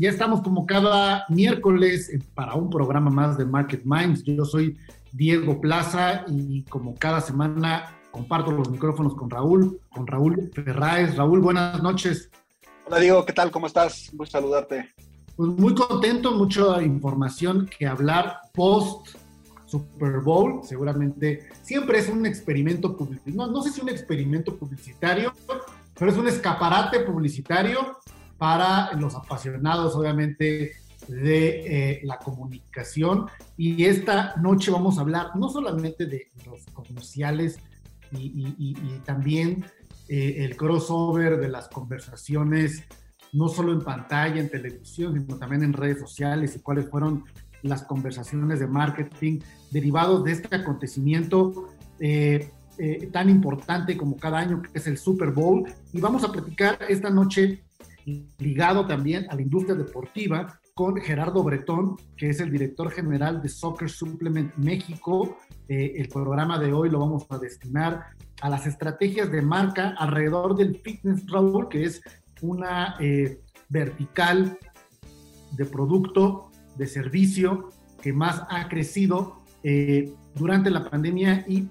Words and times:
Ya 0.00 0.08
estamos 0.08 0.40
como 0.40 0.64
cada 0.64 1.26
miércoles 1.28 2.08
eh, 2.08 2.22
para 2.34 2.54
un 2.54 2.70
programa 2.70 3.10
más 3.10 3.36
de 3.36 3.44
Market 3.44 3.82
Minds. 3.84 4.24
Yo 4.24 4.46
soy 4.46 4.78
Diego 5.12 5.60
Plaza 5.60 6.24
y 6.26 6.62
como 6.62 6.94
cada 6.94 7.20
semana 7.20 7.98
comparto 8.10 8.50
los 8.50 8.70
micrófonos 8.70 9.14
con 9.14 9.28
Raúl, 9.28 9.78
con 9.92 10.06
Raúl 10.06 10.50
Ferráez. 10.54 11.16
Raúl, 11.16 11.40
buenas 11.40 11.82
noches. 11.82 12.30
Hola 12.86 12.98
Diego, 12.98 13.26
¿qué 13.26 13.34
tal? 13.34 13.50
¿Cómo 13.50 13.66
estás? 13.66 14.10
Muy 14.14 14.26
saludarte. 14.26 14.88
Pues 15.36 15.50
muy 15.50 15.74
contento, 15.74 16.32
mucha 16.32 16.80
información 16.80 17.68
que 17.68 17.86
hablar 17.86 18.38
post 18.54 19.18
Super 19.66 20.20
Bowl. 20.20 20.62
Seguramente 20.64 21.50
siempre 21.60 21.98
es 21.98 22.08
un 22.08 22.24
experimento 22.24 22.96
publicitario. 22.96 23.36
No, 23.36 23.52
no 23.52 23.60
sé 23.60 23.70
si 23.70 23.82
un 23.82 23.90
experimento 23.90 24.56
publicitario, 24.56 25.34
pero 25.92 26.10
es 26.10 26.16
un 26.16 26.26
escaparate 26.26 27.00
publicitario 27.00 27.98
para 28.40 28.94
los 28.94 29.14
apasionados, 29.14 29.94
obviamente, 29.94 30.72
de 31.08 31.48
eh, 31.98 32.00
la 32.04 32.16
comunicación. 32.16 33.26
Y 33.58 33.84
esta 33.84 34.34
noche 34.36 34.70
vamos 34.70 34.96
a 34.96 35.02
hablar 35.02 35.36
no 35.36 35.50
solamente 35.50 36.06
de 36.06 36.28
los 36.46 36.64
comerciales 36.72 37.58
y, 38.12 38.98
también 39.04 39.66
eh, 40.08 40.36
el 40.38 40.56
crossover 40.56 41.38
de 41.38 41.48
las 41.48 41.68
conversaciones, 41.68 42.84
no 43.34 43.48
solo 43.48 43.72
en 43.72 43.82
pantalla, 43.82 44.40
en 44.40 44.48
televisión, 44.48 45.20
sino 45.20 45.36
también 45.36 45.62
en 45.62 45.74
redes 45.74 46.00
sociales 46.00 46.56
y 46.56 46.60
cuáles 46.60 46.88
fueron 46.88 47.24
las 47.60 47.82
conversaciones 47.82 48.58
de 48.58 48.66
marketing 48.66 49.40
derivados 49.70 50.24
de 50.24 50.32
este 50.32 50.56
acontecimiento 50.56 51.68
eh, 51.98 52.48
tan 53.12 53.28
importante 53.28 53.98
como 53.98 54.16
cada 54.16 54.38
año, 54.38 54.62
que 54.62 54.70
es 54.78 54.86
el 54.86 54.96
Super 54.96 55.30
Bowl. 55.30 55.70
Y 55.92 56.00
vamos 56.00 56.24
a 56.24 56.32
platicar 56.32 56.78
esta 56.88 57.10
noche 57.10 57.62
ligado 58.38 58.86
también 58.86 59.26
a 59.30 59.34
la 59.34 59.42
industria 59.42 59.74
deportiva 59.74 60.60
con 60.74 60.96
Gerardo 60.96 61.42
Bretón, 61.42 61.96
que 62.16 62.30
es 62.30 62.40
el 62.40 62.50
director 62.50 62.90
general 62.90 63.42
de 63.42 63.48
Soccer 63.48 63.90
Supplement 63.90 64.54
México. 64.56 65.36
Eh, 65.68 65.94
el 65.96 66.08
programa 66.08 66.58
de 66.58 66.72
hoy 66.72 66.88
lo 66.88 67.00
vamos 67.00 67.26
a 67.28 67.38
destinar 67.38 68.06
a 68.40 68.48
las 68.48 68.66
estrategias 68.66 69.30
de 69.30 69.42
marca 69.42 69.94
alrededor 69.98 70.56
del 70.56 70.76
fitness, 70.76 71.26
Raúl, 71.30 71.68
que 71.68 71.84
es 71.84 72.00
una 72.40 72.96
eh, 72.98 73.40
vertical 73.68 74.58
de 75.52 75.66
producto, 75.66 76.50
de 76.76 76.86
servicio 76.86 77.68
que 78.00 78.12
más 78.14 78.42
ha 78.48 78.66
crecido 78.68 79.42
eh, 79.62 80.14
durante 80.34 80.70
la 80.70 80.88
pandemia 80.88 81.44
y 81.46 81.68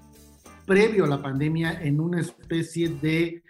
previo 0.66 1.04
a 1.04 1.08
la 1.08 1.20
pandemia 1.20 1.82
en 1.82 1.98
una 1.98 2.20
especie 2.20 2.90
de 2.90 3.42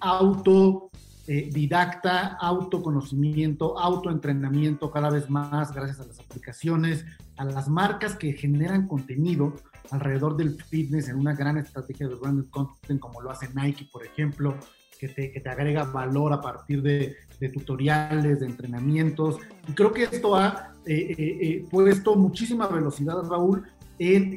auto 0.00 0.90
eh, 1.26 1.48
didacta, 1.50 2.36
autoconocimiento, 2.38 3.78
autoentrenamiento 3.78 4.90
cada 4.90 5.08
vez 5.08 5.30
más 5.30 5.72
gracias 5.72 6.00
a 6.00 6.06
las 6.06 6.20
aplicaciones, 6.20 7.06
a 7.38 7.46
las 7.46 7.66
marcas 7.66 8.14
que 8.14 8.34
generan 8.34 8.86
contenido 8.86 9.54
alrededor 9.90 10.36
del 10.36 10.62
fitness 10.62 11.08
en 11.08 11.16
una 11.16 11.34
gran 11.34 11.56
estrategia 11.56 12.08
de 12.08 12.16
branded 12.16 12.50
content 12.50 13.00
como 13.00 13.22
lo 13.22 13.30
hace 13.30 13.48
Nike, 13.54 13.88
por 13.90 14.04
ejemplo, 14.04 14.54
que 15.00 15.08
te, 15.08 15.32
que 15.32 15.40
te 15.40 15.48
agrega 15.48 15.84
valor 15.84 16.34
a 16.34 16.42
partir 16.42 16.82
de, 16.82 17.16
de, 17.40 17.48
tutoriales, 17.48 18.40
de 18.40 18.46
entrenamientos. 18.46 19.38
Y 19.66 19.72
creo 19.72 19.92
que 19.92 20.02
esto 20.02 20.36
ha 20.36 20.74
eh, 20.84 21.14
eh, 21.18 21.64
puesto 21.70 22.16
muchísima 22.16 22.66
velocidad, 22.66 23.22
Raúl, 23.22 23.64
en, 23.98 24.36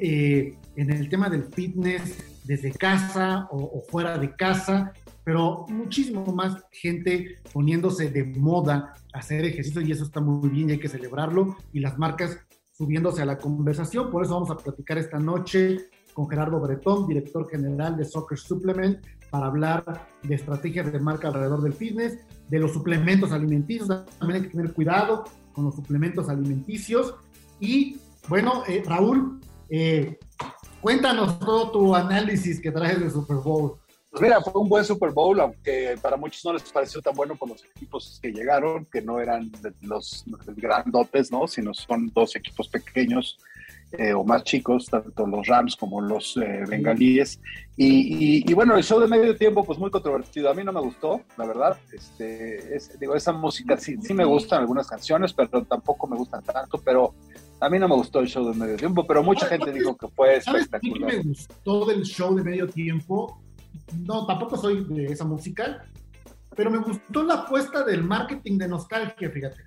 en 0.75 0.91
el 0.91 1.09
tema 1.09 1.29
del 1.29 1.43
fitness 1.43 2.43
desde 2.45 2.71
casa 2.71 3.47
o, 3.51 3.57
o, 3.57 3.81
fuera 3.89 4.17
de 4.17 4.33
casa 4.35 4.93
pero 5.27 5.65
muchísimo 5.67 6.25
más 6.27 6.55
gente 6.71 7.35
poniéndose 7.51 8.09
de 8.09 8.23
moda 8.23 8.93
a 9.13 9.19
hacer 9.19 9.43
ejercicio 9.43 9.81
y 9.81 9.91
eso 9.91 10.05
está 10.05 10.21
muy 10.21 10.47
bien 10.47 10.69
y 10.69 10.71
hay 10.71 10.79
que 10.79 10.87
celebrarlo 10.87 11.57
y 11.73 11.81
las 11.81 11.97
marcas 11.97 12.39
subiéndose 12.71 13.23
a 13.23 13.25
la 13.25 13.37
conversación. 13.37 14.09
Por 14.09 14.23
eso 14.23 14.35
vamos 14.35 14.51
a 14.51 14.55
platicar 14.55 14.97
esta 14.97 15.19
noche 15.19 15.89
con 16.13 16.29
Gerardo 16.29 16.61
Bretón, 16.61 17.09
director 17.09 17.45
general 17.49 17.97
de 17.97 18.05
Soccer 18.05 18.37
Supplement, 18.37 19.05
para 19.29 19.47
hablar 19.47 20.07
de 20.23 20.33
estrategias 20.33 20.93
de 20.93 20.99
marca 21.01 21.27
alrededor 21.27 21.61
del 21.61 21.73
fitness, 21.73 22.19
de 22.47 22.59
los 22.59 22.71
suplementos 22.71 23.33
alimenticios. 23.33 23.89
También 24.19 24.41
hay 24.41 24.41
que 24.43 24.55
tener 24.55 24.73
cuidado 24.73 25.25
con 25.51 25.65
los 25.65 25.75
suplementos 25.75 26.29
alimenticios. 26.29 27.15
Y 27.59 27.97
bueno, 28.29 28.63
eh, 28.65 28.81
Raúl, 28.85 29.41
eh, 29.69 30.19
cuéntanos 30.79 31.37
todo 31.39 31.69
tu 31.71 31.93
análisis 31.93 32.61
que 32.61 32.71
traes 32.71 33.01
de 33.01 33.09
Super 33.09 33.35
Bowl. 33.43 33.77
Pues 34.09 34.21
mira, 34.21 34.41
fue 34.41 34.61
un 34.61 34.69
buen 34.69 34.85
Super 34.85 35.11
Bowl, 35.11 35.39
aunque 35.39 35.95
para 36.01 36.15
muchos 36.15 36.43
no 36.45 36.53
les 36.53 36.63
pareció 36.71 37.01
tan 37.01 37.13
bueno 37.13 37.37
con 37.37 37.49
los 37.49 37.63
equipos 37.65 38.19
que 38.21 38.31
llegaron, 38.31 38.85
que 38.85 39.01
no 39.01 39.19
eran 39.19 39.51
los, 39.81 40.23
grandotes, 40.55 41.31
¿no? 41.31 41.45
Sino 41.47 41.73
son 41.73 42.07
dos 42.13 42.35
equipos 42.37 42.69
pequeños 42.69 43.37
eh, 43.91 44.13
o 44.13 44.23
más 44.23 44.43
chicos, 44.43 44.85
tanto 44.85 45.27
los 45.27 45.45
Rams 45.45 45.75
como 45.75 45.99
los 45.99 46.37
eh, 46.37 46.63
Bengalíes. 46.67 47.39
Y, 47.75 48.51
bueno, 48.53 48.77
el 48.77 48.83
show 48.83 48.99
de 48.99 49.07
medio 49.07 49.35
tiempo, 49.35 49.63
pues 49.63 49.77
muy 49.77 49.91
controvertido. 49.91 50.49
A 50.49 50.53
mí 50.53 50.63
no 50.63 50.71
me 50.71 50.81
gustó, 50.81 51.21
la 51.37 51.45
verdad. 51.45 51.77
Este, 51.91 52.79
digo, 52.99 53.13
esa 53.13 53.33
música 53.33 53.77
sí, 53.77 53.97
sí 54.01 54.13
me 54.13 54.25
gustan 54.25 54.61
algunas 54.61 54.87
canciones, 54.87 55.33
pero 55.33 55.63
tampoco 55.63 56.07
me 56.07 56.15
gustan 56.15 56.43
tanto. 56.43 56.77
Pero 56.79 57.13
a 57.59 57.69
mí 57.69 57.77
no 57.77 57.87
me 57.87 57.95
gustó 57.95 58.19
el 58.21 58.27
show 58.27 58.49
de 58.51 58.57
medio 58.57 58.77
tiempo, 58.77 59.05
pero 59.05 59.21
mucha 59.21 59.47
gente 59.47 59.71
dijo 59.71 59.95
que 59.97 60.07
fue 60.07 60.37
espectacular. 60.37 61.11
¿Sabes 61.11 61.25
me 61.25 61.31
gustó 61.31 61.85
del 61.85 62.03
show 62.03 62.35
de 62.35 62.43
medio 62.43 62.67
tiempo? 62.67 63.41
No, 63.95 64.25
tampoco 64.25 64.57
soy 64.57 64.83
de 64.85 65.05
esa 65.05 65.25
musical, 65.25 65.83
pero 66.55 66.71
me 66.71 66.79
gustó 66.79 67.23
la 67.23 67.35
apuesta 67.35 67.83
del 67.83 68.03
marketing 68.03 68.57
de 68.57 68.67
nostalgia, 68.67 69.29
fíjate. 69.29 69.63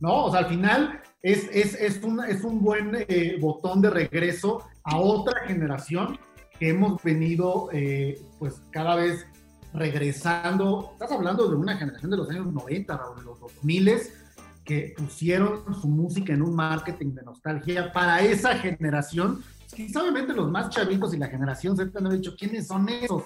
¿No? 0.00 0.26
O 0.26 0.30
sea, 0.30 0.40
al 0.40 0.46
final 0.46 1.00
es, 1.22 1.48
es, 1.52 1.74
es, 1.74 2.00
es 2.28 2.44
un 2.44 2.62
buen 2.62 2.92
eh, 3.08 3.36
botón 3.40 3.80
de 3.80 3.90
regreso 3.90 4.62
a 4.84 4.98
otra 4.98 5.40
generación 5.46 6.18
que 6.58 6.68
hemos 6.68 7.02
venido, 7.02 7.68
eh, 7.72 8.20
pues, 8.38 8.62
cada 8.70 8.94
vez 8.94 9.26
regresando. 9.72 10.90
Estás 10.92 11.12
hablando 11.12 11.48
de 11.48 11.56
una 11.56 11.76
generación 11.76 12.10
de 12.10 12.16
los 12.16 12.30
años 12.30 12.52
90, 12.52 13.00
de 13.16 13.22
los 13.24 13.40
2000 13.40 14.00
que 14.64 14.94
pusieron 14.96 15.74
su 15.80 15.88
música 15.88 16.34
en 16.34 16.42
un 16.42 16.54
marketing 16.54 17.14
de 17.14 17.22
nostalgia 17.22 17.90
para 17.90 18.20
esa 18.20 18.54
generación. 18.58 19.42
Quizá 19.74 20.02
obviamente 20.02 20.34
los 20.34 20.50
más 20.50 20.68
chavitos 20.68 21.14
y 21.14 21.16
la 21.16 21.28
generación 21.28 21.74
Z 21.74 21.98
han 21.98 22.10
dicho, 22.10 22.34
¿quiénes 22.38 22.66
son 22.66 22.86
esos? 22.88 23.24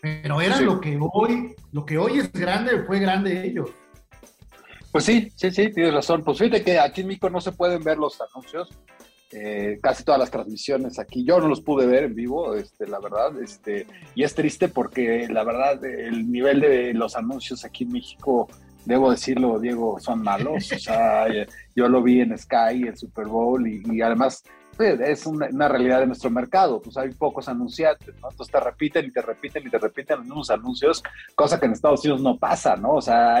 Pero 0.00 0.40
era 0.40 0.60
lo 0.60 0.80
que 0.80 0.98
hoy, 1.00 1.54
lo 1.72 1.84
que 1.84 1.98
hoy 1.98 2.18
es 2.18 2.32
grande, 2.32 2.84
fue 2.84 3.00
grande 3.00 3.46
ellos. 3.46 3.70
Pues 4.92 5.04
sí, 5.04 5.30
sí, 5.34 5.50
sí, 5.50 5.70
tienes 5.70 5.92
razón. 5.92 6.22
Pues 6.24 6.38
fíjate 6.38 6.62
que 6.62 6.78
aquí 6.78 7.02
en 7.02 7.08
Mico 7.08 7.28
no 7.28 7.40
se 7.40 7.52
pueden 7.52 7.82
ver 7.82 7.98
los 7.98 8.18
anuncios. 8.20 8.68
Eh, 9.30 9.78
casi 9.82 10.04
todas 10.04 10.18
las 10.18 10.30
transmisiones 10.30 10.98
aquí. 10.98 11.24
Yo 11.24 11.38
no 11.38 11.48
los 11.48 11.60
pude 11.60 11.86
ver 11.86 12.04
en 12.04 12.14
vivo, 12.14 12.54
este, 12.54 12.86
la 12.86 12.98
verdad, 12.98 13.38
este, 13.42 13.86
y 14.14 14.22
es 14.22 14.34
triste 14.34 14.68
porque 14.68 15.28
la 15.28 15.44
verdad 15.44 15.84
el 15.84 16.32
nivel 16.32 16.60
de 16.60 16.94
los 16.94 17.14
anuncios 17.14 17.62
aquí 17.62 17.84
en 17.84 17.92
México, 17.92 18.48
debo 18.86 19.10
decirlo, 19.10 19.58
Diego, 19.58 20.00
son 20.00 20.22
malos. 20.22 20.72
O 20.72 20.78
sea, 20.78 21.26
yo 21.76 21.88
lo 21.88 22.02
vi 22.02 22.22
en 22.22 22.38
Sky, 22.38 22.84
el 22.86 22.96
Super 22.96 23.26
Bowl, 23.26 23.68
y, 23.68 23.82
y 23.92 24.00
además 24.00 24.42
es 24.78 25.26
una, 25.26 25.68
realidad 25.68 26.00
de 26.00 26.06
nuestro 26.06 26.30
mercado, 26.30 26.80
pues 26.80 26.96
hay 26.96 27.10
pocos 27.10 27.48
anunciantes, 27.48 28.14
¿no? 28.20 28.30
Entonces 28.30 28.52
te 28.52 28.60
repiten 28.60 29.06
y 29.06 29.10
te 29.10 29.22
repiten 29.22 29.66
y 29.66 29.70
te 29.70 29.78
repiten 29.78 30.18
los 30.18 30.26
mismos 30.26 30.50
anuncios, 30.50 31.02
cosa 31.34 31.58
que 31.58 31.66
en 31.66 31.72
Estados 31.72 32.04
Unidos 32.04 32.22
no 32.22 32.38
pasa, 32.38 32.76
¿no? 32.76 32.94
O 32.94 33.02
sea, 33.02 33.40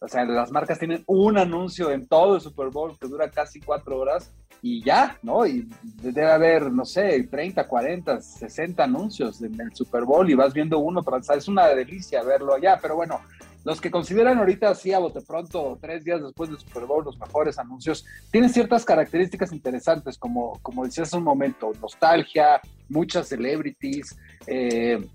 O 0.00 0.06
sea, 0.06 0.24
las 0.24 0.52
marcas 0.52 0.78
tienen 0.78 1.02
un 1.06 1.38
anuncio 1.38 1.90
en 1.90 2.06
todo 2.06 2.36
el 2.36 2.40
Super 2.40 2.68
Bowl 2.68 2.96
que 2.98 3.08
dura 3.08 3.30
casi 3.30 3.60
cuatro 3.60 3.98
horas 3.98 4.32
y 4.62 4.82
ya, 4.82 5.18
¿no? 5.22 5.46
Y 5.46 5.68
debe 6.02 6.30
haber, 6.30 6.72
no 6.72 6.84
sé, 6.84 7.22
30, 7.24 7.66
40, 7.66 8.20
60 8.20 8.84
anuncios 8.84 9.42
en 9.42 9.60
el 9.60 9.74
Super 9.74 10.04
Bowl 10.04 10.28
y 10.30 10.34
vas 10.34 10.52
viendo 10.52 10.78
uno 10.78 11.02
tras 11.02 11.28
Es 11.30 11.48
una 11.48 11.66
delicia 11.66 12.22
verlo 12.22 12.54
allá, 12.54 12.78
pero 12.80 12.96
bueno, 12.96 13.20
los 13.68 13.82
que 13.82 13.90
consideran 13.90 14.38
ahorita 14.38 14.70
así 14.70 14.94
a 14.94 14.98
bote 14.98 15.20
pronto, 15.20 15.76
tres 15.78 16.02
días 16.02 16.22
después 16.22 16.48
del 16.48 16.58
Super 16.58 16.86
Bowl, 16.86 17.04
los 17.04 17.18
mejores 17.18 17.58
anuncios, 17.58 18.02
tienen 18.30 18.48
ciertas 18.48 18.82
características 18.82 19.52
interesantes, 19.52 20.16
como, 20.16 20.58
como 20.62 20.86
decías 20.86 21.08
hace 21.08 21.18
un 21.18 21.24
momento, 21.24 21.72
nostalgia, 21.78 22.62
muchas 22.88 23.28
celebrities, 23.28 24.16
eh, 24.46 25.06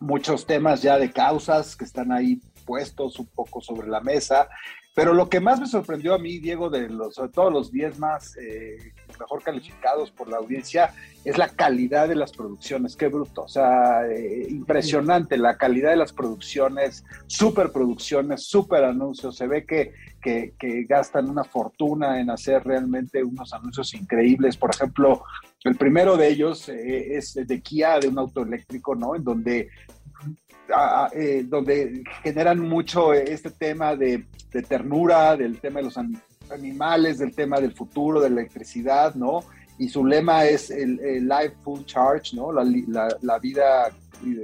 muchos 0.00 0.46
temas 0.46 0.80
ya 0.80 0.98
de 0.98 1.12
causas 1.12 1.76
que 1.76 1.84
están 1.84 2.10
ahí 2.10 2.40
puestos 2.64 3.18
un 3.18 3.26
poco 3.26 3.60
sobre 3.60 3.86
la 3.86 4.00
mesa. 4.00 4.48
Pero 4.98 5.14
lo 5.14 5.28
que 5.28 5.38
más 5.38 5.60
me 5.60 5.68
sorprendió 5.68 6.12
a 6.12 6.18
mí, 6.18 6.40
Diego, 6.40 6.70
de 6.70 6.88
los, 6.88 7.14
sobre 7.14 7.30
todo 7.30 7.50
los 7.50 7.70
10 7.70 8.00
más 8.00 8.36
eh, 8.36 8.92
mejor 9.20 9.44
calificados 9.44 10.10
por 10.10 10.28
la 10.28 10.38
audiencia, 10.38 10.92
es 11.24 11.38
la 11.38 11.50
calidad 11.50 12.08
de 12.08 12.16
las 12.16 12.32
producciones. 12.32 12.96
Qué 12.96 13.06
bruto. 13.06 13.42
O 13.42 13.48
sea, 13.48 14.04
eh, 14.08 14.48
impresionante 14.50 15.38
la 15.38 15.56
calidad 15.56 15.90
de 15.90 15.98
las 15.98 16.12
producciones, 16.12 17.04
super 17.28 17.70
producciones, 17.70 18.48
super 18.48 18.82
anuncios. 18.82 19.36
Se 19.36 19.46
ve 19.46 19.64
que, 19.64 19.92
que, 20.20 20.52
gastan 20.88 21.30
una 21.30 21.44
fortuna 21.44 22.20
en 22.20 22.30
hacer 22.30 22.64
realmente 22.64 23.22
unos 23.22 23.52
anuncios 23.52 23.94
increíbles. 23.94 24.56
Por 24.56 24.70
ejemplo, 24.74 25.22
el 25.62 25.76
primero 25.76 26.16
de 26.16 26.26
ellos 26.26 26.68
eh, 26.70 27.16
es 27.16 27.34
de 27.34 27.60
Kia, 27.60 28.00
de 28.00 28.08
un 28.08 28.18
auto 28.18 28.42
eléctrico, 28.42 28.96
¿no? 28.96 29.14
En 29.14 29.22
donde 29.22 29.68
eh, 31.14 31.44
donde 31.46 32.02
generan 32.22 32.60
mucho 32.60 33.12
este 33.12 33.50
tema 33.50 33.96
de, 33.96 34.24
ternura, 34.68 35.36
del 35.36 35.60
tema 35.60 35.80
de 35.80 35.86
los 35.86 35.98
animales, 36.50 37.18
del 37.18 37.34
tema 37.34 37.60
del 37.60 37.72
futuro, 37.72 38.20
de 38.20 38.30
la 38.30 38.40
electricidad, 38.40 39.14
¿no? 39.14 39.40
Y 39.78 39.88
su 39.88 40.04
lema 40.04 40.44
es 40.44 40.70
el, 40.70 40.96
Life 41.26 41.54
Full 41.62 41.84
Charge, 41.84 42.36
¿no? 42.36 42.52
La, 42.52 43.38
vida 43.38 43.90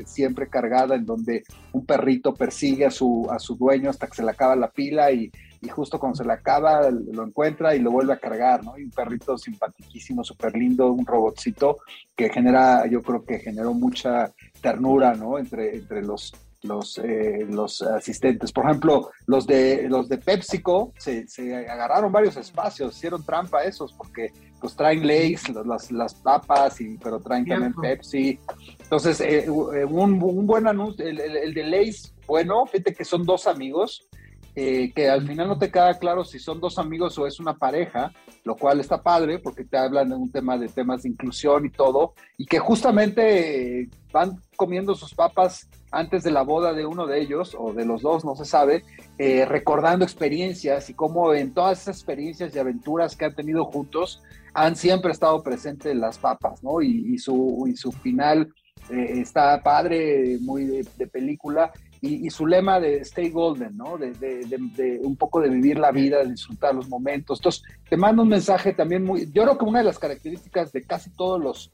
siempre 0.07 0.49
cargada, 0.49 0.95
en 0.95 1.05
donde 1.05 1.43
un 1.73 1.85
perrito 1.85 2.35
persigue 2.35 2.87
a 2.87 2.91
su, 2.91 3.27
a 3.31 3.39
su 3.39 3.57
dueño 3.57 3.91
hasta 3.91 4.07
que 4.07 4.15
se 4.15 4.23
le 4.23 4.31
acaba 4.31 4.55
la 4.55 4.71
pila 4.71 5.11
y, 5.11 5.31
y 5.65 5.69
justo 5.69 5.99
cuando 5.99 6.17
se 6.17 6.25
le 6.25 6.33
acaba 6.33 6.91
lo 6.91 7.25
encuentra 7.25 7.75
y 7.75 7.81
lo 7.81 7.91
vuelve 7.91 8.13
a 8.13 8.19
cargar, 8.19 8.63
¿no? 8.63 8.79
Y 8.79 8.85
un 8.85 8.91
perrito 8.91 9.37
simpaticísimo, 9.39 10.23
súper 10.23 10.55
lindo, 10.55 10.93
un 10.93 11.07
robotcito 11.07 11.79
que 12.15 12.29
genera, 12.29 12.87
yo 12.87 13.03
creo 13.03 13.25
que 13.25 13.39
generó 13.39 13.73
mucha 13.73 14.31
ternura, 14.65 15.15
¿no? 15.15 15.39
Entre, 15.39 15.77
entre 15.77 16.01
los, 16.03 16.33
los, 16.63 16.97
eh, 16.99 17.47
los 17.47 17.83
asistentes. 17.83 18.51
Por 18.51 18.65
ejemplo, 18.65 19.11
los 19.27 19.47
de, 19.47 19.87
los 19.91 20.09
de 20.09 20.17
PepsiCo 20.17 20.95
se, 20.97 21.29
se, 21.29 21.55
agarraron 21.69 22.11
varios 22.11 22.39
espacios, 22.39 22.97
hicieron 22.97 23.23
trampa 23.23 23.63
esos, 23.63 23.93
porque 23.93 24.33
pues 24.59 24.75
traen 24.75 25.07
Lays, 25.07 25.51
las, 25.67 25.93
las 25.93 26.15
papas, 26.15 26.81
y, 26.81 26.97
pero 26.97 27.21
traen 27.21 27.45
también 27.45 27.75
Pepsi. 27.75 28.39
Entonces, 28.81 29.21
eh, 29.21 29.45
eh, 29.45 29.85
un, 29.85 30.23
un, 30.23 30.47
buen 30.47 30.67
anuncio, 30.67 31.07
el, 31.07 31.21
el, 31.21 31.53
de 31.53 31.65
Lays, 31.65 32.15
bueno, 32.27 32.65
fíjate 32.65 32.95
que 32.95 33.05
son 33.05 33.25
dos 33.25 33.47
amigos, 33.47 34.09
eh, 34.57 34.93
que 34.95 35.09
al 35.09 35.27
final 35.27 35.49
no 35.49 35.59
te 35.59 35.69
queda 35.69 35.99
claro 35.99 36.23
si 36.23 36.39
son 36.39 36.61
dos 36.61 36.79
amigos 36.79 37.19
o 37.19 37.27
es 37.27 37.41
una 37.41 37.55
pareja, 37.55 38.13
lo 38.45 38.55
cual 38.55 38.79
está 38.79 39.03
padre 39.03 39.41
porque 39.41 39.65
te 39.65 39.77
hablan 39.77 40.11
de 40.11 40.15
un 40.15 40.31
tema 40.31 40.57
de 40.57 40.69
temas 40.69 41.03
de 41.03 41.09
inclusión 41.09 41.67
y 41.67 41.71
todo, 41.71 42.15
y 42.37 42.47
que 42.47 42.61
justamente 42.61 43.81
eh, 43.81 43.91
van 44.13 44.41
comiendo 44.55 44.95
sus 44.95 45.13
papas 45.13 45.69
antes 45.91 46.23
de 46.23 46.31
la 46.31 46.43
boda 46.43 46.73
de 46.73 46.87
uno 46.87 47.09
de 47.09 47.21
ellos 47.21 47.57
o 47.59 47.73
de 47.73 47.85
los 47.85 48.03
dos, 48.03 48.25
no 48.25 48.37
se 48.37 48.45
sabe, 48.45 48.85
eh, 49.19 49.45
recordando 49.45 50.05
experiencias 50.05 50.89
y 50.89 50.95
cómo 50.95 51.35
en 51.35 51.53
todas 51.53 51.83
esas 51.83 51.97
experiencias 51.97 52.55
y 52.55 52.59
aventuras 52.61 53.17
que 53.17 53.25
han 53.25 53.35
tenido 53.35 53.65
juntos 53.65 54.23
han 54.55 54.77
siempre 54.77 55.11
estado 55.11 55.43
presentes 55.43 55.97
las 55.97 56.19
papas, 56.19 56.63
¿no? 56.63 56.81
Y, 56.81 57.19
su, 57.19 57.65
y 57.67 57.75
su 57.75 57.91
final 57.91 58.55
está 58.89 59.61
padre, 59.65 60.39
muy 60.41 60.65
de 60.65 61.07
película, 61.09 61.73
y, 62.05 62.31
su 62.31 62.47
lema 62.47 62.79
de 62.81 62.99
Stay 62.99 63.31
Golden, 63.31 63.77
¿no? 63.77 63.97
De, 63.97 65.01
un 65.03 65.17
poco 65.17 65.41
de 65.41 65.49
vivir 65.49 65.79
la 65.79 65.91
vida, 65.91 66.19
de 66.19 66.31
disfrutar 66.31 66.75
los 66.75 66.89
momentos. 66.89 67.39
Entonces, 67.39 67.63
te 67.89 67.97
mando 67.97 68.23
un 68.23 68.29
mensaje 68.29 68.73
también 68.73 69.05
muy... 69.05 69.31
Yo 69.33 69.43
creo 69.45 69.59
que 69.59 69.65
una 69.65 69.79
de 69.79 69.87
las 69.87 69.99
características 69.99 70.73
de 70.73 70.83
casi 70.83 71.11
todos 71.11 71.43
los 71.43 71.73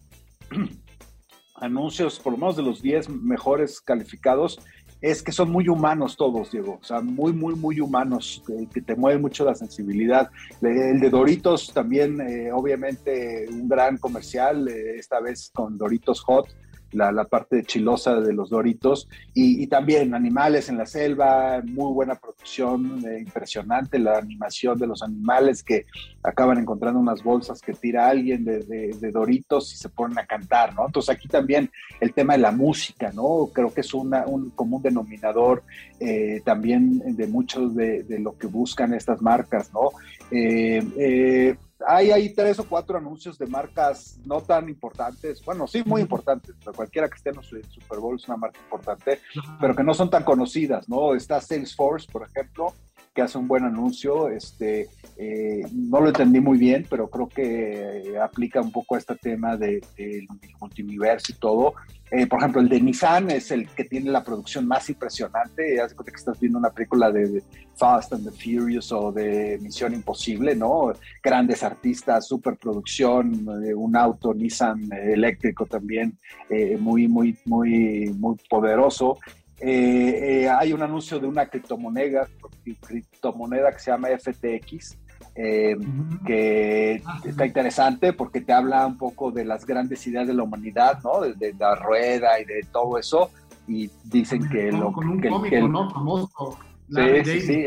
anuncios, 1.56 2.21
por 2.21 2.32
lo 2.32 2.38
menos 2.38 2.56
de 2.56 2.62
los 2.62 2.81
10 2.81 3.09
mejores 3.09 3.81
calificados, 3.81 4.61
es 5.00 5.23
que 5.23 5.32
son 5.32 5.50
muy 5.50 5.69
humanos 5.69 6.17
todos, 6.17 6.53
Diego. 6.53 6.79
O 6.81 6.85
sea, 6.85 7.00
muy, 7.00 7.33
muy, 7.33 7.55
muy 7.55 7.81
humanos, 7.81 8.43
que, 8.73 8.83
te 8.83 8.94
mueven 8.94 9.23
mucho 9.23 9.44
la 9.44 9.55
sensibilidad. 9.55 10.31
El 10.61 11.00
de 11.00 11.11
Doritos 11.11 11.73
también, 11.73 12.21
eh, 12.21 12.53
obviamente, 12.53 13.47
un 13.50 13.69
gran 13.69 13.97
comercial, 13.97 14.69
eh, 14.69 14.97
esta 14.99 15.21
vez 15.21 15.50
con 15.53 15.79
Doritos 15.79 16.21
Hot 16.23 16.47
la, 16.93 17.25
parte 17.25 17.63
chilosa 17.63 18.21
de 18.21 18.33
los 18.33 18.51
doritos 18.51 19.09
y, 19.35 19.67
también 19.69 20.15
animales 20.15 20.69
en 20.69 20.79
la 20.79 20.87
selva, 20.87 21.63
muy 21.65 21.93
buena 21.93 22.17
producción, 22.17 23.05
eh, 23.07 23.21
impresionante 23.21 23.99
la 23.99 24.19
animación 24.19 24.79
de 24.79 24.87
los 24.87 25.03
animales 25.03 25.63
que 25.63 25.87
acaban 26.23 26.59
encontrando 26.59 26.99
unas 26.99 27.23
bolsas 27.23 27.61
que 27.61 27.73
tira 27.73 28.09
alguien 28.09 28.45
de, 28.45 29.11
doritos 29.13 29.73
y 29.73 29.77
se 29.77 29.89
ponen 29.89 30.19
a 30.19 30.27
cantar, 30.27 30.75
¿no? 30.75 30.87
Entonces 30.87 31.15
aquí 31.15 31.29
también 31.29 31.71
el 32.01 32.13
tema 32.13 32.35
de 32.35 32.41
la 32.41 32.53
música, 32.53 33.13
¿no? 33.13 33.51
Creo 33.53 33.73
que 33.73 33.81
es 33.81 33.95
una, 33.95 34.27
un 34.27 34.51
común 34.51 34.83
denominador 34.83 35.63
eh, 35.99 36.41
también 36.45 37.17
de 37.17 37.27
muchos 37.27 37.75
de, 37.75 38.05
lo 38.21 38.37
que 38.37 38.47
buscan 38.47 38.95
estas 38.95 39.23
marcas, 39.23 39.73
¿no? 39.73 39.91
Eh, 40.31 41.57
hay 41.87 42.11
ahí 42.11 42.35
tres 42.35 42.59
o 42.59 42.65
cuatro 42.65 42.99
anuncios 42.99 43.38
de 43.38 43.47
marcas 43.47 44.19
no 44.25 44.41
tan 44.41 44.69
importantes, 44.69 45.44
bueno, 45.44 45.67
sí 45.67 45.82
muy 45.85 46.03
importantes, 46.03 46.55
pero 46.59 46.73
cualquiera 46.73 47.09
que 47.09 47.17
esté 47.17 47.31
en 47.31 47.37
el 47.38 47.65
Super 47.71 47.99
Bowl 47.99 48.17
es 48.17 48.27
una 48.29 48.37
marca 48.37 48.61
importante, 48.61 49.21
pero 49.61 49.75
que 49.75 49.82
no 49.82 49.94
son 49.94 50.11
tan 50.11 50.25
conocidas, 50.25 50.88
¿no? 50.88 51.15
Está 51.15 51.41
Salesforce, 51.41 52.11
por 52.11 52.27
ejemplo, 52.27 52.75
que 53.21 53.25
hace 53.25 53.37
un 53.37 53.47
buen 53.47 53.65
anuncio, 53.65 54.31
este, 54.31 54.89
eh, 55.19 55.61
no 55.75 56.01
lo 56.01 56.09
entendí 56.09 56.41
muy 56.41 56.57
bien, 56.57 56.87
pero 56.89 57.11
creo 57.11 57.29
que 57.29 58.15
aplica 58.19 58.63
un 58.63 58.73
poco 58.73 58.95
a 58.95 58.99
este 58.99 59.15
tema 59.17 59.59
del 59.59 59.83
de, 59.95 60.27
multiverso 60.59 61.33
y 61.33 61.35
todo, 61.35 61.75
eh, 62.11 62.27
por 62.27 62.41
ejemplo, 62.41 62.61
el 62.61 62.69
de 62.69 62.81
Nissan 62.81 63.31
es 63.31 63.53
el 63.53 63.69
que 63.69 63.85
tiene 63.85 64.11
la 64.11 64.25
producción 64.25 64.67
más 64.67 64.91
impresionante. 64.91 65.81
Hace 65.81 65.95
que 65.95 66.11
estás 66.13 66.41
viendo 66.41 66.59
una 66.59 66.71
película 66.71 67.13
de, 67.13 67.43
Fast 67.77 68.13
and 68.13 68.25
the 68.25 68.31
Furious 68.31 68.93
o 68.93 69.11
de 69.11 69.59
Misión 69.63 69.95
Imposible, 69.95 70.55
¿no? 70.55 70.93
Grandes 71.23 71.63
artistas, 71.63 72.27
superproducción, 72.27 73.47
eh, 73.65 73.73
un 73.73 73.97
auto 73.97 74.35
Nissan 74.35 74.93
eléctrico 74.93 75.65
también 75.65 76.19
eh, 76.50 76.77
muy, 76.79 77.09
muy, 77.09 77.39
muy, 77.47 78.12
muy 78.19 78.37
poderoso. 78.50 79.17
Hay 79.62 80.73
un 80.73 80.83
anuncio 80.83 81.19
de 81.19 81.26
una 81.26 81.47
criptomoneda, 81.47 82.26
criptomoneda 82.81 83.73
que 83.73 83.79
se 83.79 83.90
llama 83.90 84.09
FTX, 84.09 84.99
eh, 85.35 85.76
que 86.26 87.02
ah, 87.05 87.21
está 87.25 87.47
interesante 87.47 88.12
porque 88.12 88.40
te 88.40 88.52
habla 88.52 88.87
un 88.87 88.99
poco 88.99 89.31
de 89.31 89.45
las 89.45 89.64
grandes 89.64 90.07
ideas 90.07 90.26
de 90.26 90.35
la 90.35 90.43
humanidad, 90.43 90.99
¿no? 91.05 91.21
De, 91.21 91.55
la 91.59 91.75
rueda 91.76 92.40
y 92.40 92.45
de 92.45 92.67
todo 92.73 92.99
eso. 92.99 93.31
Y 93.69 93.88
dicen 94.05 94.49
que 94.49 94.73
lo 94.73 94.93
con 94.93 95.09
un 95.09 95.21
que, 95.21 95.29
cómico, 95.29 95.69
¿no? 95.69 95.90
Famoso. 95.90 96.59
Sí, 96.88 97.25
sí, 97.25 97.40
sí, 97.40 97.67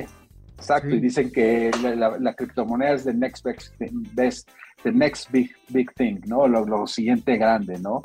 exacto. 0.57 0.89
Y 0.89 1.00
dicen 1.00 1.31
que 1.31 1.71
la, 1.81 2.33
criptomoneda 2.33 2.93
es 2.93 3.05
the 3.05 3.13
next 3.13 3.45
best, 3.45 3.73
the 4.83 4.91
next 4.91 5.31
big, 5.31 5.51
big 5.69 5.93
thing, 5.93 6.19
¿no? 6.25 6.47
Lo, 6.47 6.85
siguiente 6.85 7.38
grande, 7.38 7.79
¿no? 7.79 8.03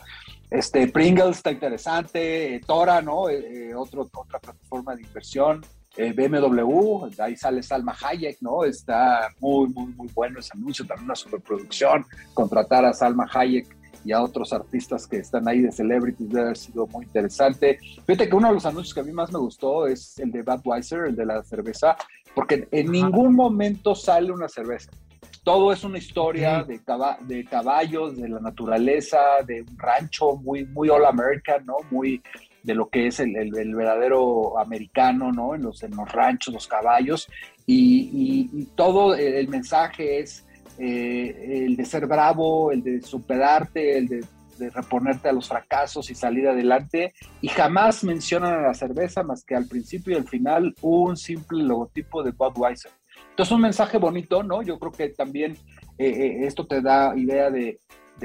Este, 0.50 0.88
Pringles 0.88 1.36
está 1.36 1.52
interesante, 1.52 2.60
Tora, 2.66 3.02
¿no? 3.02 3.28
Eh, 3.28 3.68
eh, 3.70 3.74
otro, 3.74 4.08
otra 4.12 4.38
plataforma 4.38 4.96
de 4.96 5.02
inversión. 5.02 5.64
Eh, 5.96 6.12
BMW, 6.12 7.08
ahí 7.18 7.36
sale 7.36 7.62
Salma 7.62 7.94
Hayek, 8.00 8.38
¿no? 8.40 8.64
Está 8.64 9.28
muy, 9.40 9.68
muy, 9.68 9.92
muy 9.94 10.08
bueno 10.14 10.38
ese 10.38 10.52
anuncio, 10.54 10.86
también 10.86 11.06
una 11.06 11.16
superproducción, 11.16 12.06
contratar 12.34 12.84
a 12.84 12.92
Salma 12.92 13.26
Hayek 13.30 13.76
y 14.04 14.12
a 14.12 14.22
otros 14.22 14.52
artistas 14.52 15.06
que 15.06 15.18
están 15.18 15.48
ahí 15.48 15.60
de 15.60 15.72
celebrities 15.72 16.28
debe 16.28 16.42
haber 16.42 16.56
sido 16.56 16.86
muy 16.86 17.04
interesante. 17.04 17.78
Fíjate 18.06 18.28
que 18.28 18.36
uno 18.36 18.48
de 18.48 18.54
los 18.54 18.64
anuncios 18.64 18.94
que 18.94 19.00
a 19.00 19.02
mí 19.02 19.12
más 19.12 19.32
me 19.32 19.38
gustó 19.38 19.86
es 19.86 20.18
el 20.18 20.30
de 20.30 20.42
Budweiser, 20.42 21.06
el 21.06 21.16
de 21.16 21.26
la 21.26 21.42
cerveza, 21.42 21.96
porque 22.34 22.68
en 22.70 22.92
ningún 22.92 23.34
momento 23.34 23.94
sale 23.94 24.30
una 24.30 24.48
cerveza. 24.48 24.90
Todo 25.48 25.72
es 25.72 25.82
una 25.82 25.96
historia 25.96 26.62
de, 26.62 26.78
de 27.22 27.44
caballos, 27.46 28.18
de 28.18 28.28
la 28.28 28.38
naturaleza, 28.38 29.18
de 29.46 29.62
un 29.62 29.78
rancho 29.78 30.36
muy, 30.36 30.66
muy 30.66 30.90
all 30.90 31.06
American, 31.06 31.64
¿no? 31.64 31.76
Muy, 31.90 32.22
de 32.62 32.74
lo 32.74 32.90
que 32.90 33.06
es 33.06 33.18
el, 33.18 33.32
verdadero 33.74 34.58
americano, 34.58 35.32
¿no? 35.32 35.54
En 35.54 35.62
los, 35.62 35.82
en 35.82 35.96
los 35.96 36.12
ranchos, 36.12 36.52
los 36.52 36.66
caballos, 36.66 37.30
y, 37.64 38.66
todo 38.76 39.14
el 39.14 39.48
mensaje 39.48 40.20
es 40.20 40.46
eh, 40.78 41.64
el 41.66 41.76
de 41.76 41.84
ser 41.86 42.06
bravo, 42.06 42.70
el 42.70 42.82
de 42.82 43.00
superarte, 43.00 43.96
el 43.96 44.06
de 44.06 44.20
de, 44.58 44.70
reponerte 44.70 45.28
a 45.28 45.32
los 45.32 45.48
fracasos 45.48 46.10
y 46.10 46.14
salir 46.14 46.48
adelante. 46.48 47.14
Y 47.40 47.48
jamás 47.48 48.04
mencionan 48.04 48.54
a 48.54 48.62
la 48.68 48.74
cerveza 48.74 49.22
más 49.22 49.44
que 49.44 49.54
al 49.54 49.66
principio 49.66 50.12
y 50.12 50.16
al 50.16 50.28
final 50.28 50.74
un 50.82 51.16
simple 51.16 51.62
logotipo 51.62 52.22
de 52.22 52.32
Budweiser. 52.32 52.90
Entonces, 53.38 53.54
un 53.54 53.60
mensaje 53.60 53.98
bonito, 53.98 54.42
¿no? 54.42 54.62
Yo 54.62 54.80
creo 54.80 54.90
que 54.90 55.10
también 55.10 55.52
eh, 55.96 56.08
eh, 56.08 56.38
esto 56.44 56.66
te 56.66 56.80
da 56.80 57.16
idea 57.16 57.52
de, 57.52 57.78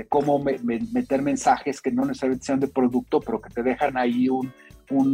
cómo 0.09 0.39
meter 0.39 1.21
mensajes 1.21 1.79
que 1.79 1.91
no 1.91 2.03
necesariamente 2.03 2.47
sean 2.47 2.59
de 2.59 2.67
producto, 2.67 3.19
pero 3.19 3.39
que 3.39 3.51
te 3.51 3.61
dejan 3.61 3.95
ahí 3.95 4.27
un, 4.27 4.51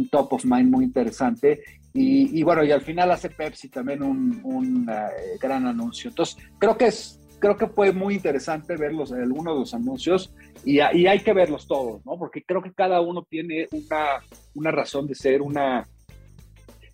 top 0.08 0.32
of 0.32 0.46
mind 0.46 0.70
muy 0.70 0.84
interesante. 0.86 1.60
Y, 1.92 2.42
bueno, 2.42 2.64
y 2.64 2.72
al 2.72 2.80
final 2.80 3.10
hace 3.10 3.28
Pepsi 3.28 3.68
también 3.68 4.02
un, 4.02 4.88
eh, 4.90 5.36
gran 5.38 5.66
anuncio. 5.66 6.08
Entonces, 6.08 6.38
creo 6.58 6.78
que 6.78 6.86
es 6.86 7.18
creo 7.38 7.56
que 7.56 7.68
fue 7.68 7.92
muy 7.92 8.14
interesante 8.14 8.74
en 8.74 8.84
algunos 8.84 9.10
de 9.10 9.26
los 9.26 9.74
anuncios 9.74 10.34
y, 10.62 10.76
y, 10.76 11.06
hay 11.06 11.20
que 11.20 11.32
verlos 11.32 11.66
todos, 11.66 12.04
¿no? 12.04 12.18
Porque 12.18 12.42
creo 12.42 12.62
que 12.62 12.72
cada 12.72 13.00
uno 13.00 13.26
tiene 13.28 13.66
una, 13.72 14.20
una 14.54 14.70
razón 14.70 15.06
de 15.06 15.14
ser, 15.14 15.40
una 15.40 15.86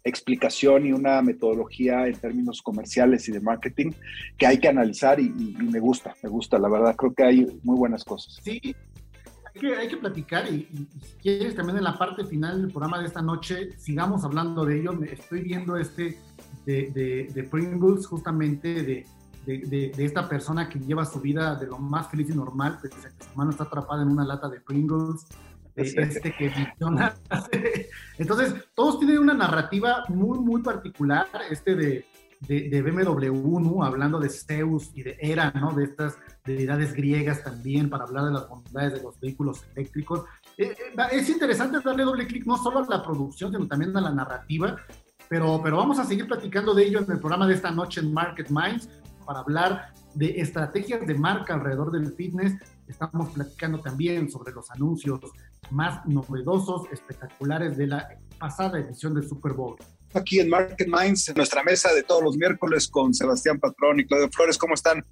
explicación 0.09 0.87
y 0.87 0.93
una 0.93 1.21
metodología 1.23 2.07
en 2.07 2.17
términos 2.17 2.63
comerciales 2.63 3.29
y 3.29 3.33
de 3.33 3.41
marketing 3.41 3.91
que 4.39 4.47
hay 4.47 4.59
que 4.59 4.69
analizar 4.69 5.21
y, 5.21 5.27
y, 5.27 5.57
me 5.63 5.81
gusta, 5.81 6.15
me 6.23 6.29
gusta, 6.29 6.59
la 6.59 6.69
verdad, 6.69 6.97
creo 6.97 7.15
que 7.15 7.25
hay 7.25 7.61
muy 7.63 7.77
buenas 7.77 8.05
cosas. 8.05 8.39
Sí, 8.43 8.61
hay 8.63 9.61
que, 9.61 9.77
hay 9.77 9.89
que 9.89 9.97
platicar 9.97 10.47
y, 10.53 10.69
si 11.03 11.17
quieres 11.21 11.55
también 11.55 11.79
en 11.79 11.85
la 11.85 11.99
parte 11.99 12.25
final 12.25 12.63
del 12.63 12.71
programa 12.71 13.01
de 13.01 13.07
esta 13.07 13.23
noche, 13.23 13.71
sigamos 13.79 14.25
hablando 14.25 14.65
de 14.65 14.81
ello, 14.81 14.93
estoy 15.05 15.43
viendo 15.43 15.77
este 15.77 16.19
de, 16.65 16.91
de, 16.93 17.29
de 17.33 17.45
Pringles 17.45 18.07
justamente 18.07 18.83
de 18.83 19.07
de, 19.47 19.93
esta 19.99 20.29
persona 20.29 20.69
que 20.69 20.81
lleva 20.81 21.05
su 21.05 21.21
vida 21.21 21.55
de 21.55 21.67
lo 21.67 21.79
más 21.79 22.11
feliz 22.11 22.29
y 22.31 22.35
normal, 22.35 22.79
pese 22.83 22.97
que 22.97 23.25
su 23.25 23.37
mano 23.37 23.51
está 23.51 23.65
atrapada 23.65 24.03
en 24.03 24.09
una 24.09 24.25
lata 24.25 24.49
de 24.49 24.61
Pringles, 24.61 25.27
este 25.77 26.33
que 26.33 26.49
visiona. 26.49 27.15
Entonces, 28.19 28.55
todos 28.75 28.99
tienen 28.99 29.19
una 29.19 29.35
narrativa 29.35 30.05
muy, 30.09 30.39
muy 30.39 30.63
particular, 30.63 31.27
este 31.51 31.75
de, 31.75 32.07
de, 32.41 32.83
BMW, 32.83 33.61
¿no? 33.61 33.83
hablando 33.83 34.19
de 34.19 34.29
Zeus 34.29 34.91
y 34.95 35.03
de 35.03 35.17
Hera, 35.21 35.51
¿no? 35.53 35.73
de 35.73 35.85
estas 35.85 36.19
deidades 36.45 36.93
griegas 36.93 37.43
también, 37.43 37.89
para 37.89 38.05
hablar 38.05 38.25
de 38.25 38.33
las 38.33 38.49
bondades 38.49 38.95
de 38.95 39.03
los 39.03 39.19
vehículos 39.21 39.65
eléctricos. 39.75 40.25
Eh, 40.57 40.75
eh, 40.79 41.03
es 41.13 41.29
interesante 41.29 41.81
darle 41.85 42.05
doble 42.05 42.27
clic 42.27 42.47
no 42.47 42.57
solo 42.57 42.81
a 42.81 42.87
la 42.89 43.03
producción, 43.03 43.53
sino 43.53 43.67
también 43.67 43.97
a 43.97 44.01
la 44.01 44.13
narrativa, 44.13 44.77
pero, 45.29 45.61
pero 45.63 45.77
vamos 45.77 45.99
a 45.99 46.05
seguir 46.05 46.27
platicando 46.27 46.75
de 46.75 46.85
ello 46.85 47.01
en 47.01 47.11
el 47.11 47.19
programa 47.19 47.47
de 47.47 47.55
esta 47.55 47.71
noche 47.71 48.01
en 48.01 48.13
Market 48.13 48.49
Minds 48.51 48.89
para 49.25 49.41
hablar 49.41 49.93
de 50.15 50.41
estrategias 50.41 51.05
de 51.07 51.15
marca 51.15 51.55
alrededor 51.55 51.91
del 51.91 52.13
fitness. 52.13 52.55
Estamos 52.87 53.31
platicando 53.31 53.81
también 53.81 54.31
sobre 54.31 54.53
los 54.53 54.71
anuncios 54.71 55.21
más 55.71 56.05
novedosos, 56.07 56.83
espectaculares 56.93 57.77
de 57.77 57.87
la 57.87 58.09
pasada 58.39 58.79
edición 58.79 59.15
del 59.15 59.29
Super 59.29 59.53
Bowl. 59.53 59.77
Aquí 60.15 60.41
en 60.41 60.49
Market 60.49 60.89
Minds, 60.89 61.29
en 61.29 61.35
nuestra 61.37 61.63
mesa 61.63 61.93
de 61.93 62.03
todos 62.03 62.23
los 62.23 62.37
miércoles 62.37 62.89
con 62.89 63.13
Sebastián 63.13 63.59
Patrón 63.59 64.01
y 64.01 64.07
Claudio 64.07 64.29
Flores, 64.31 64.57
¿cómo 64.57 64.75
están? 64.75 65.05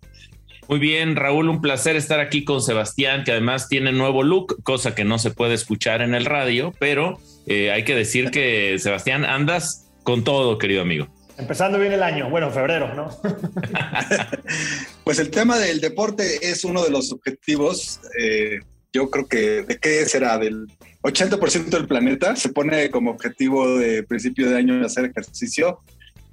Muy 0.68 0.78
bien, 0.78 1.14
Raúl, 1.14 1.50
un 1.50 1.60
placer 1.60 1.94
estar 1.94 2.20
aquí 2.20 2.44
con 2.44 2.62
Sebastián, 2.62 3.24
que 3.24 3.32
además 3.32 3.68
tiene 3.68 3.92
nuevo 3.92 4.22
look, 4.22 4.62
cosa 4.62 4.94
que 4.94 5.04
no 5.04 5.18
se 5.18 5.30
puede 5.30 5.54
escuchar 5.54 6.00
en 6.00 6.14
el 6.14 6.24
radio, 6.24 6.72
pero 6.78 7.18
eh, 7.46 7.70
hay 7.70 7.84
que 7.84 7.94
decir 7.94 8.30
que 8.30 8.78
Sebastián, 8.78 9.24
andas 9.24 9.90
con 10.04 10.24
todo, 10.24 10.58
querido 10.58 10.80
amigo. 10.80 11.08
Empezando 11.36 11.78
bien 11.78 11.92
el 11.92 12.02
año, 12.02 12.30
bueno, 12.30 12.50
febrero, 12.50 12.94
¿no? 12.94 13.10
pues 15.04 15.18
el 15.18 15.30
tema 15.30 15.58
del 15.58 15.80
deporte 15.80 16.48
es 16.48 16.64
uno 16.64 16.82
de 16.82 16.90
los 16.90 17.12
objetivos, 17.12 18.00
eh, 18.18 18.60
yo 18.94 19.10
creo 19.10 19.26
que, 19.26 19.62
¿de 19.62 19.78
qué 19.78 20.06
será? 20.06 20.38
Del 20.38 20.68
80% 21.02 21.68
del 21.68 21.88
planeta 21.88 22.36
se 22.36 22.48
pone 22.50 22.90
como 22.90 23.10
objetivo 23.10 23.76
de 23.76 24.04
principio 24.04 24.48
de 24.48 24.56
año 24.56 24.86
hacer 24.86 25.06
ejercicio 25.06 25.80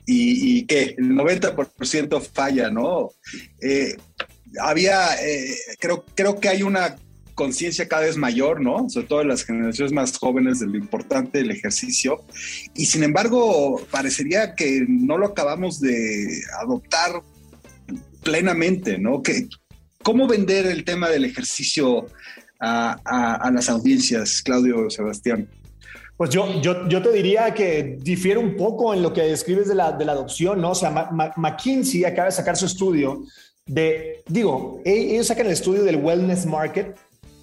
y, 0.06 0.66
que 0.66 0.96
el 0.98 1.12
90% 1.12 2.22
falla, 2.22 2.70
¿no? 2.70 3.12
Eh, 3.62 3.96
había, 4.60 5.16
eh, 5.24 5.56
creo, 5.80 6.06
creo 6.14 6.40
que 6.40 6.50
hay 6.50 6.64
una 6.64 6.98
conciencia 7.34 7.88
cada 7.88 8.04
vez 8.04 8.18
mayor, 8.18 8.62
¿no? 8.62 8.90
Sobre 8.90 9.08
todo 9.08 9.22
en 9.22 9.30
las 9.30 9.44
generaciones 9.44 9.94
más 9.94 10.18
jóvenes 10.18 10.60
de 10.60 10.68
lo 10.68 10.78
importante 10.78 11.40
del 11.40 11.52
ejercicio. 11.52 12.24
Y 12.76 12.86
sin 12.86 13.04
embargo, 13.04 13.82
parecería 13.90 14.54
que 14.54 14.86
no 14.88 15.18
lo 15.18 15.28
acabamos 15.28 15.80
de 15.80 16.42
adoptar 16.62 17.22
plenamente, 18.22 18.98
¿no? 19.00 19.24
Que, 19.24 19.48
¿Cómo 20.04 20.28
vender 20.28 20.66
el 20.66 20.84
tema 20.84 21.10
del 21.10 21.26
ejercicio 21.26 22.08
a, 22.62 23.52
las 23.54 23.70
audiencias, 23.70 24.42
Claudio 24.42 24.90
Sebastián? 24.90 25.48
Pues 26.16 26.30
yo, 26.30 26.62
yo, 26.62 26.88
yo, 26.88 27.02
te 27.02 27.12
diría 27.12 27.52
que 27.54 27.98
difiere 28.00 28.38
un 28.38 28.56
poco 28.56 28.94
en 28.94 29.02
lo 29.02 29.12
que 29.12 29.24
describes 29.24 29.68
de 29.68 29.76
la, 29.76 29.92
de 29.92 30.06
la 30.06 30.12
adopción, 30.12 30.62
¿no? 30.62 30.72
O 30.72 30.76
sea, 30.76 31.10
McKinsey 31.36 32.06
acaba 32.06 32.28
de 32.28 32.32
sacar 32.32 32.56
su 32.56 32.68
estudio 32.68 33.24
de, 33.66 34.22
digo, 34.28 34.82
e-, 34.86 35.14
ellos 35.14 35.28
sacan 35.28 35.48
el 35.48 35.54
estudio 35.54 35.84
del 35.84 35.96
wellness 35.96 36.46
market 36.46 36.96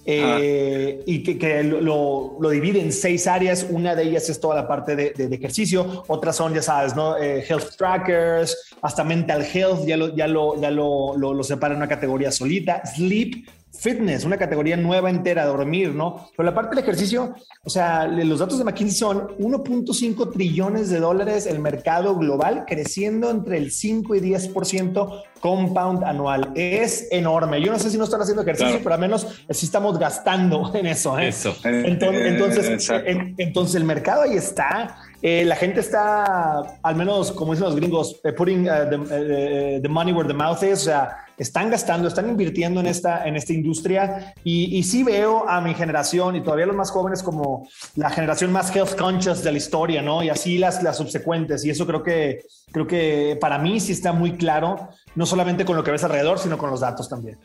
eh, 0.05 1.03
y 1.05 1.23
que, 1.23 1.63
lo, 1.63 2.37
lo, 2.39 2.49
divide 2.49 2.79
en 2.79 2.91
seis 2.93 3.27
áreas. 3.27 3.67
Una 3.69 3.95
de 3.95 4.03
ellas 4.03 4.29
es 4.29 4.39
toda 4.39 4.55
la 4.55 4.67
parte 4.67 4.95
de, 4.95 5.13
ejercicio, 5.35 6.05
otras 6.07 6.35
son, 6.37 6.53
ya 6.53 6.61
sabes, 6.61 6.95
¿no? 6.95 7.17
Eh, 7.17 7.45
health 7.47 7.75
trackers, 7.77 8.75
hasta 8.81 9.03
mental 9.03 9.43
health, 9.43 9.85
ya 9.85 9.97
lo, 9.97 10.15
ya 10.15 10.27
lo, 10.27 10.59
ya 10.59 10.71
lo, 10.71 11.15
lo 11.15 11.43
separa 11.43 11.73
en 11.73 11.77
una 11.77 11.89
categoría 11.89 12.31
solita. 12.31 12.81
Sleep, 12.85 13.45
fitness, 13.79 14.25
una 14.25 14.37
categoría 14.37 14.75
nueva 14.75 15.09
entera, 15.09 15.45
dormir, 15.45 15.95
¿no? 15.95 16.29
Pero 16.35 16.49
la 16.49 16.53
parte 16.53 16.75
del 16.75 16.83
ejercicio, 16.83 17.33
o 17.63 17.69
sea, 17.69 18.07
los 18.07 18.39
datos 18.39 18.57
de 18.57 18.65
McKinsey 18.65 18.97
son 18.97 19.37
1.5 19.37 20.33
trillones 20.33 20.89
de 20.89 20.99
dólares 20.99 21.45
el 21.45 21.59
mercado 21.59 22.15
global, 22.15 22.65
creciendo 22.67 23.29
entre 23.29 23.57
el 23.57 23.71
5 23.71 24.15
y 24.15 24.19
10% 24.19 25.23
compound 25.39 26.03
anual. 26.03 26.51
Es 26.55 27.07
enorme. 27.11 27.61
Yo 27.61 27.71
no 27.71 27.79
sé 27.79 27.89
si 27.89 27.97
no 27.97 28.03
están 28.03 28.21
haciendo 28.21 28.41
ejercicio, 28.41 28.79
pero 28.83 28.95
al 28.95 29.01
menos 29.01 29.27
sí 29.49 29.65
estamos 29.65 29.97
gastando 29.97 30.71
en 30.75 30.85
eso. 30.85 31.17
¿eh? 31.17 31.29
Eso. 31.29 31.55
Entonces, 31.63 32.89
entonces, 33.37 33.75
el 33.75 33.83
mercado 33.83 34.23
ahí 34.23 34.35
está. 34.35 34.97
Eh, 35.21 35.43
la 35.45 35.55
gente 35.55 35.81
está, 35.81 36.79
al 36.81 36.95
menos 36.95 37.31
como 37.33 37.51
dicen 37.51 37.65
los 37.65 37.75
gringos, 37.75 38.19
eh, 38.23 38.31
putting 38.31 38.63
the, 38.65 39.79
the 39.81 39.89
money 39.89 40.13
where 40.13 40.27
the 40.27 40.33
mouth 40.33 40.63
is, 40.63 40.73
o 40.73 40.85
sea, 40.85 41.25
están 41.39 41.69
gastando, 41.69 42.07
están 42.07 42.29
invirtiendo 42.29 42.79
en 42.81 42.87
esta, 42.87 43.25
en 43.25 43.35
esta 43.35 43.53
industria 43.53 44.33
y, 44.43 44.77
y, 44.77 44.83
sí 44.83 45.03
veo 45.03 45.47
a 45.47 45.61
mi 45.61 45.73
generación 45.73 46.35
y 46.35 46.43
todavía 46.43 46.65
los 46.65 46.75
más 46.75 46.91
jóvenes 46.91 47.23
como 47.23 47.67
la 47.95 48.09
generación 48.09 48.51
más 48.51 48.75
health 48.75 48.95
conscious 48.95 49.41
de 49.43 49.51
la 49.53 49.57
historia, 49.57 50.01
¿no? 50.01 50.21
Y 50.21 50.29
así 50.29 50.57
las, 50.57 50.83
las 50.83 50.97
subsecuentes. 50.97 51.63
Y 51.63 51.69
eso 51.69 51.87
creo 51.87 52.03
que, 52.03 52.43
creo 52.71 52.85
que 52.85 53.37
para 53.39 53.57
mí 53.57 53.79
sí 53.79 53.93
está 53.93 54.11
muy 54.11 54.33
claro, 54.33 54.89
no 55.15 55.25
solamente 55.25 55.65
con 55.65 55.75
lo 55.75 55.83
que 55.83 55.91
ves 55.91 56.03
alrededor, 56.03 56.39
sino 56.39 56.57
con 56.57 56.69
los 56.69 56.81
datos 56.81 57.07
también. 57.07 57.37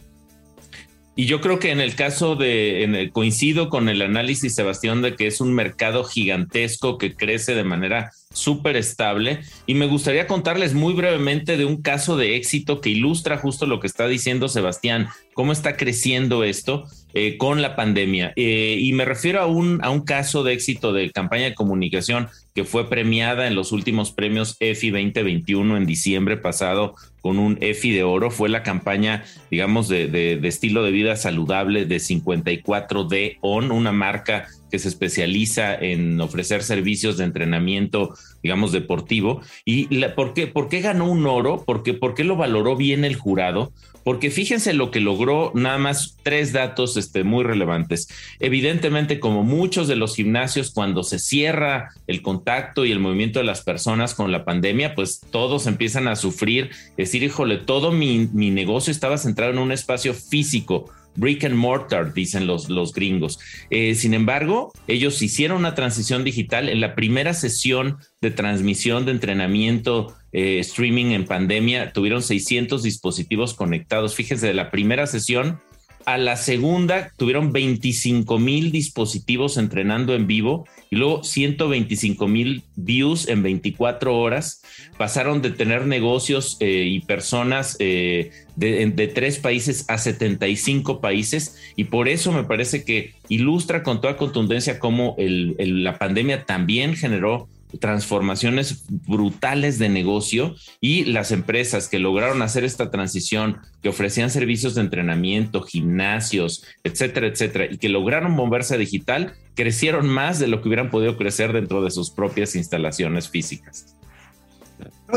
Y 1.16 1.26
yo 1.26 1.40
creo 1.40 1.61
que 1.61 1.71
en 1.71 1.80
el 1.80 1.94
caso 1.94 2.35
de, 2.35 3.11
coincido 3.12 3.68
con 3.68 3.88
el 3.88 4.02
análisis, 4.02 4.54
Sebastián, 4.54 5.00
de 5.00 5.14
que 5.14 5.28
es 5.28 5.40
un 5.40 5.54
mercado 5.54 6.02
gigantesco 6.02 6.99
que 6.99 7.14
crece 7.14 7.54
de 7.54 7.62
manera 7.62 8.11
súper 8.33 8.76
estable. 8.76 9.40
Y 9.64 9.75
me 9.75 9.87
gustaría 9.87 10.26
contarles 10.26 10.75
muy 10.75 10.92
brevemente 10.92 11.56
de 11.56 11.66
un 11.66 11.83
caso 11.83 12.16
de 12.16 12.35
éxito 12.35 12.80
que 12.80 12.90
ilustra 12.90 13.38
justo 13.38 13.66
lo 13.66 13.78
que 13.78 13.87
está 13.87 14.09
diciendo 14.09 14.49
Sebastián, 14.49 15.06
cómo 15.35 15.52
está 15.52 15.76
creciendo 15.76 16.42
esto 16.42 16.85
eh, 17.14 17.37
con 17.38 17.62
la 17.62 17.76
pandemia. 17.76 18.33
Eh, 18.35 18.78
y 18.80 18.92
me 18.92 19.04
refiero 19.04 19.40
a 19.40 19.47
un, 19.47 19.85
a 19.85 19.90
un 19.90 20.00
caso 20.00 20.42
de 20.42 20.52
éxito 20.52 20.92
de 20.92 21.12
campaña 21.12 21.44
de 21.44 21.54
comunicación 21.54 22.28
que 22.56 22.64
fue 22.64 22.90
premiada 22.90 23.47
en 23.47 23.54
los 23.54 23.71
últimos 23.71 24.11
premios 24.11 24.56
EFI 24.59 24.90
2021 24.90 25.76
en 25.76 25.87
diciembre 25.87 26.37
pasado 26.37 26.97
con 27.25 27.38
un 27.38 27.57
EFI 27.62 27.93
de 27.93 28.02
oro. 28.02 28.31
Fue 28.31 28.50
la 28.50 28.62
campaña, 28.62 29.25
digamos, 29.50 29.88
de, 29.88 30.09
de 30.09 30.47
estilo 30.47 30.83
de 30.83 30.90
vida 30.90 31.16
saludable 31.16 31.87
de 31.87 31.97
54D 31.97 33.38
ON, 33.40 33.73
una 33.73 33.93
marca 33.93 34.47
que 34.71 34.78
se 34.78 34.88
especializa 34.88 35.75
en 35.75 36.21
ofrecer 36.21 36.62
servicios 36.62 37.16
de 37.16 37.25
entrenamiento, 37.25 38.12
digamos, 38.43 38.73
deportivo. 38.73 39.40
¿Y 39.64 39.87
¿por, 40.09 40.35
qué, 40.35 40.49
por, 40.49 40.69
qué, 40.69 40.83
ganó 40.83 41.09
un 41.09 41.25
oro? 41.26 41.62
Porque, 41.64 41.95
¿Por 41.95 42.14
qué 42.14 42.25
lo 42.25 42.37
valoró 42.37 42.76
bien 42.76 43.07
el 43.07 43.16
jurado? 43.16 43.73
Porque 44.04 44.30
fíjense 44.30 44.75
lo 44.75 44.90
que 44.90 45.00
logró, 45.00 45.50
nada 45.54 45.78
más 45.78 46.16
tres 46.23 46.52
datos 46.52 46.96
este, 46.96 47.25
muy 47.25 47.42
relevantes. 47.42 48.08
Evidentemente, 48.38 49.18
como 49.18 49.42
muchos 49.42 49.88
de 49.88 49.96
los 49.96 50.14
gimnasios, 50.14 50.70
cuando 50.70 51.02
se 51.02 51.18
cierra 51.18 51.90
el 52.06 52.23
contacto 52.23 52.84
y 52.84 52.92
el 52.92 53.00
movimiento 53.00 53.38
de 53.38 53.46
las 53.46 53.62
personas 53.62 54.14
con 54.14 54.30
la 54.30 54.44
pandemia, 54.44 54.94
pues 54.94 55.20
todos 55.30 55.66
empiezan 55.66 56.06
a 56.06 56.16
sufrir, 56.16 56.70
decir, 56.96 57.23
híjole, 57.23 57.56
todo 57.56 57.90
mi, 57.90 58.28
mi 58.32 58.50
negocio 58.50 58.90
estaba 58.90 59.18
centrado 59.18 59.52
en 59.52 59.58
un 59.58 59.73
espacio 59.73 60.14
físico 60.14 60.90
brick 61.16 61.44
and 61.44 61.54
mortar, 61.54 62.12
dicen 62.12 62.47
los, 62.47 62.68
los 62.68 62.92
gringos. 62.92 63.38
Eh, 63.71 63.94
sin 63.94 64.14
embargo, 64.14 64.73
ellos 64.87 65.21
hicieron 65.23 65.59
una 65.59 65.75
transición 65.75 66.25
digital 66.25 66.68
en 66.68 66.80
la 66.80 66.94
primera 66.94 67.35
sesión 67.35 67.99
de 68.21 68.30
transmisión 68.30 69.04
de 69.04 69.12
entrenamiento 69.12 70.14
eh, 70.33 70.59
streaming 70.61 71.12
en 71.12 71.26
pandemia. 71.26 71.92
Tuvieron 71.92 72.23
600 72.23 72.83
dispositivos 72.83 73.54
conectados. 73.54 74.14
Fíjense, 74.14 74.47
de 74.47 74.54
la 74.54 74.71
primera 74.71 75.06
sesión 75.06 75.61
a 76.06 76.18
la 76.18 76.37
segunda 76.37 77.12
tuvieron 77.16 77.52
25 77.52 78.38
mil 78.38 78.70
dispositivos 78.73 79.56
entrenando 79.56 80.14
en 80.14 80.26
vivo 80.26 80.66
y 80.90 80.96
luego 80.96 81.25
125 81.25 82.28
mil 82.28 82.62
views 82.76 83.28
en 83.28 83.42
24 83.42 84.16
horas. 84.16 84.62
Pasaron 84.99 85.42
de 85.42 85.50
tener 85.50 85.87
negocios 85.87 86.56
eh, 86.61 86.84
y 86.87 87.00
personas 87.00 87.76
eh, 87.78 88.30
de, 88.56 89.12
tres 89.14 89.38
países 89.38 89.84
a 89.88 89.99
75 89.99 91.00
países 91.00 91.56
y 91.76 91.84
por 91.84 92.08
eso 92.08 92.32
me 92.32 92.44
parece 92.44 92.84
que 92.84 93.14
ilustra 93.28 93.82
con 93.82 94.00
toda 94.00 94.16
contundencia 94.16 94.78
cómo 94.78 95.16
la 95.18 95.99
pandemia 95.99 96.44
también 96.44 96.94
generó 96.94 97.49
transformaciones 97.81 98.85
brutales 98.88 99.78
de 99.78 99.88
negocio 99.88 100.54
y 100.81 101.04
las 101.04 101.33
empresas 101.33 101.88
que 101.88 101.99
lograron 101.99 102.43
hacer 102.43 102.64
esta 102.64 102.90
transición, 102.90 103.59
que 103.83 103.88
ofrecían 103.88 104.31
servicios 104.31 104.75
de 104.75 104.83
entrenamiento, 104.83 105.62
gimnasios, 105.62 106.64
etcétera, 106.85 107.26
etcétera, 107.26 107.66
y 107.71 107.78
que 107.78 107.88
lograron 107.88 108.33
moverse 108.33 108.75
a 108.75 108.78
digital, 108.78 109.35
crecieron 109.54 110.09
más 110.09 110.38
de 110.38 110.49
lo 110.49 110.61
que 110.61 110.69
hubieran 110.69 110.90
podido 110.90 111.16
crecer 111.16 111.52
dentro 111.52 111.83
de 111.83 111.90
sus 111.90 112.11
propias 112.11 112.57
instalaciones 112.57 113.28
físicas. 113.28 113.97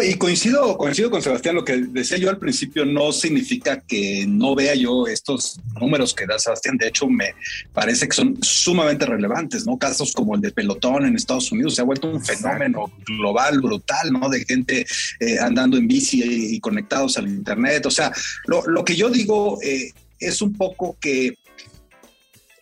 Y 0.04 0.16
coincido, 0.16 0.78
coincido 0.78 1.10
con 1.10 1.22
Sebastián, 1.22 1.56
lo 1.56 1.64
que 1.64 1.78
decía 1.78 2.18
yo 2.18 2.30
al 2.30 2.38
principio 2.38 2.86
no 2.86 3.12
significa 3.12 3.82
que 3.82 4.26
no 4.28 4.54
vea 4.54 4.76
yo 4.76 5.08
estos 5.08 5.60
números 5.80 6.14
que 6.14 6.26
da 6.26 6.38
Sebastián. 6.38 6.78
De 6.78 6.88
hecho, 6.88 7.08
me 7.08 7.34
parece 7.74 8.08
que 8.08 8.16
son 8.16 8.38
sumamente 8.42 9.06
relevantes, 9.06 9.66
¿no? 9.66 9.78
Casos 9.78 10.14
como 10.14 10.36
el 10.36 10.42
de 10.42 10.52
pelotón 10.52 11.06
en 11.06 11.16
Estados 11.16 11.52
Unidos 11.52 11.76
se 11.76 11.82
ha 11.82 11.86
vuelto 11.86 12.10
un 12.10 12.24
fenómeno 12.24 12.92
global, 13.06 13.60
brutal, 13.60 14.12
¿no? 14.12 14.30
De 14.30 14.46
gente 14.46 14.86
eh, 15.20 15.40
andando 15.40 15.78
en 15.78 15.88
bici 15.88 16.22
y, 16.24 16.60
conectados 16.60 17.18
al 17.18 17.28
Internet. 17.28 17.86
O 17.86 17.92
sea, 17.92 18.12
lo, 18.46 18.84
que 18.86 18.96
yo 18.96 19.10
digo 19.10 19.58
eh, 19.64 19.92
es 20.20 20.42
un 20.42 20.54
poco 20.54 20.98
que 21.00 21.38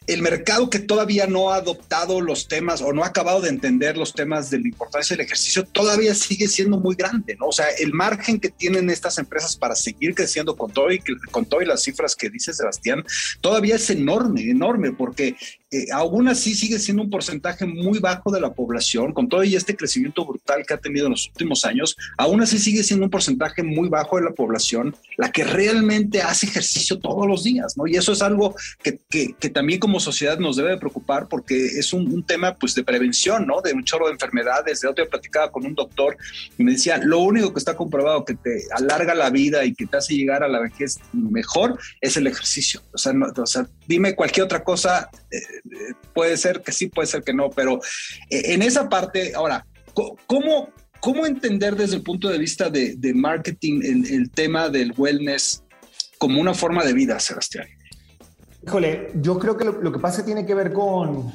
el 0.08 0.22
mercado 0.22 0.70
que 0.70 0.80
todavía 0.80 1.28
no 1.28 1.52
ha 1.52 1.58
adoptado 1.58 2.22
los 2.22 2.48
temas 2.48 2.82
o 2.82 2.94
no 2.94 3.04
ha 3.04 3.08
acabado 3.08 3.42
de 3.42 3.50
entender 3.50 3.98
los 3.98 4.14
temas 4.14 4.50
de 4.50 4.60
la 4.60 4.68
importancia 4.68 5.16
del 5.16 5.26
ejercicio 5.26 5.64
todavía 5.64 6.14
sigue 6.14 6.48
siendo 6.48 6.80
muy 6.80 6.96
grande, 6.96 7.36
¿no? 7.40 7.48
O 7.48 7.52
sea, 7.52 7.68
el 7.80 7.94
margen 7.94 8.40
que 8.40 8.50
tienen 8.50 8.90
estas 8.90 9.18
empresas 9.18 9.56
para 9.56 9.76
seguir 9.76 10.14
creciendo 10.14 10.56
con 10.56 10.72
todo 10.72 10.92
y, 10.92 11.00
con 11.32 11.46
todo 11.46 11.62
y 11.62 11.66
las 11.66 11.84
cifras 11.84 12.16
que 12.16 12.30
dice 12.30 12.54
Sebastián, 12.54 13.04
todavía 13.42 13.76
es 13.76 13.90
enorme, 13.90 14.42
enorme, 14.50 14.92
porque 14.92 15.36
eh, 15.76 15.88
aún 15.92 16.28
así 16.30 16.56
sigue 16.56 16.80
siendo 16.80 17.04
un 17.04 17.10
porcentaje 17.10 17.66
muy 17.66 18.00
bajo 18.00 18.32
de 18.32 18.40
la 18.40 18.54
población, 18.54 19.12
con 19.12 19.28
todo 19.28 19.44
y 19.44 19.56
este 19.56 19.76
crecimiento 19.76 20.26
brutal 20.26 20.64
que 20.66 20.74
ha 20.74 20.78
tenido 20.78 21.08
en 21.08 21.12
los 21.12 21.28
últimos 21.28 21.66
años, 21.66 21.98
aún 22.18 22.42
así 22.42 22.60
sigue 22.60 22.82
siendo 22.82 23.06
un 23.06 23.12
porcentaje 23.12 23.62
muy 23.62 23.90
bajo 23.90 24.18
de 24.18 24.24
la 24.24 24.32
población 24.32 24.96
la 25.18 25.32
que 25.32 25.44
realmente 25.44 26.22
hace 26.22 26.48
ejercicio 26.48 27.00
todos 27.00 27.28
los 27.28 27.44
días, 27.44 27.76
¿no? 27.76 27.88
Y 27.88 27.96
eso 27.98 28.14
es 28.14 28.22
algo 28.22 28.56
que, 28.82 29.00
también 29.50 29.80
como 29.80 30.00
sociedad 30.00 30.40
nos 30.40 30.56
debe 30.56 30.78
preocupar 30.78 31.28
porque 31.28 31.66
es 31.66 31.92
un, 31.94 32.26
tema 32.26 32.56
pues 32.56 32.74
de 32.74 32.84
prevención, 32.84 33.46
¿no? 33.46 33.62
De 33.62 33.74
un 33.74 33.84
chorro 33.84 34.08
de 34.08 34.14
enfermedades. 34.14 34.82
De 34.82 34.88
otro 34.88 35.04
día 35.04 35.10
platicaba 35.10 35.52
con 35.52 35.66
un 35.66 35.76
doctor 35.76 36.18
y 36.58 36.64
me 36.64 36.72
decía, 36.72 36.98
lo 36.98 37.20
único 37.20 37.54
que 37.54 37.60
está 37.60 37.76
comprobado 37.76 38.24
que 38.24 38.36
te 38.36 38.64
alarga 38.72 39.14
la 39.14 39.30
vida 39.30 39.66
y 39.66 39.74
que 39.74 39.86
te 39.86 39.98
hace 39.98 40.16
llegar 40.16 40.44
a 40.44 40.48
la 40.48 40.60
vejez 40.60 41.00
mejor 41.12 41.78
es 42.02 42.18
el 42.18 42.28
ejercicio. 42.28 42.82
O 42.94 42.98
sea, 42.98 43.14
o 43.14 43.46
sea 43.46 43.68
dime 43.88 44.16
cualquier 44.16 44.46
otra 44.46 44.64
cosa. 44.64 45.10
Eh, 45.32 45.40
puede 46.14 46.38
ser 46.38 46.62
que 46.62 46.72
sí, 46.72 46.88
puede 46.88 47.08
ser 47.08 47.24
que 47.24 47.34
no, 47.34 47.50
pero 47.50 47.80
eh, 48.30 48.54
en 48.54 48.62
esa 48.62 48.90
parte, 48.90 49.34
ahora, 49.36 49.66
¿cómo, 50.28 50.70
cómo 51.00 51.26
entender 51.26 51.76
desde 51.76 51.98
el 51.98 52.04
punto 52.04 52.30
de 52.30 52.38
vista 52.38 52.70
de, 52.70 53.14
marketing 53.14 53.82
el, 53.84 54.32
tema 54.32 54.70
del 54.70 54.94
wellness 54.98 55.64
como 56.18 56.42
una 56.42 56.54
forma 56.54 56.84
de 56.84 56.94
vida, 56.94 57.20
Sebastián? 57.20 57.68
Híjole, 58.66 59.12
yo 59.16 59.38
creo 59.38 59.58
que 59.58 59.66
lo, 59.66 59.92
que 59.92 60.00
pasa 60.00 60.26
tiene 60.26 60.46
que 60.46 60.56
ver 60.56 60.74
con, 60.74 61.32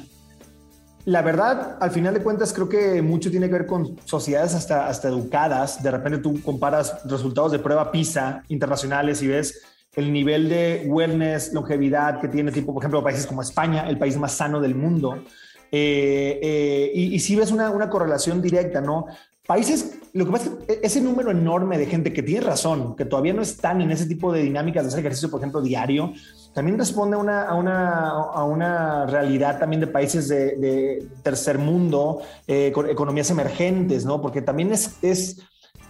la 1.05 1.21
verdad, 1.21 1.77
al 1.79 1.91
final 1.91 2.13
de 2.13 2.21
cuentas, 2.21 2.51
creo 2.51 2.67
que 2.67 3.01
mucho 3.01 3.31
tiene 3.31 3.47
que 3.47 3.53
ver 3.53 3.65
con 3.65 3.97
sociedades 4.05 4.53
hasta, 4.53 4.87
hasta 4.87 5.07
educadas. 5.07 5.81
De 5.81 5.89
repente 5.89 6.19
tú 6.19 6.41
comparas 6.43 6.97
resultados 7.05 7.53
de 7.53 7.59
prueba 7.59 7.91
PISA 7.91 8.43
internacionales 8.49 9.21
y 9.21 9.27
ves 9.27 9.61
el 9.95 10.11
nivel 10.13 10.47
de 10.47 10.85
wellness, 10.87 11.53
longevidad 11.53 12.21
que 12.21 12.27
tiene, 12.27 12.51
tipo, 12.51 12.73
por 12.73 12.81
ejemplo, 12.81 13.03
países 13.03 13.27
como 13.27 13.41
España, 13.41 13.89
el 13.89 13.97
país 13.97 14.17
más 14.17 14.33
sano 14.33 14.61
del 14.61 14.75
mundo. 14.75 15.23
Eh, 15.71 16.39
eh, 16.41 16.91
y, 16.93 17.19
si 17.19 17.35
ves 17.35 17.51
una, 17.51 17.69
una, 17.71 17.89
correlación 17.89 18.41
directa, 18.41 18.81
¿no? 18.81 19.05
Países, 19.47 19.99
lo 20.13 20.25
que 20.25 20.31
pasa 20.31 20.45
es 20.45 20.65
que 20.65 20.79
ese 20.85 21.01
número 21.01 21.31
enorme 21.31 21.77
de 21.77 21.85
gente 21.85 22.13
que 22.13 22.23
tiene 22.23 22.45
razón, 22.45 22.95
que 22.95 23.05
todavía 23.05 23.33
no 23.33 23.41
están 23.41 23.81
en 23.81 23.91
ese 23.91 24.05
tipo 24.05 24.31
de 24.31 24.43
dinámicas 24.43 24.83
de 24.83 24.89
hacer 24.89 24.99
ejercicio, 24.99 25.29
por 25.29 25.39
ejemplo, 25.39 25.61
diario, 25.61 26.13
también 26.53 26.77
responde 26.77 27.15
a 27.15 27.19
una, 27.19 27.43
a 27.43 27.55
una, 27.55 28.09
a 28.09 28.43
una 28.43 29.05
realidad 29.07 29.59
también 29.59 29.79
de 29.79 29.87
países 29.87 30.27
de, 30.27 31.07
tercer 31.23 31.57
mundo, 31.57 32.21
eh, 32.47 32.71
con 32.73 32.89
economías 32.89 33.29
emergentes, 33.31 34.05
¿no? 34.05 34.21
Porque 34.21 34.41
también 34.41 34.71
es, 34.71 34.97
es, 35.01 35.41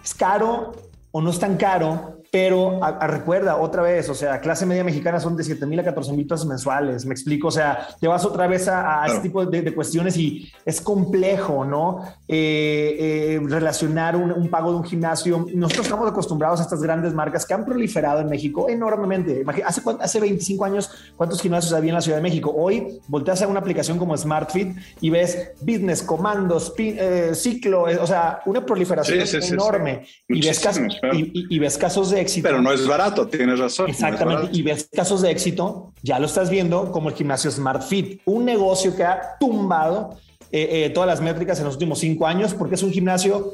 es 0.04 0.14
caro 0.14 0.74
o 1.12 1.22
no 1.22 1.30
es 1.32 1.40
tan 1.40 1.58
caro 1.58 2.21
pero 2.32 2.80
recuerda 3.02 3.58
otra 3.58 3.82
vez, 3.82 4.08
o 4.08 4.16
sea, 4.16 4.40
clase 4.40 4.66
media 4.66 4.86
mexicana 4.86 5.20
son 5.20 5.36
de 5.36 5.44
7 5.44 5.66
mil 5.66 5.82
a 5.82 5.84
14 5.84 6.14
mil 6.14 6.26
pesos 6.26 6.46
mensuales, 6.46 7.06
me 7.06 7.14
explico, 7.14 7.50
o 7.50 7.52
sea, 7.52 7.90
te 8.00 8.08
vas 8.08 8.24
otra 8.24 8.48
vez 8.48 8.70
a, 8.70 9.06
este 9.06 9.20
tipo 9.20 9.46
de, 9.46 9.76
cuestiones 9.76 10.16
y 10.16 10.50
es 10.66 10.80
complejo, 10.80 11.66
¿no? 11.66 12.06
Eh, 12.30 13.36
eh, 13.36 13.42
relacionar 13.44 14.16
un, 14.16 14.50
pago 14.50 14.72
de 14.72 14.78
un 14.78 14.84
gimnasio. 14.86 15.46
Nosotros 15.54 15.88
estamos 15.88 16.10
acostumbrados 16.10 16.62
a 16.62 16.64
estas 16.64 16.82
grandes 16.82 17.14
marcas 17.14 17.46
que 17.46 17.54
han 17.54 17.66
proliferado 17.66 18.22
en 18.22 18.30
México 18.30 18.70
enormemente. 18.70 19.44
Hace, 19.66 19.82
hace 20.00 20.20
25 20.22 20.64
años, 20.64 20.90
¿cuántos 21.18 21.42
gimnasios 21.42 21.74
había 21.74 21.90
en 21.90 21.96
la 21.96 22.02
Ciudad 22.02 22.18
de 22.18 22.24
México? 22.24 22.54
Hoy 22.56 23.02
volteas 23.08 23.42
a 23.42 23.48
una 23.48 23.60
aplicación 23.60 23.98
como 23.98 24.16
SmartFit 24.16 24.78
y 25.02 25.10
ves 25.10 25.52
business, 25.60 26.02
comandos, 26.02 26.74
eh, 26.78 27.32
ciclo, 27.34 27.84
o 27.84 28.08
sea, 28.08 28.40
una 28.46 28.66
proliferación 28.66 29.20
enorme. 29.52 30.06
y, 30.30 30.46
ves 30.46 30.60
casos, 30.62 30.98
y 31.12 31.60
ves 31.60 31.78
casos 31.78 32.10
de 32.12 32.21
pero 32.42 32.62
no 32.62 32.72
es 32.72 32.88
barato, 32.88 33.28
tienes 33.28 33.60
razón. 33.60 33.90
Exactamente. 33.90 34.50
y 34.52 34.62
ves 34.62 34.90
casos 34.92 35.22
de 35.22 35.32
éxito, 35.32 35.94
ya 36.02 36.20
lo 36.20 36.26
estás 36.26 36.50
viendo 36.50 36.92
como 36.92 37.10
el 37.10 37.16
gimnasio 37.16 37.52
Smart 37.52 37.84
Fit, 37.84 38.22
un 38.26 38.46
negocio 38.46 38.96
que 38.96 39.04
ha 39.04 39.38
tumbado 39.40 40.18
eh, 40.52 40.86
eh, 40.86 40.90
todas 40.90 41.08
las 41.08 41.22
métricas 41.22 41.60
en 41.60 41.66
los 41.66 41.76
últimos 41.76 42.00
cinco 42.00 42.28
años 42.28 42.54
porque 42.54 42.76
es 42.76 42.84
un 42.84 42.92
gimnasio 42.92 43.54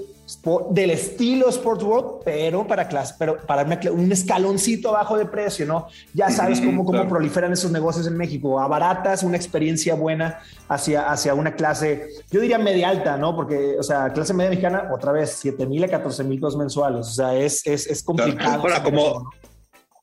del 0.71 0.89
estilo 0.89 1.47
Sports 1.49 1.83
World, 1.83 2.21
pero 2.25 2.67
para 2.67 2.89
clase, 2.89 3.15
pero 3.17 3.37
para 3.37 3.63
un 3.91 4.11
escaloncito 4.11 4.89
abajo 4.89 5.17
de 5.17 5.25
precio, 5.25 5.65
¿no? 5.65 5.87
Ya 6.13 6.29
sabes 6.29 6.59
cómo, 6.59 6.83
cómo 6.83 7.07
proliferan 7.07 7.53
esos 7.53 7.71
negocios 7.71 8.07
en 8.07 8.17
México. 8.17 8.59
Abaratas 8.59 9.23
una 9.23 9.37
experiencia 9.37 9.95
buena 9.95 10.39
hacia, 10.67 11.09
hacia 11.09 11.33
una 11.33 11.55
clase, 11.55 12.09
yo 12.29 12.41
diría 12.41 12.57
media 12.57 12.89
alta, 12.89 13.15
¿no? 13.15 13.35
Porque, 13.37 13.77
o 13.79 13.83
sea, 13.83 14.11
clase 14.11 14.33
media 14.33 14.49
mexicana, 14.49 14.89
otra 14.93 15.13
vez, 15.13 15.37
7 15.39 15.65
mil 15.65 15.83
a 15.85 15.87
14 15.87 16.25
mil 16.25 16.39
pesos 16.39 16.57
mensuales. 16.57 17.07
O 17.07 17.11
sea, 17.11 17.33
es, 17.33 17.65
es, 17.65 17.87
es 17.87 18.03
complicado. 18.03 18.61
Ahora, 18.61 18.83
como, 18.83 19.31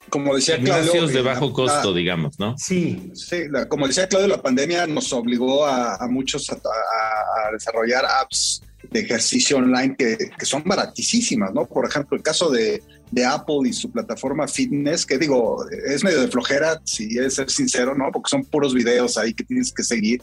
como 0.09 0.35
decía 0.35 0.59
Claudio. 0.59 1.07
de 1.07 1.21
bajo 1.21 1.53
costo, 1.53 1.93
digamos, 1.93 2.39
¿no? 2.39 2.57
Sí. 2.57 3.11
Sí, 3.15 3.43
como 3.69 3.87
decía 3.87 4.09
Claudio, 4.09 4.29
la 4.29 4.41
pandemia 4.41 4.87
nos 4.87 5.13
obligó 5.13 5.67
a, 5.67 5.99
muchos 6.09 6.49
a, 6.51 6.55
a 6.55 7.53
desarrollar 7.53 8.07
apps 8.07 8.63
de 8.91 9.01
ejercicio 9.01 9.59
online 9.59 9.97
que, 9.97 10.17
que, 10.39 10.47
son 10.47 10.63
baratísimas, 10.65 11.53
¿no? 11.53 11.67
Por 11.67 11.87
ejemplo, 11.87 12.17
el 12.17 12.23
caso 12.23 12.51
de, 12.51 12.83
de, 13.11 13.25
Apple 13.25 13.69
y 13.69 13.73
su 13.73 13.91
plataforma 13.91 14.49
fitness, 14.49 15.07
que 15.07 15.19
digo, 15.19 15.65
es 15.87 16.05
medio 16.05 16.21
de 16.21 16.29
flojera, 16.29 16.81
si 16.85 17.19
es 17.19 17.35
ser 17.35 17.51
sincero, 17.51 17.95
¿no? 17.95 18.11
Porque 18.13 18.31
son 18.31 18.45
puros 18.45 18.75
videos 18.75 19.19
ahí 19.19 19.35
que 19.35 19.45
tienes 19.45 19.73
que 19.73 19.83
seguir. 19.83 20.23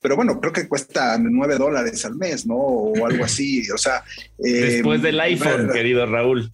Pero 0.00 0.16
bueno, 0.16 0.40
creo 0.40 0.52
que 0.52 0.68
cuesta 0.68 1.18
9 1.18 1.56
dólares 1.56 2.04
al 2.04 2.16
mes, 2.16 2.46
¿no? 2.46 2.56
O 2.56 3.06
algo 3.06 3.24
así. 3.24 3.68
O 3.70 3.78
sea. 3.78 4.04
Después 4.38 5.02
del 5.02 5.18
iPhone, 5.20 5.70
querido 5.72 6.06
Raúl. 6.06 6.50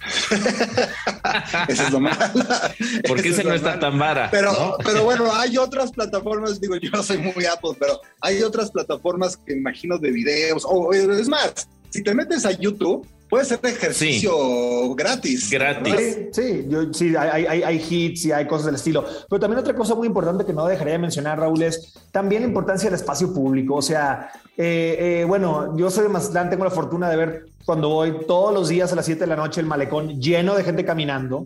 Eso 1.68 1.82
es 1.82 1.90
lo 1.90 2.00
malo. 2.00 2.16
¿Por 3.06 3.22
qué 3.22 3.28
ese 3.28 3.44
no 3.44 3.54
está 3.54 3.78
tan 3.78 3.98
vara? 3.98 4.28
Pero, 4.30 4.76
pero 4.84 5.04
bueno, 5.04 5.32
hay 5.34 5.58
otras 5.58 5.92
plataformas, 5.92 6.60
digo, 6.60 6.76
yo 6.76 6.90
no 6.90 7.02
soy 7.02 7.18
muy 7.18 7.44
Apple, 7.44 7.72
pero 7.78 8.00
hay 8.20 8.42
otras 8.42 8.70
plataformas 8.70 9.36
que 9.36 9.52
imagino 9.52 9.98
de 9.98 10.10
videos, 10.10 10.64
o 10.66 10.92
es 10.92 11.28
más, 11.28 11.68
si 11.90 12.02
te 12.02 12.14
metes 12.14 12.46
a 12.46 12.52
YouTube, 12.52 13.06
puede 13.30 13.44
ser 13.44 13.60
ejercicio 13.62 14.94
gratis. 14.94 15.48
Gratis. 15.50 16.28
Sí, 16.32 16.66
yo, 16.68 16.92
sí 16.92 17.14
hay, 17.16 17.46
hay, 17.46 17.62
hay, 17.62 17.86
hits 17.88 18.26
y 18.26 18.32
hay 18.32 18.46
cosas 18.46 18.66
del 18.66 18.74
estilo. 18.74 19.04
Pero 19.28 19.40
también 19.40 19.60
otra 19.60 19.74
cosa 19.74 19.94
muy 19.94 20.08
importante 20.08 20.44
que 20.44 20.52
no 20.52 20.66
dejaría 20.66 20.94
de 20.94 20.98
mencionar, 20.98 21.38
Raúl, 21.38 21.62
es 21.62 21.94
también 22.10 22.42
la 22.42 22.48
importancia 22.48 22.90
del 22.90 22.98
espacio 22.98 23.32
público. 23.32 23.76
O 23.76 23.82
sea, 23.82 24.30
eh, 24.56 25.20
eh, 25.20 25.24
bueno, 25.24 25.76
yo 25.78 25.90
soy 25.90 26.02
de 26.02 26.08
Mazatlán, 26.10 26.50
tengo 26.50 26.64
la 26.64 26.70
fortuna 26.70 27.08
de 27.08 27.16
ver 27.16 27.46
cuando 27.64 27.88
voy 27.88 28.26
todos 28.26 28.52
los 28.52 28.68
días 28.68 28.92
a 28.92 28.96
las 28.96 29.06
7 29.06 29.20
de 29.20 29.26
la 29.28 29.36
noche 29.36 29.60
el 29.60 29.66
malecón 29.66 30.20
lleno 30.20 30.56
de 30.56 30.64
gente 30.64 30.84
caminando 30.84 31.44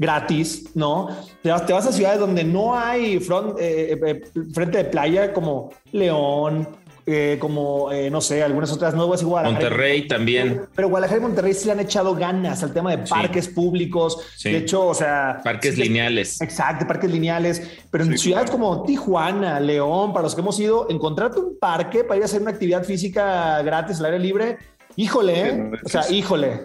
gratis, 0.00 0.70
¿no? 0.74 1.08
Te 1.42 1.50
vas, 1.50 1.66
te 1.66 1.74
vas 1.74 1.86
a 1.86 1.92
ciudades 1.92 2.18
donde 2.18 2.42
no 2.42 2.76
hay 2.76 3.20
front, 3.20 3.56
eh, 3.60 4.22
frente 4.52 4.78
de 4.78 4.84
playa 4.84 5.32
como 5.34 5.70
León, 5.92 6.66
eh, 7.12 7.38
como, 7.38 7.90
eh, 7.92 8.10
no 8.10 8.20
sé, 8.20 8.42
algunas 8.42 8.72
otras 8.72 8.94
nuevas 8.94 9.22
igual. 9.22 9.44
Monterrey 9.44 10.06
también. 10.06 10.62
Pero 10.74 10.88
Guadalajara 10.88 11.20
y 11.20 11.22
Monterrey 11.22 11.54
sí 11.54 11.66
le 11.66 11.72
han 11.72 11.80
echado 11.80 12.14
ganas 12.14 12.62
al 12.62 12.72
tema 12.72 12.90
de 12.96 12.98
parques 12.98 13.48
públicos. 13.48 14.18
De 14.42 14.56
hecho, 14.56 14.86
o 14.86 14.94
sea... 14.94 15.40
Parques 15.44 15.76
lineales. 15.78 16.40
Exacto, 16.40 16.86
parques 16.86 17.10
lineales. 17.10 17.62
Pero 17.90 18.04
en 18.04 18.18
ciudades 18.18 18.50
como 18.50 18.84
Tijuana, 18.84 19.60
León, 19.60 20.12
para 20.12 20.22
los 20.22 20.34
que 20.34 20.40
hemos 20.40 20.58
ido, 20.60 20.86
encontrarte 20.90 21.40
un 21.40 21.58
parque 21.58 22.04
para 22.04 22.18
ir 22.18 22.22
a 22.22 22.26
hacer 22.26 22.42
una 22.42 22.50
actividad 22.50 22.84
física 22.84 23.60
gratis 23.62 23.98
al 24.00 24.06
aire 24.06 24.18
libre, 24.18 24.58
híjole, 24.96 25.48
¿eh? 25.48 25.70
o 25.84 25.88
sea, 25.88 26.10
híjole. 26.10 26.62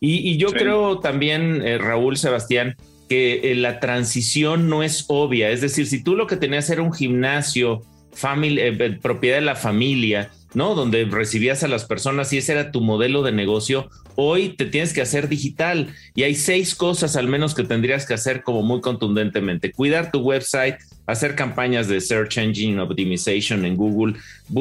Y, 0.00 0.36
yo 0.36 0.48
creo 0.48 1.00
también, 1.00 1.62
Raúl, 1.80 2.18
Sebastián, 2.18 2.76
que 3.08 3.54
la 3.56 3.80
transición 3.80 4.68
no 4.68 4.82
es 4.82 5.06
obvia. 5.08 5.50
Es 5.50 5.60
decir, 5.60 5.86
si 5.86 6.02
tú 6.02 6.16
lo 6.16 6.26
que 6.26 6.36
tenías 6.36 6.68
era 6.68 6.82
un 6.82 6.92
gimnasio, 6.92 7.82
familia, 8.14 8.66
eh, 8.66 8.98
propiedad 9.00 9.36
de 9.36 9.44
la 9.44 9.56
familia, 9.56 10.30
¿no? 10.54 10.74
Donde 10.74 11.04
recibías 11.04 11.62
a 11.62 11.68
las 11.68 11.84
personas 11.84 12.32
y 12.32 12.38
ese 12.38 12.52
era 12.52 12.70
tu 12.70 12.80
modelo 12.80 13.22
de 13.22 13.32
negocio. 13.32 13.90
Hoy 14.16 14.50
te 14.50 14.66
tienes 14.66 14.92
que 14.92 15.02
hacer 15.02 15.28
digital 15.28 15.92
y 16.14 16.22
hay 16.22 16.34
seis 16.34 16.74
cosas 16.74 17.16
al 17.16 17.26
menos 17.26 17.54
que 17.54 17.64
tendrías 17.64 18.06
que 18.06 18.14
hacer 18.14 18.42
como 18.42 18.62
muy 18.62 18.80
contundentemente. 18.80 19.72
Cuidar 19.72 20.12
tu 20.12 20.20
website, 20.20 20.76
hacer 21.06 21.34
campañas 21.34 21.88
de 21.88 22.00
Search 22.00 22.38
Engine 22.38 22.80
Optimization 22.80 23.64
en 23.64 23.76
Google, 23.76 24.14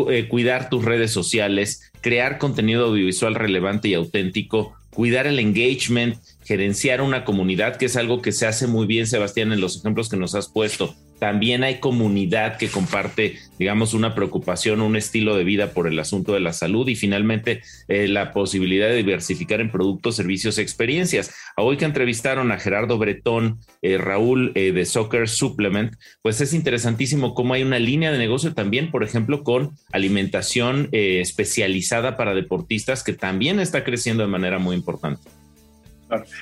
eh, 0.09 0.27
cuidar 0.27 0.69
tus 0.69 0.83
redes 0.83 1.11
sociales, 1.11 1.91
crear 2.01 2.39
contenido 2.39 2.87
audiovisual 2.87 3.35
relevante 3.35 3.89
y 3.89 3.93
auténtico, 3.93 4.75
cuidar 4.89 5.27
el 5.27 5.39
engagement, 5.39 6.17
gerenciar 6.43 7.01
una 7.01 7.23
comunidad, 7.23 7.77
que 7.77 7.85
es 7.85 7.95
algo 7.95 8.21
que 8.21 8.31
se 8.31 8.45
hace 8.45 8.67
muy 8.67 8.85
bien, 8.87 9.07
Sebastián, 9.07 9.51
en 9.53 9.61
los 9.61 9.77
ejemplos 9.77 10.09
que 10.09 10.17
nos 10.17 10.35
has 10.35 10.47
puesto. 10.47 10.95
También 11.19 11.63
hay 11.63 11.79
comunidad 11.79 12.57
que 12.57 12.67
comparte, 12.67 13.37
digamos, 13.57 13.93
una 13.93 14.13
preocupación, 14.13 14.81
un 14.81 14.95
estilo 14.95 15.35
de 15.35 15.43
vida 15.43 15.71
por 15.71 15.87
el 15.87 15.97
asunto 15.99 16.33
de 16.33 16.39
la 16.39 16.53
salud 16.53 16.87
y 16.87 16.95
finalmente 16.95 17.61
eh, 17.87 18.07
la 18.07 18.33
posibilidad 18.33 18.89
de 18.89 18.97
diversificar 18.97 19.61
en 19.61 19.71
productos, 19.71 20.15
servicios, 20.15 20.57
experiencias. 20.57 21.33
Hoy 21.55 21.77
que 21.77 21.85
entrevistaron 21.85 22.51
a 22.51 22.59
Gerardo 22.59 22.97
Bretón, 22.97 23.59
eh, 23.81 23.97
Raúl 23.97 24.51
eh, 24.55 24.71
de 24.71 24.85
Soccer 24.85 25.29
Supplement, 25.29 25.93
pues 26.21 26.41
es 26.41 26.53
interesantísimo 26.53 27.33
cómo 27.33 27.53
hay 27.53 27.63
una 27.63 27.79
línea 27.79 28.11
de 28.11 28.17
negocio 28.17 28.53
también, 28.53 28.91
por 28.91 29.03
ejemplo, 29.03 29.43
con 29.43 29.71
alimentación 29.91 30.89
especializada 30.91 32.17
para 32.17 32.33
deportistas 32.33 33.03
que 33.03 33.13
también 33.13 33.59
está 33.59 33.83
creciendo 33.83 34.23
de 34.23 34.29
manera 34.29 34.59
muy 34.59 34.75
importante. 34.75 35.21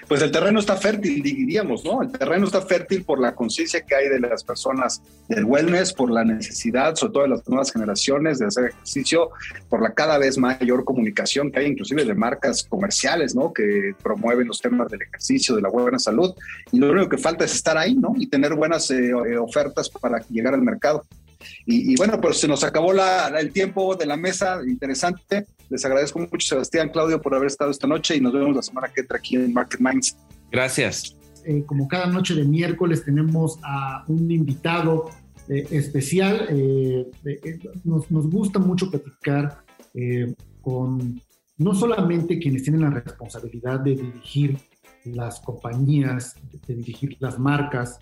Pues 0.08 0.22
el 0.22 0.32
terreno 0.32 0.60
está 0.60 0.76
fértil, 0.76 1.22
diríamos, 1.22 1.84
¿no? 1.86 2.02
El 2.02 2.12
terreno 2.12 2.46
está 2.46 2.62
fértil 2.62 3.04
por 3.04 3.20
la 3.20 3.34
conciencia 3.34 3.82
que 3.82 3.96
hay 3.96 4.10
de 4.10 4.20
las 4.20 4.44
personas 4.44 5.02
del 5.28 5.46
wellness, 5.46 5.94
por 5.94 6.12
la 6.12 6.24
necesidad, 6.24 6.96
sobre 6.96 7.14
todo 7.14 7.24
de 7.24 7.30
las 7.30 7.48
nuevas 7.48 7.72
generaciones, 7.72 8.40
de 8.40 8.48
hacer 8.48 8.66
ejercicio, 8.66 9.30
por 9.70 9.82
la 9.82 9.94
cada 9.94 10.18
vez 10.18 10.38
mayor 10.38 10.84
comunicación 10.84 11.52
que 11.52 11.60
hay, 11.60 11.68
inclusive 11.68 12.06
de 12.06 12.16
marcas 12.16 12.64
comerciales, 12.64 13.36
¿no? 13.36 13.54
Que 13.54 13.94
promueven 14.02 14.48
los 14.48 14.60
temas 14.62 14.90
del 14.90 15.02
ejercicio, 15.02 15.56
de 15.56 15.62
la 15.62 15.70
buena 15.70 16.00
salud. 16.00 16.34
Y 16.72 16.80
lo 16.80 16.92
único 16.92 17.10
que 17.10 17.18
falta 17.18 17.46
es 17.46 17.54
estar 17.54 17.78
ahí, 17.78 17.96
¿no? 17.96 18.14
Y 18.18 18.28
tener 18.28 18.56
buenas 18.56 18.90
eh, 18.92 19.14
ofertas 19.14 19.90
para 19.90 20.20
llegar 20.30 20.54
al 20.54 20.62
mercado. 20.62 21.04
Y, 21.66 21.96
bueno, 21.96 22.20
pues 22.20 22.40
se 22.40 22.48
nos 22.48 22.64
acabó 22.64 22.94
el 22.94 23.52
tiempo 23.52 23.96
de 23.96 24.06
la 24.06 24.18
mesa, 24.18 24.60
interesante. 24.68 25.46
Les 25.70 25.84
agradezco 25.86 26.20
mucho, 26.20 26.48
Sebastián, 26.48 26.90
Claudio, 26.90 27.22
por 27.22 27.34
haber 27.34 27.48
estado 27.48 27.72
esta 27.72 27.88
noche 27.88 28.16
y 28.16 28.22
nos 28.22 28.34
vemos 28.34 28.56
la 28.56 28.62
semana 28.62 28.90
que 28.94 29.02
entra 29.02 29.18
aquí 29.18 29.36
en 29.36 29.54
Market 29.54 29.80
Minds. 29.80 30.18
Gracias. 30.52 31.16
Eh, 31.46 31.64
como 31.66 31.88
cada 31.88 32.08
noche 32.08 32.36
de 32.36 32.44
miércoles 32.44 33.04
tenemos 33.04 33.58
a 33.64 34.04
un 34.08 34.30
invitado 34.30 35.10
eh, 35.48 35.66
especial. 35.72 36.48
Eh, 36.50 37.10
nos, 37.84 38.12
nos, 38.12 38.30
gusta 38.30 38.60
mucho 38.60 38.92
platicar 38.92 39.64
con 40.62 41.22
no 41.58 41.74
solamente 41.74 42.40
quienes 42.40 42.64
tienen 42.64 42.82
la 42.82 42.90
responsabilidad 42.90 43.80
de 43.80 43.96
dirigir 43.96 44.58
las 45.06 45.40
compañías, 45.40 46.36
de 46.68 46.76
dirigir 46.76 47.18
las 47.20 47.40
marcas, 47.40 48.00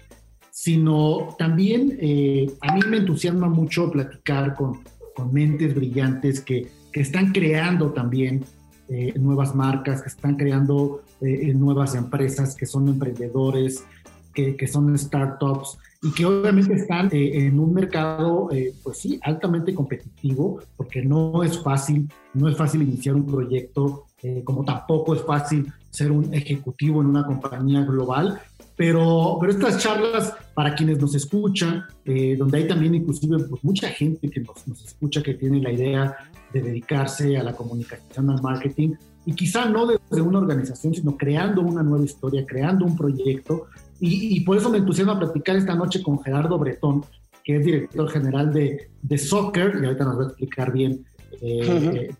sino 0.62 1.38
también 1.38 1.98
eh, 2.02 2.52
a 2.60 2.74
mí 2.74 2.82
me 2.89 2.98
entusiasma 2.98 3.48
mucho 3.48 3.89
platicar 3.89 4.56
con, 4.56 4.82
con 5.15 5.34
mentes 5.34 5.74
brillantes 5.74 6.41
que, 6.41 6.67
que, 6.91 7.00
están 7.00 7.32
creando 7.32 7.93
también 7.93 8.43
eh, 8.89 9.13
nuevas 9.17 9.56
marcas, 9.56 10.02
que 10.02 10.10
están 10.10 10.36
creando 10.36 11.04
eh, 11.22 11.54
nuevas 11.54 11.95
empresas, 11.95 12.56
que 12.56 12.65
son 12.65 12.89
emprendedores, 12.89 13.86
que, 14.34 14.58
que 14.58 14.67
son 14.67 14.98
startups 14.98 15.78
y 16.02 16.12
que 16.12 16.26
obviamente 16.26 16.74
están 16.74 17.08
en 17.13 17.58
un 17.58 17.74
mercado, 17.74 18.50
pues 18.84 18.98
sí, 18.98 19.17
altamente 19.24 19.74
competitivo, 19.74 20.60
porque 20.76 21.02
no 21.02 21.41
es 21.41 21.58
fácil, 21.63 22.10
no 22.34 22.50
es 22.50 22.58
fácil 22.58 22.82
iniciar 22.82 23.15
un 23.15 23.26
proyecto, 23.26 24.08
como 24.43 24.65
tampoco 24.65 25.15
es 25.15 25.22
fácil 25.24 25.72
ser 25.89 26.12
un 26.12 26.34
ejecutivo 26.34 27.02
en 27.02 27.08
una 27.08 27.26
compañía 27.26 27.82
global, 27.84 28.41
pero, 28.79 29.35
pero 29.41 29.51
estas 29.51 29.77
charlas, 29.77 30.33
para 30.53 30.73
quienes 30.73 30.99
nos 30.99 31.13
escuchan, 31.13 31.83
eh, 32.05 32.37
donde 32.37 32.59
hay 32.59 32.65
también 32.65 32.95
inclusive 32.95 33.37
pues, 33.39 33.61
mucha 33.61 33.89
gente 33.89 34.29
que 34.29 34.39
nos, 34.39 34.65
nos, 34.65 34.85
escucha 34.85 35.21
que 35.21 35.33
tiene 35.33 35.61
la 35.61 35.73
idea 35.73 36.15
de 36.53 36.61
dedicarse 36.61 37.37
a 37.37 37.43
la 37.43 37.51
comunicación, 37.51 38.29
al 38.29 38.41
marketing, 38.41 38.93
y 39.25 39.33
quizá 39.33 39.65
no 39.65 39.85
desde 39.85 40.21
una 40.21 40.39
organización, 40.39 40.93
sino 40.95 41.17
creando 41.17 41.61
una 41.61 41.83
nueva 41.83 42.05
historia, 42.05 42.45
creando 42.45 42.85
un 42.85 42.95
proyecto. 42.95 43.65
Y, 43.99 44.37
y 44.37 44.39
por 44.45 44.55
eso 44.55 44.69
me 44.69 44.77
entusiasma 44.77 45.19
platicar 45.19 45.57
esta 45.57 45.75
noche 45.75 46.01
con 46.01 46.23
Gerardo 46.23 46.57
Bretón, 46.57 47.03
que 47.43 47.57
es 47.57 47.65
director 47.65 48.09
general 48.09 48.53
de, 48.53 48.91
de 49.01 49.17
Soccer, 49.17 49.77
y 49.81 49.87
ahorita 49.87 50.05
nos 50.05 50.19
va 50.19 50.23
a 50.23 50.27
explicar 50.27 50.71
bien 50.71 51.05
eh, 51.41 52.11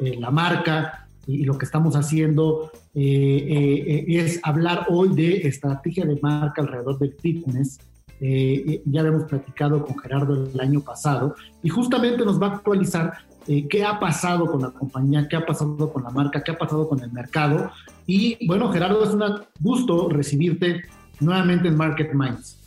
eh, 0.00 0.16
la 0.18 0.32
marca, 0.32 1.07
y 1.28 1.44
lo 1.44 1.58
que 1.58 1.66
estamos 1.66 1.94
haciendo 1.94 2.72
eh, 2.94 3.04
eh, 3.04 4.04
es 4.08 4.40
hablar 4.42 4.86
hoy 4.88 5.14
de 5.14 5.46
estrategia 5.46 6.06
de 6.06 6.18
marca 6.22 6.62
alrededor 6.62 6.98
del 6.98 7.12
fitness. 7.20 7.78
Eh, 8.18 8.82
ya 8.86 9.00
habíamos 9.00 9.24
platicado 9.24 9.84
con 9.84 9.98
Gerardo 9.98 10.48
el 10.52 10.58
año 10.58 10.80
pasado 10.80 11.36
y 11.62 11.68
justamente 11.68 12.24
nos 12.24 12.40
va 12.40 12.46
a 12.46 12.54
actualizar 12.56 13.12
qué 13.46 13.84
ha 13.84 14.00
pasado 14.00 14.46
con 14.46 14.62
la 14.62 14.70
compañía, 14.70 15.28
qué 15.28 15.36
ha 15.36 15.44
pasado 15.46 15.92
con 15.92 16.02
la 16.02 16.10
marca, 16.10 16.42
qué 16.42 16.50
ha 16.50 16.58
pasado 16.58 16.88
con 16.88 17.02
el 17.02 17.12
mercado. 17.12 17.70
Y 18.06 18.46
bueno, 18.46 18.70
Gerardo, 18.72 19.04
es 19.04 19.10
un 19.10 19.22
gusto 19.60 20.08
recibirte 20.08 20.82
nuevamente 21.20 21.68
en 21.68 21.76
Market 21.76 22.12
Minds. 22.14 22.58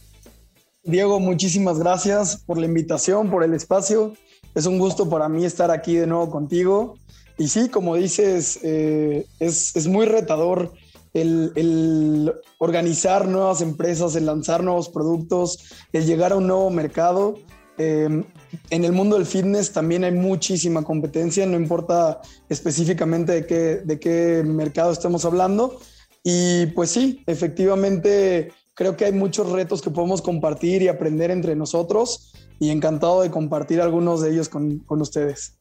Diego, 0.83 1.19
muchísimas 1.19 1.79
gracias 1.79 2.37
por 2.37 2.57
la 2.57 2.65
invitación, 2.65 3.29
por 3.29 3.43
el 3.43 3.53
espacio. 3.53 4.13
Es 4.53 4.65
un 4.65 4.79
gusto 4.79 5.09
para 5.09 5.29
mí 5.29 5.45
estar 5.45 5.71
aquí 5.71 5.95
de 5.95 6.07
nuevo 6.07 6.29
contigo 6.29 6.95
y 7.41 7.47
sí, 7.47 7.69
como 7.69 7.95
dices, 7.95 8.59
eh, 8.61 9.25
es, 9.39 9.87
muy 9.87 10.05
retador 10.05 10.73
el, 11.11 12.31
organizar 12.59 13.27
nuevas 13.27 13.61
empresas, 13.61 14.15
el 14.15 14.27
lanzar 14.27 14.63
nuevos 14.63 14.89
productos, 14.89 15.57
el 15.91 16.05
llegar 16.05 16.33
a 16.33 16.35
un 16.35 16.45
nuevo 16.45 16.69
mercado. 16.69 17.39
Em, 17.79 18.25
en 18.69 18.85
el 18.85 18.91
mundo 18.91 19.15
del 19.15 19.25
fitness 19.25 19.71
también 19.71 20.03
hay 20.03 20.11
muchísima 20.11 20.83
competencia, 20.83 21.47
no 21.47 21.57
importa 21.57 22.21
específicamente 22.47 23.31
de 23.31 23.45
qué, 23.47 23.81
de 23.83 23.99
qué 23.99 24.43
mercado 24.45 24.91
estemos 24.91 25.25
hablando. 25.25 25.79
Y 26.23 26.67
pues 26.67 26.91
sí, 26.91 27.23
efectivamente 27.25 28.53
creo 28.75 28.95
que 28.95 29.05
hay 29.05 29.13
muchos 29.13 29.51
retos 29.51 29.81
que 29.81 29.89
podemos 29.89 30.21
compartir 30.21 30.83
y 30.83 30.89
aprender 30.89 31.31
entre 31.31 31.55
nosotros 31.55 32.33
y 32.59 32.69
encantado 32.69 33.23
de 33.23 33.31
compartir 33.31 33.81
algunos 33.81 34.21
de 34.21 34.29
ellos 34.29 34.47
con, 34.47 34.77
con 34.85 35.01
ustedes 35.01 35.57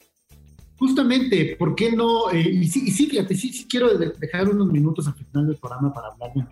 justamente, 0.81 1.57
¿por 1.59 1.75
qué 1.75 1.93
no? 1.93 2.31
Eh, 2.33 2.40
y, 2.40 2.66
sí, 2.66 2.90
fíjate, 2.90 3.37
sí, 3.37 3.53
sí 3.53 3.66
quiero 3.69 3.97
dejar 3.97 4.49
unos 4.49 4.66
minutos 4.73 5.07
al 5.07 5.14
final 5.14 5.47
del 5.47 5.57
programa 5.57 5.93
para 5.93 6.09
hablar 6.09 6.33
de 6.33 6.45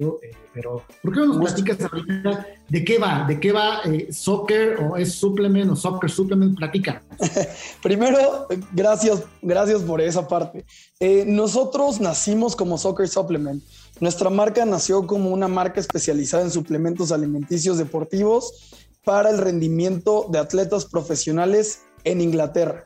eh, 0.00 0.30
pero 0.54 0.84
¿por 1.02 1.12
qué 1.12 1.20
no 1.20 1.26
nos 1.26 1.38
platicas 1.38 1.76
ahorita 1.80 2.46
de 2.68 2.84
qué 2.84 2.98
va? 2.98 3.26
¿De 3.26 3.40
qué 3.40 3.50
va 3.52 3.80
eh, 3.84 4.12
soccer 4.12 4.78
o 4.80 4.96
es 4.96 5.12
supplement 5.12 5.72
o 5.72 5.76
soccer 5.76 6.08
supplement? 6.08 6.56
Platica. 6.56 7.02
Primero, 7.82 8.46
gracias, 8.72 9.24
gracias 9.42 9.82
por 9.82 10.00
esa 10.00 10.26
parte. 10.26 10.64
nosotros 11.26 12.00
nacimos 12.00 12.56
como 12.56 12.78
soccer 12.78 13.08
supplement. 13.08 13.62
Nuestra 14.00 14.30
marca 14.30 14.64
nació 14.64 15.06
como 15.06 15.30
una 15.30 15.48
marca 15.48 15.80
especializada 15.80 16.44
en 16.44 16.52
suplementos 16.52 17.12
alimenticios 17.12 17.76
deportivos 17.76 18.72
para 19.04 19.30
el 19.30 19.38
rendimiento 19.38 20.26
de 20.30 20.38
atletas 20.38 20.86
profesionales 20.86 21.82
en 22.04 22.20
Inglaterra. 22.20 22.84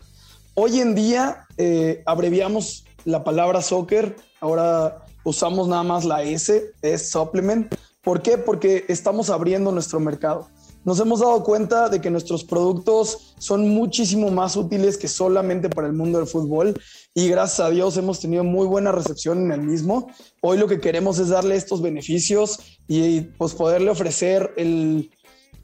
Hoy 0.55 0.81
en 0.81 0.95
día 0.95 1.47
eh, 1.57 2.03
abreviamos 2.05 2.85
la 3.07 3.25
palabra 3.25 3.63
soccer, 3.63 4.17
ahora 4.39 5.03
usamos 5.25 5.67
nada 5.67 5.83
más 5.83 6.05
la 6.05 6.23
S, 6.23 6.73
es 6.83 7.09
supplement. 7.09 7.75
¿Por 8.03 8.21
qué? 8.21 8.37
Porque 8.37 8.85
estamos 8.89 9.31
abriendo 9.31 9.73
nuestro 9.73 9.99
mercado. 9.99 10.51
Nos 10.85 11.01
hemos 11.01 11.21
dado 11.21 11.43
cuenta 11.43 11.89
de 11.89 12.03
que 12.03 12.11
nuestros 12.11 12.45
productos 12.45 13.35
son 13.39 13.67
muchísimo 13.71 14.31
más 14.31 14.55
útiles 14.57 14.99
que 14.99 15.09
solamente 15.09 15.71
para 15.71 15.87
el 15.87 15.95
mundo 15.95 16.19
del 16.19 16.27
fútbol 16.27 16.79
y 17.15 17.29
gracias 17.29 17.61
a 17.61 17.71
Dios 17.71 17.97
hemos 17.97 18.21
tenido 18.21 18.45
muy 18.45 18.67
buena 18.67 18.93
recepción 18.93 19.39
en 19.45 19.53
el 19.53 19.63
mismo. 19.63 20.09
Hoy 20.43 20.59
lo 20.59 20.69
que 20.69 20.81
queremos 20.81 21.19
es 21.19 21.29
darle 21.29 21.55
estos 21.55 21.81
beneficios 21.81 22.59
y 22.89 23.23
pues 23.23 23.55
poderle 23.55 23.91
ofrecer 23.91 24.53
el, 24.59 25.11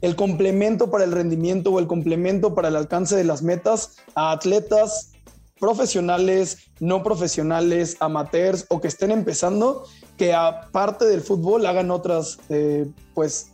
el 0.01 0.15
complemento 0.15 0.89
para 0.89 1.03
el 1.03 1.11
rendimiento 1.11 1.71
o 1.71 1.79
el 1.79 1.87
complemento 1.87 2.55
para 2.55 2.69
el 2.69 2.75
alcance 2.75 3.15
de 3.15 3.23
las 3.23 3.41
metas 3.41 3.97
a 4.15 4.31
atletas 4.31 5.11
profesionales, 5.59 6.71
no 6.79 7.03
profesionales, 7.03 7.97
amateurs 7.99 8.65
o 8.69 8.79
que 8.79 8.87
estén 8.87 9.11
empezando, 9.11 9.83
que 10.17 10.33
aparte 10.33 11.05
del 11.05 11.21
fútbol 11.21 11.65
hagan 11.65 11.91
otras 11.91 12.39
eh, 12.49 12.89
pues 13.13 13.51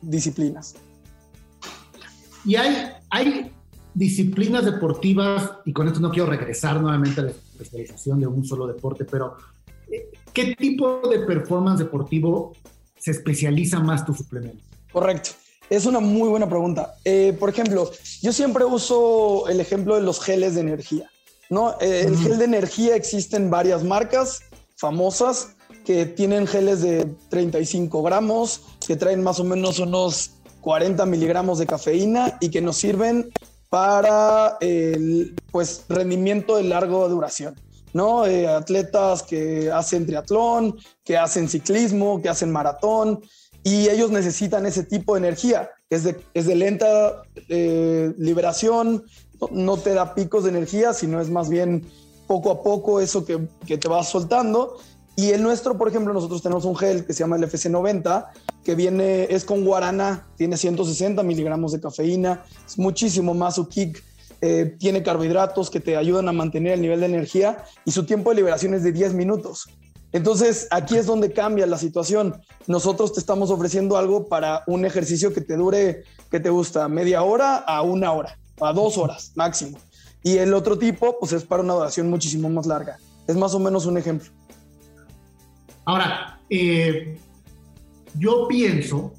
disciplinas. 0.00 0.76
Y 2.44 2.54
hay, 2.54 2.92
hay 3.10 3.52
disciplinas 3.92 4.64
deportivas, 4.64 5.50
y 5.64 5.72
con 5.72 5.88
esto 5.88 5.98
no 5.98 6.10
quiero 6.10 6.30
regresar 6.30 6.80
nuevamente 6.80 7.20
a 7.20 7.24
la 7.24 7.30
especialización 7.30 8.20
de 8.20 8.28
un 8.28 8.44
solo 8.44 8.68
deporte, 8.68 9.04
pero 9.04 9.36
eh, 9.90 10.10
¿qué 10.32 10.54
tipo 10.54 11.00
de 11.08 11.20
performance 11.20 11.80
deportivo 11.80 12.52
se 12.96 13.10
especializa 13.10 13.80
más 13.80 14.06
tu 14.06 14.14
suplemento? 14.14 14.62
Correcto. 14.92 15.30
Es 15.70 15.86
una 15.86 16.00
muy 16.00 16.28
buena 16.28 16.48
pregunta. 16.48 16.94
Eh, 17.04 17.36
por 17.38 17.50
ejemplo, 17.50 17.90
yo 18.22 18.32
siempre 18.32 18.64
uso 18.64 19.48
el 19.48 19.60
ejemplo 19.60 19.96
de 19.96 20.02
los 20.02 20.20
geles 20.20 20.54
de 20.54 20.62
energía. 20.62 21.10
¿no? 21.50 21.72
Eh, 21.80 22.04
el 22.06 22.16
gel 22.16 22.38
de 22.38 22.44
energía 22.44 22.96
existen 22.96 23.50
varias 23.50 23.84
marcas 23.84 24.40
famosas 24.76 25.56
que 25.84 26.06
tienen 26.06 26.46
geles 26.46 26.82
de 26.82 27.06
35 27.30 28.02
gramos, 28.02 28.62
que 28.86 28.96
traen 28.96 29.22
más 29.22 29.40
o 29.40 29.44
menos 29.44 29.78
unos 29.78 30.32
40 30.60 31.04
miligramos 31.06 31.58
de 31.58 31.66
cafeína 31.66 32.36
y 32.40 32.50
que 32.50 32.60
nos 32.60 32.76
sirven 32.76 33.30
para 33.70 34.56
el 34.60 35.34
pues, 35.50 35.84
rendimiento 35.88 36.56
de 36.56 36.64
larga 36.64 37.08
duración. 37.08 37.54
¿no? 37.92 38.26
Eh, 38.26 38.46
atletas 38.46 39.22
que 39.22 39.70
hacen 39.70 40.06
triatlón, 40.06 40.76
que 41.04 41.16
hacen 41.16 41.48
ciclismo, 41.48 42.20
que 42.20 42.28
hacen 42.28 42.50
maratón, 42.50 43.22
y 43.68 43.90
ellos 43.90 44.10
necesitan 44.10 44.64
ese 44.64 44.82
tipo 44.82 45.14
de 45.14 45.18
energía. 45.18 45.70
Es 45.90 46.04
de, 46.04 46.16
es 46.32 46.46
de 46.46 46.54
lenta 46.54 47.22
eh, 47.50 48.14
liberación, 48.16 49.04
no 49.50 49.76
te 49.76 49.92
da 49.92 50.14
picos 50.14 50.44
de 50.44 50.50
energía, 50.50 50.94
sino 50.94 51.20
es 51.20 51.28
más 51.28 51.50
bien 51.50 51.86
poco 52.26 52.50
a 52.50 52.62
poco 52.62 52.98
eso 53.00 53.26
que, 53.26 53.46
que 53.66 53.76
te 53.76 53.86
vas 53.86 54.08
soltando. 54.08 54.78
Y 55.16 55.32
el 55.32 55.42
nuestro, 55.42 55.76
por 55.76 55.88
ejemplo, 55.88 56.14
nosotros 56.14 56.42
tenemos 56.42 56.64
un 56.64 56.76
gel 56.76 57.04
que 57.04 57.12
se 57.12 57.20
llama 57.20 57.36
el 57.36 57.42
FC90, 57.42 58.28
que 58.64 58.74
viene, 58.74 59.24
es 59.24 59.44
con 59.44 59.64
guarana, 59.64 60.26
tiene 60.36 60.56
160 60.56 61.22
miligramos 61.22 61.72
de 61.72 61.80
cafeína, 61.80 62.44
es 62.66 62.78
muchísimo 62.78 63.34
más 63.34 63.56
su 63.56 63.68
kick, 63.68 64.02
eh, 64.40 64.76
tiene 64.78 65.02
carbohidratos 65.02 65.68
que 65.68 65.80
te 65.80 65.96
ayudan 65.96 66.28
a 66.28 66.32
mantener 66.32 66.74
el 66.74 66.80
nivel 66.80 67.00
de 67.00 67.06
energía 67.06 67.64
y 67.84 67.90
su 67.90 68.06
tiempo 68.06 68.30
de 68.30 68.36
liberación 68.36 68.72
es 68.72 68.82
de 68.82 68.92
10 68.92 69.12
minutos. 69.14 69.68
Entonces, 70.18 70.66
aquí 70.72 70.96
es 70.96 71.06
donde 71.06 71.32
cambia 71.32 71.64
la 71.64 71.78
situación. 71.78 72.42
Nosotros 72.66 73.12
te 73.12 73.20
estamos 73.20 73.52
ofreciendo 73.52 73.96
algo 73.96 74.26
para 74.26 74.64
un 74.66 74.84
ejercicio 74.84 75.32
que 75.32 75.40
te 75.40 75.56
dure, 75.56 76.02
que 76.28 76.40
te 76.40 76.50
gusta, 76.50 76.88
media 76.88 77.22
hora 77.22 77.58
a 77.58 77.82
una 77.82 78.10
hora, 78.10 78.36
a 78.60 78.72
dos 78.72 78.98
horas 78.98 79.30
máximo. 79.36 79.78
Y 80.24 80.38
el 80.38 80.54
otro 80.54 80.76
tipo, 80.76 81.20
pues 81.20 81.30
es 81.34 81.44
para 81.44 81.62
una 81.62 81.74
duración 81.74 82.10
muchísimo 82.10 82.50
más 82.50 82.66
larga. 82.66 82.98
Es 83.28 83.36
más 83.36 83.54
o 83.54 83.60
menos 83.60 83.86
un 83.86 83.96
ejemplo. 83.96 84.28
Ahora, 85.84 86.40
eh, 86.50 87.16
yo 88.16 88.48
pienso, 88.48 89.14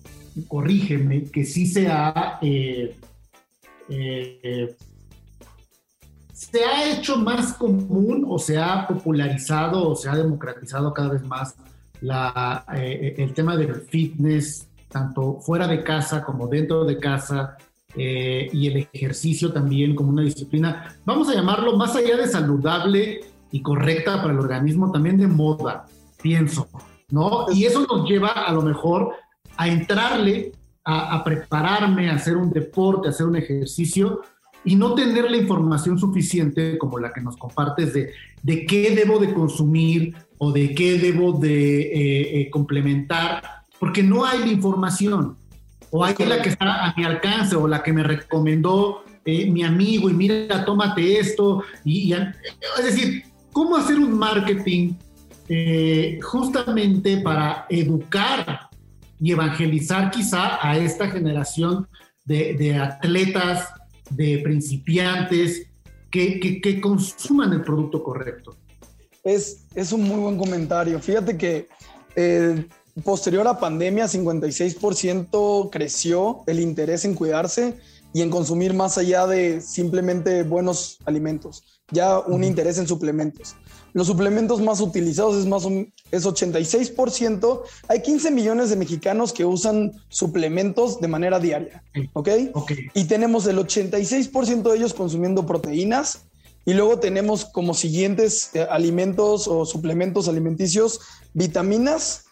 corrígeme, 0.49 1.23
que 1.31 1.45
sí 1.45 1.65
se 1.65 1.88
ha, 1.88 2.39
eh, 2.41 2.93
eh, 3.88 4.75
se 6.39 6.63
ha 6.63 6.89
hecho 6.89 7.17
más 7.17 7.52
común 7.54 8.25
o 8.30 8.39
se 8.39 8.58
ha 8.58 8.88
popularizado 8.88 9.89
o 9.89 9.95
se 9.95 10.08
ha 10.08 10.15
democratizado 10.15 10.93
cada 10.93 11.10
vez 11.10 11.23
más 11.25 11.56
la, 11.99 12.63
el 12.73 13.34
tema 13.34 13.58
del 13.58 13.75
fitness, 13.75 14.69
tanto 14.88 15.41
fuera 15.41 15.67
de 15.67 15.84
casa 15.84 16.23
como 16.23 16.47
dentro 16.47 16.86
de 16.86 16.97
casa, 16.97 17.58
y 17.93 18.67
el 18.67 18.88
ejercicio 18.93 19.52
también 19.52 19.95
como 19.95 20.12
una 20.12 20.21
disciplina, 20.21 20.95
vamos 21.04 21.28
a 21.28 21.34
llamarlo 21.34 21.75
más 21.75 21.93
allá 21.97 22.15
de 22.15 22.28
saludable 22.28 23.19
y 23.52 23.62
correcta 23.62 24.21
para 24.21 24.32
el 24.32 24.39
organismo, 24.39 24.93
también 24.93 25.17
de 25.17 25.28
moda 25.28 25.88
pienso, 26.21 26.69
¿no? 27.10 27.47
Y 27.52 27.65
eso 27.65 27.86
nos 27.86 28.08
lleva 28.10 28.30
a 28.30 28.54
lo 28.54 28.62
mejor 28.62 29.13
a 29.58 29.67
entrarle, 29.67 30.54
a, 30.86 31.21
prepararme, 31.21 32.10
a 32.10 32.15
hacer 32.15 32.38
un 32.38 32.49
deporte, 32.49 33.10
a 33.10 33.12
hacer 33.12 33.25
un 33.25 33.36
ejercicio 33.36 34.21
y 34.63 34.75
no 34.75 34.93
tener 34.93 35.29
la 35.29 35.37
información 35.37 35.97
suficiente 35.97 36.77
como 36.77 36.99
la 36.99 37.11
que 37.11 37.21
nos 37.21 37.37
compartes 37.37 37.93
de, 37.93 38.11
de 38.43 38.65
qué 38.65 38.95
debo 38.95 39.19
de 39.19 39.33
consumir 39.33 40.15
o 40.37 40.51
de 40.51 40.73
qué 40.73 40.97
debo 40.97 41.33
de 41.33 41.81
eh, 41.81 42.41
eh, 42.41 42.49
complementar, 42.49 43.63
porque 43.79 44.03
no 44.03 44.25
hay 44.25 44.39
la 44.39 44.51
información. 44.51 45.37
O 45.91 46.05
hay 46.05 46.15
la 46.19 46.41
que 46.41 46.49
está 46.49 46.85
a 46.85 46.93
mi 46.95 47.03
alcance 47.03 47.55
o 47.55 47.67
la 47.67 47.81
que 47.81 47.91
me 47.91 48.03
recomendó 48.03 49.03
eh, 49.25 49.49
mi 49.49 49.63
amigo 49.63 50.09
y 50.09 50.13
mira, 50.13 50.63
tómate 50.63 51.19
esto. 51.19 51.63
Y, 51.83 52.13
es 52.13 52.83
decir, 52.83 53.23
¿cómo 53.51 53.75
hacer 53.75 53.97
un 53.97 54.17
marketing 54.17 54.93
justamente 56.21 57.17
para 57.21 57.65
educar 57.69 58.69
y 59.19 59.31
evangelizar 59.31 60.11
quizá 60.11 60.59
a 60.61 60.77
esta 60.77 61.09
generación 61.09 61.87
de, 62.23 62.75
atletas, 62.75 63.69
de 64.09 64.39
principiantes, 64.39 65.67
que, 66.09 66.79
consuman 66.81 67.53
el 67.53 67.61
producto 67.61 68.03
correcto. 68.03 68.55
Es, 69.23 69.65
es 69.75 69.91
un 69.91 70.03
muy 70.03 70.19
buen 70.19 70.37
comentario. 70.37 70.99
Fíjate 70.99 71.37
que 71.37 71.67
eh, 72.15 72.65
posterior 73.03 73.47
a 73.47 73.59
pandemia, 73.59 74.05
56% 74.05 75.69
creció 75.69 76.43
el 76.47 76.59
interés 76.59 77.05
en 77.05 77.15
cuidarse 77.15 77.75
y 78.13 78.21
en 78.21 78.29
consumir 78.29 78.73
más 78.73 78.97
allá 78.97 79.27
de 79.27 79.61
simplemente 79.61 80.43
buenos 80.43 80.97
alimentos, 81.05 81.63
ya 81.91 82.19
un 82.19 82.43
interés 82.43 82.77
en 82.79 82.87
suplementos. 82.87 83.55
Los 83.93 84.08
suplementos 84.08 84.62
más 84.62 84.82
utilizados 84.82 85.36
es 85.36 85.45
más 85.45 85.63
es 86.12 86.25
86%. 86.25 87.62
Hay 87.88 88.02
15 88.02 88.32
millones 88.32 88.69
de 88.69 88.75
mexicanos 88.75 89.34
que 89.34 89.45
usan 89.45 89.91
suplementos 90.10 90.99
de 90.99 91.08
manera 91.08 91.39
diaria, 91.39 91.84
¿ok? 92.13 92.30
Y 92.93 93.06
tenemos 93.06 93.45
el 93.47 93.58
86% 93.58 94.71
de 94.71 94.78
ellos 94.78 94.93
consumiendo 94.93 95.45
proteínas 95.45 96.25
y 96.65 96.73
luego 96.73 96.99
tenemos 96.99 97.45
como 97.45 97.73
siguientes 97.73 98.52
eh, 98.54 98.67
alimentos 98.69 99.47
o 99.47 99.65
suplementos 99.65 100.28
alimenticios 100.28 100.99
vitaminas 101.34 102.25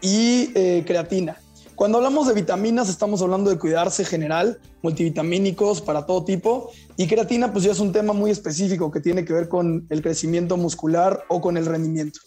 y 0.00 0.50
eh, 0.54 0.84
creatina. 0.86 1.40
Cuando 1.80 1.96
hablamos 1.96 2.28
de 2.28 2.34
vitaminas, 2.34 2.90
estamos 2.90 3.22
hablando 3.22 3.48
de 3.48 3.58
cuidarse 3.58 4.04
general, 4.04 4.60
multivitamínicos 4.82 5.80
para 5.80 6.04
todo 6.04 6.26
tipo. 6.26 6.70
Y 6.98 7.06
creatina, 7.06 7.54
pues 7.54 7.64
ya 7.64 7.72
es 7.72 7.80
un 7.80 7.90
tema 7.90 8.12
muy 8.12 8.30
específico 8.30 8.90
que 8.90 9.00
tiene 9.00 9.24
que 9.24 9.32
ver 9.32 9.48
con 9.48 9.86
el 9.88 10.02
crecimiento 10.02 10.58
muscular 10.58 11.24
o 11.30 11.40
con 11.40 11.56
el 11.56 11.64
rendimiento. 11.64 12.20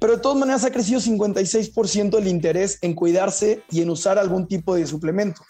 Pero 0.00 0.16
de 0.16 0.20
todas 0.20 0.36
maneras 0.36 0.64
ha 0.64 0.72
crecido 0.72 0.98
56% 0.98 2.18
el 2.18 2.26
interés 2.26 2.78
en 2.82 2.94
cuidarse 2.94 3.62
y 3.70 3.82
en 3.82 3.90
usar 3.90 4.18
algún 4.18 4.48
tipo 4.48 4.74
de 4.74 4.84
suplemento. 4.84 5.42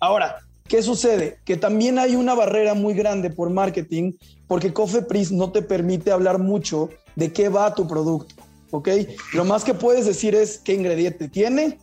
Ahora, 0.00 0.36
¿qué 0.66 0.80
sucede? 0.80 1.40
Que 1.44 1.58
también 1.58 1.98
hay 1.98 2.16
una 2.16 2.32
barrera 2.32 2.72
muy 2.72 2.94
grande 2.94 3.28
por 3.28 3.50
marketing 3.50 4.14
porque 4.46 4.72
Cofepris 4.72 5.32
no 5.32 5.52
te 5.52 5.60
permite 5.60 6.12
hablar 6.12 6.38
mucho 6.38 6.88
de 7.14 7.30
qué 7.30 7.50
va 7.50 7.74
tu 7.74 7.86
producto, 7.86 8.36
¿ok? 8.70 8.88
Lo 9.34 9.44
más 9.44 9.64
que 9.64 9.74
puedes 9.74 10.06
decir 10.06 10.34
es 10.34 10.56
qué 10.56 10.72
ingrediente 10.72 11.28
tiene, 11.28 11.78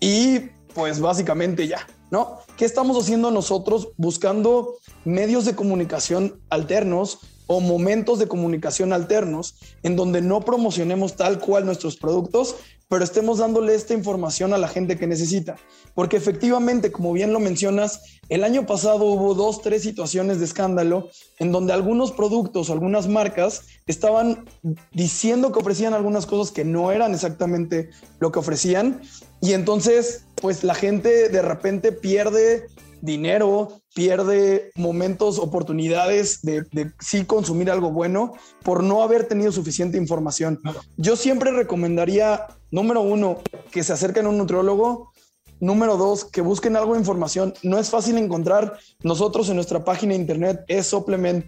y 0.00 0.40
pues 0.74 1.00
básicamente 1.00 1.66
ya, 1.68 1.86
¿no? 2.10 2.38
¿Qué 2.56 2.64
estamos 2.64 3.02
haciendo 3.02 3.30
nosotros 3.30 3.90
buscando 3.96 4.76
medios 5.04 5.44
de 5.44 5.54
comunicación 5.54 6.40
alternos 6.50 7.20
o 7.46 7.60
momentos 7.60 8.18
de 8.18 8.28
comunicación 8.28 8.92
alternos 8.92 9.56
en 9.82 9.96
donde 9.96 10.22
no 10.22 10.40
promocionemos 10.40 11.16
tal 11.16 11.38
cual 11.38 11.66
nuestros 11.66 11.96
productos, 11.96 12.56
pero 12.88 13.04
estemos 13.04 13.38
dándole 13.38 13.74
esta 13.74 13.94
información 13.94 14.52
a 14.52 14.58
la 14.58 14.68
gente 14.68 14.96
que 14.96 15.06
necesita. 15.06 15.56
Porque 15.94 16.16
efectivamente, 16.16 16.92
como 16.92 17.12
bien 17.12 17.32
lo 17.32 17.40
mencionas, 17.40 18.02
el 18.28 18.44
año 18.44 18.66
pasado 18.66 19.04
hubo 19.04 19.34
dos, 19.34 19.62
tres 19.62 19.82
situaciones 19.82 20.38
de 20.38 20.44
escándalo 20.44 21.08
en 21.38 21.52
donde 21.52 21.72
algunos 21.72 22.12
productos, 22.12 22.70
algunas 22.70 23.08
marcas 23.08 23.62
estaban 23.86 24.44
diciendo 24.92 25.52
que 25.52 25.60
ofrecían 25.60 25.94
algunas 25.94 26.26
cosas 26.26 26.52
que 26.52 26.64
no 26.64 26.92
eran 26.92 27.14
exactamente 27.14 27.90
lo 28.20 28.32
que 28.32 28.38
ofrecían. 28.38 29.00
Y 29.44 29.52
entonces, 29.52 30.24
pues 30.36 30.64
la 30.64 30.74
gente 30.74 31.28
de 31.28 31.42
repente 31.42 31.92
pierde 31.92 32.66
dinero, 33.02 33.82
pierde 33.94 34.70
momentos, 34.74 35.38
oportunidades 35.38 36.40
de, 36.40 36.64
sí 36.98 37.26
consumir 37.26 37.70
algo 37.70 37.92
bueno 37.92 38.32
por 38.62 38.82
no 38.82 39.02
haber 39.02 39.28
tenido 39.28 39.52
suficiente 39.52 39.98
información. 39.98 40.62
Yo 40.96 41.14
siempre 41.14 41.50
recomendaría, 41.50 42.46
número 42.70 43.02
uno, 43.02 43.42
que 43.70 43.84
se 43.84 43.92
acerquen 43.92 44.24
a 44.24 44.30
un 44.30 44.38
nutriólogo. 44.38 45.12
Número 45.60 45.98
dos, 45.98 46.24
que 46.24 46.40
busquen 46.40 46.74
algo 46.74 46.94
de 46.94 47.00
información. 47.00 47.52
No 47.62 47.78
es 47.78 47.90
fácil 47.90 48.16
encontrar. 48.16 48.78
Nosotros 49.02 49.50
en 49.50 49.56
nuestra 49.56 49.84
página 49.84 50.14
de 50.14 50.20
internet 50.20 50.64
es 50.68 50.86
supplement, 50.86 51.44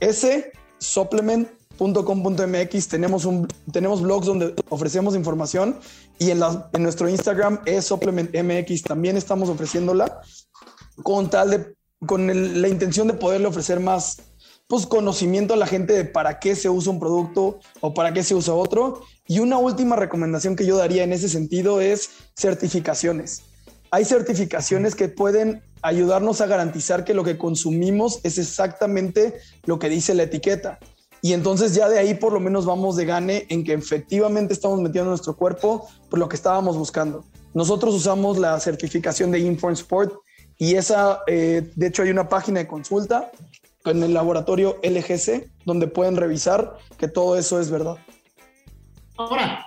s 0.00 0.50
supplement.com.mx 1.78 2.88
tenemos, 2.88 3.24
un, 3.24 3.46
tenemos 3.72 4.02
blogs 4.02 4.26
donde 4.26 4.54
ofrecemos 4.68 5.14
información 5.14 5.78
y 6.18 6.30
en, 6.30 6.40
la, 6.40 6.68
en 6.72 6.82
nuestro 6.82 7.08
Instagram 7.08 7.60
es 7.64 7.86
supplementmx 7.86 8.82
también 8.82 9.16
estamos 9.16 9.48
ofreciéndola 9.48 10.20
con 11.02 11.30
tal 11.30 11.50
de, 11.50 11.74
con 12.06 12.30
el- 12.30 12.60
la 12.60 12.68
intención 12.68 13.06
de 13.06 13.14
poderle 13.14 13.46
ofrecer 13.46 13.80
más 13.80 14.18
pues, 14.66 14.86
conocimiento 14.86 15.54
a 15.54 15.56
la 15.56 15.66
gente 15.66 15.92
de 15.94 16.04
para 16.04 16.38
qué 16.40 16.54
se 16.56 16.68
usa 16.68 16.92
un 16.92 17.00
producto 17.00 17.60
o 17.80 17.94
para 17.94 18.12
qué 18.12 18.22
se 18.22 18.34
usa 18.34 18.52
otro. 18.54 19.00
Y 19.26 19.38
una 19.40 19.58
última 19.58 19.96
recomendación 19.96 20.56
que 20.56 20.66
yo 20.66 20.76
daría 20.76 21.04
en 21.04 21.12
ese 21.12 21.28
sentido 21.28 21.80
es 21.80 22.10
certificaciones. 22.36 23.42
Hay 23.90 24.04
certificaciones 24.04 24.94
que 24.94 25.08
pueden 25.08 25.62
ayudarnos 25.80 26.40
a 26.42 26.46
garantizar 26.46 27.04
que 27.04 27.14
lo 27.14 27.24
que 27.24 27.38
consumimos 27.38 28.20
es 28.24 28.36
exactamente 28.36 29.34
lo 29.64 29.78
que 29.78 29.88
dice 29.88 30.14
la 30.14 30.24
etiqueta. 30.24 30.78
Y 31.22 31.32
entonces 31.32 31.74
ya 31.74 31.88
de 31.88 31.98
ahí 31.98 32.14
por 32.14 32.32
lo 32.32 32.40
menos 32.40 32.64
vamos 32.64 32.96
de 32.96 33.04
gane 33.04 33.46
en 33.48 33.64
que 33.64 33.72
efectivamente 33.72 34.54
estamos 34.54 34.78
metiendo 34.78 35.04
en 35.04 35.10
nuestro 35.10 35.36
cuerpo 35.36 35.88
por 36.08 36.18
lo 36.18 36.28
que 36.28 36.36
estábamos 36.36 36.76
buscando. 36.76 37.24
Nosotros 37.54 37.94
usamos 37.94 38.38
la 38.38 38.58
certificación 38.60 39.30
de 39.30 39.40
Inform 39.40 39.74
Sport 39.74 40.14
y 40.58 40.74
esa, 40.74 41.20
eh, 41.26 41.70
de 41.74 41.86
hecho 41.86 42.02
hay 42.02 42.10
una 42.10 42.28
página 42.28 42.60
de 42.60 42.68
consulta 42.68 43.30
en 43.84 44.02
el 44.02 44.14
laboratorio 44.14 44.78
LGC 44.82 45.50
donde 45.64 45.86
pueden 45.86 46.16
revisar 46.16 46.76
que 46.98 47.08
todo 47.08 47.36
eso 47.36 47.60
es 47.60 47.70
verdad. 47.70 47.96
Ahora, 49.16 49.64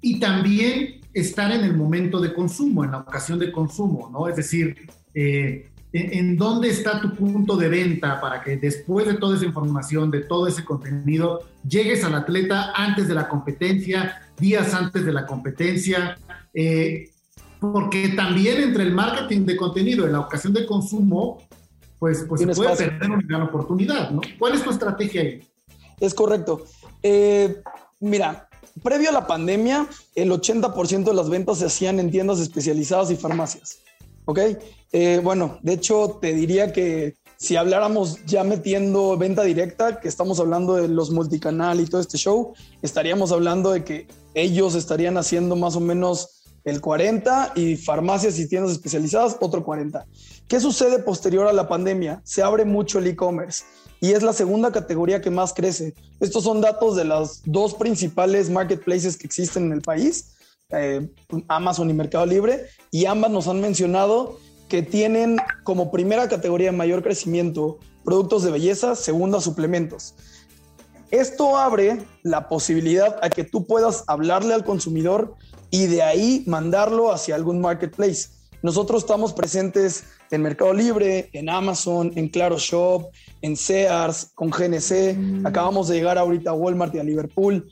y 0.00 0.18
también 0.20 1.00
estar 1.14 1.50
en 1.52 1.64
el 1.64 1.76
momento 1.76 2.20
de 2.20 2.34
consumo, 2.34 2.84
en 2.84 2.90
la 2.90 2.98
ocasión 2.98 3.38
de 3.38 3.50
consumo, 3.52 4.10
¿no? 4.12 4.28
Es 4.28 4.36
decir, 4.36 4.76
eh, 5.14 5.70
en, 5.96 6.36
dónde 6.36 6.70
está 6.70 7.00
tu 7.00 7.14
punto 7.14 7.56
de 7.56 7.68
venta 7.68 8.20
para 8.20 8.42
que 8.42 8.56
después 8.56 9.06
de 9.06 9.14
toda 9.14 9.36
esa 9.36 9.44
información, 9.44 10.10
de 10.10 10.22
todo 10.22 10.48
ese 10.48 10.64
contenido, 10.64 11.44
llegues 11.66 12.02
al 12.02 12.16
atleta 12.16 12.72
antes 12.74 13.06
de 13.06 13.14
la 13.14 13.28
competencia, 13.28 14.20
días 14.36 14.74
antes 14.74 15.06
de 15.06 15.12
la 15.12 15.24
competencia, 15.24 16.18
eh, 16.52 17.10
porque 17.60 18.08
también 18.08 18.60
entre 18.60 18.82
el 18.82 18.92
marketing 18.92 19.46
de 19.46 19.56
contenido 19.56 20.08
y 20.08 20.10
la 20.10 20.20
ocasión 20.20 20.52
de 20.52 20.66
consumo, 20.66 21.38
pues, 22.00 22.24
pues 22.28 22.40
se 22.40 22.46
puede 22.48 22.72
espacio. 22.72 22.88
perder 22.88 23.10
una 23.12 23.22
gran 23.24 23.42
oportunidad, 23.42 24.10
¿no? 24.10 24.20
¿Cuál 24.36 24.54
es 24.54 24.64
tu 24.64 24.70
estrategia 24.70 25.22
ahí? 25.22 25.48
Es 26.00 26.12
correcto. 26.12 26.64
Eh, 27.04 27.62
mira, 28.00 28.48
previo 28.82 29.10
a 29.10 29.12
la 29.12 29.28
pandemia, 29.28 29.86
el 30.16 30.32
80% 30.32 31.04
de 31.04 31.14
las 31.14 31.30
ventas 31.30 31.58
se 31.58 31.66
hacían 31.66 32.00
en 32.00 32.10
tiendas 32.10 32.40
especializadas 32.40 33.12
y 33.12 33.16
farmacias. 33.16 33.83
¿Ok? 34.24 34.38
Eh, 34.92 35.20
bueno, 35.22 35.58
de 35.62 35.74
hecho, 35.74 36.18
te 36.20 36.32
diría 36.32 36.72
que 36.72 37.16
si 37.36 37.56
habláramos 37.56 38.24
ya 38.24 38.44
metiendo 38.44 39.16
venta 39.18 39.42
directa, 39.42 40.00
que 40.00 40.08
estamos 40.08 40.40
hablando 40.40 40.74
de 40.74 40.88
los 40.88 41.10
multicanal 41.10 41.80
y 41.80 41.86
todo 41.86 42.00
este 42.00 42.16
show, 42.16 42.54
estaríamos 42.80 43.32
hablando 43.32 43.72
de 43.72 43.84
que 43.84 44.06
ellos 44.34 44.74
estarían 44.74 45.16
haciendo 45.16 45.56
más 45.56 45.76
o 45.76 45.80
menos 45.80 46.44
el 46.64 46.80
40 46.80 47.52
y 47.56 47.76
farmacias 47.76 48.38
y 48.38 48.48
tiendas 48.48 48.72
especializadas 48.72 49.36
otro 49.40 49.62
40. 49.62 50.06
¿Qué 50.48 50.60
sucede 50.60 50.98
posterior 51.00 51.46
a 51.46 51.52
la 51.52 51.68
pandemia? 51.68 52.22
Se 52.24 52.42
abre 52.42 52.64
mucho 52.64 52.98
el 52.98 53.06
e-commerce 53.06 53.64
y 54.00 54.12
es 54.12 54.22
la 54.22 54.32
segunda 54.32 54.72
categoría 54.72 55.20
que 55.20 55.30
más 55.30 55.52
crece. 55.52 55.94
Estos 56.20 56.44
son 56.44 56.60
datos 56.60 56.96
de 56.96 57.04
las 57.04 57.42
dos 57.44 57.74
principales 57.74 58.50
marketplaces 58.50 59.16
que 59.16 59.26
existen 59.26 59.64
en 59.64 59.72
el 59.72 59.82
país, 59.82 60.33
eh, 60.70 61.08
Amazon 61.48 61.90
y 61.90 61.94
Mercado 61.94 62.26
Libre, 62.26 62.66
y 62.90 63.06
ambas 63.06 63.30
nos 63.30 63.48
han 63.48 63.60
mencionado 63.60 64.38
que 64.68 64.82
tienen 64.82 65.36
como 65.62 65.90
primera 65.90 66.28
categoría 66.28 66.70
de 66.70 66.76
mayor 66.76 67.02
crecimiento 67.02 67.78
productos 68.04 68.42
de 68.42 68.50
belleza, 68.50 68.94
segunda 68.94 69.40
suplementos. 69.40 70.14
Esto 71.10 71.56
abre 71.56 71.98
la 72.22 72.48
posibilidad 72.48 73.18
a 73.22 73.30
que 73.30 73.44
tú 73.44 73.66
puedas 73.66 74.04
hablarle 74.08 74.54
al 74.54 74.64
consumidor 74.64 75.34
y 75.70 75.86
de 75.86 76.02
ahí 76.02 76.44
mandarlo 76.46 77.12
hacia 77.12 77.34
algún 77.34 77.60
marketplace. 77.60 78.30
Nosotros 78.62 79.02
estamos 79.02 79.32
presentes 79.32 80.04
en 80.30 80.42
Mercado 80.42 80.72
Libre, 80.72 81.28
en 81.32 81.50
Amazon, 81.50 82.12
en 82.16 82.28
Claro 82.28 82.58
Shop, 82.58 83.10
en 83.42 83.56
Sears, 83.56 84.30
con 84.34 84.50
GNC. 84.50 85.46
Acabamos 85.46 85.88
de 85.88 85.96
llegar 85.96 86.16
ahorita 86.16 86.50
a 86.50 86.54
Walmart 86.54 86.94
y 86.94 86.98
a 86.98 87.04
Liverpool. 87.04 87.70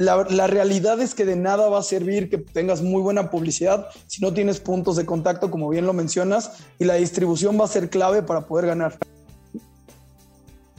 La, 0.00 0.26
la 0.30 0.46
realidad 0.46 0.98
es 1.02 1.14
que 1.14 1.26
de 1.26 1.36
nada 1.36 1.68
va 1.68 1.80
a 1.80 1.82
servir 1.82 2.30
que 2.30 2.38
tengas 2.38 2.80
muy 2.80 3.02
buena 3.02 3.30
publicidad 3.30 3.88
si 4.06 4.22
no 4.22 4.32
tienes 4.32 4.58
puntos 4.58 4.96
de 4.96 5.04
contacto, 5.04 5.50
como 5.50 5.68
bien 5.68 5.84
lo 5.84 5.92
mencionas, 5.92 6.64
y 6.78 6.86
la 6.86 6.94
distribución 6.94 7.60
va 7.60 7.66
a 7.66 7.68
ser 7.68 7.90
clave 7.90 8.22
para 8.22 8.46
poder 8.46 8.64
ganar. 8.64 8.98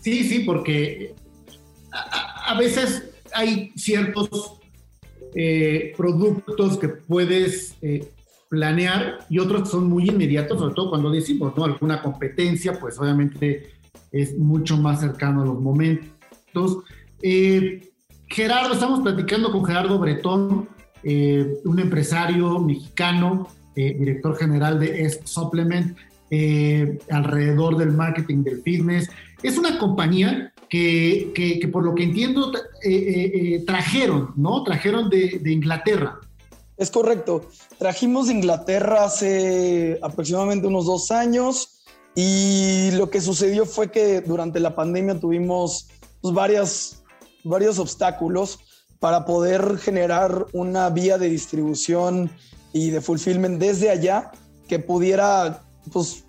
Sí, 0.01 0.23
sí, 0.23 0.39
porque 0.39 1.13
a, 1.91 2.57
veces 2.57 3.03
hay 3.31 3.71
ciertos 3.75 4.59
eh, 5.35 5.93
productos 5.95 6.79
que 6.79 6.87
puedes 6.87 7.75
eh, 7.83 8.11
planear 8.49 9.19
y 9.29 9.37
otros 9.37 9.69
son 9.69 9.87
muy 9.87 10.09
inmediatos, 10.09 10.57
sobre 10.57 10.73
todo 10.73 10.89
cuando 10.89 11.11
decimos, 11.11 11.53
¿no? 11.55 11.65
Alguna 11.65 12.01
competencia, 12.01 12.79
pues 12.79 12.97
obviamente 12.97 13.69
es 14.11 14.35
mucho 14.35 14.77
más 14.77 14.99
cercano 14.99 15.43
a 15.43 15.45
los 15.45 15.61
momentos. 15.61 16.79
Eh, 17.21 17.90
Gerardo, 18.31 18.73
estamos 18.73 19.01
platicando 19.01 19.51
con 19.51 19.65
Gerardo 19.65 19.99
Bretón, 19.99 20.69
eh, 21.03 21.55
un 21.65 21.79
empresario 21.79 22.59
mexicano, 22.59 23.47
eh, 23.75 23.93
director 23.97 24.37
general 24.37 24.79
de 24.79 25.03
S 25.03 25.21
Supplement, 25.25 25.97
eh, 26.29 26.97
alrededor 27.09 27.77
del 27.77 27.91
marketing 27.91 28.43
del 28.43 28.61
fitness. 28.61 29.09
Es 29.43 29.57
una 29.57 29.77
compañía 29.77 30.53
que, 30.69 31.31
que- 31.35 31.59
que 31.59 31.67
por 31.67 31.83
lo 31.83 31.93
que 31.93 32.03
entiendo, 32.03 32.51
tra- 32.53 33.65
trajeron, 33.65 34.31
¿no? 34.37 34.63
Trajeron 34.63 35.09
de, 35.09 35.39
de 35.41 35.51
Inglaterra. 35.51 36.19
Es 36.77 36.89
correcto. 36.89 37.49
Trajimos 37.77 38.27
de 38.27 38.33
Inglaterra 38.35 39.03
hace 39.05 39.99
aproximadamente 40.01 40.67
unos 40.67 40.85
dos 40.85 41.11
años 41.11 41.83
y 42.15 42.91
lo 42.93 43.09
que 43.09 43.19
sucedió 43.19 43.65
fue 43.65 43.91
que 43.91 44.21
durante 44.21 44.59
la 44.61 44.73
pandemia 44.73 45.19
tuvimos 45.19 45.89
pues, 46.21 46.33
varias, 46.33 47.00
varios 47.43 47.79
obstáculos 47.79 48.59
para 48.99 49.25
poder 49.25 49.77
generar 49.77 50.45
una 50.53 50.89
vía 50.89 51.17
de 51.17 51.29
distribución 51.29 52.29
y 52.73 52.91
de 52.91 53.01
fulfillment 53.01 53.59
desde 53.59 53.89
allá 53.89 54.31
que 54.67 54.79
pudiera 54.79 55.63
pues, 55.91 56.23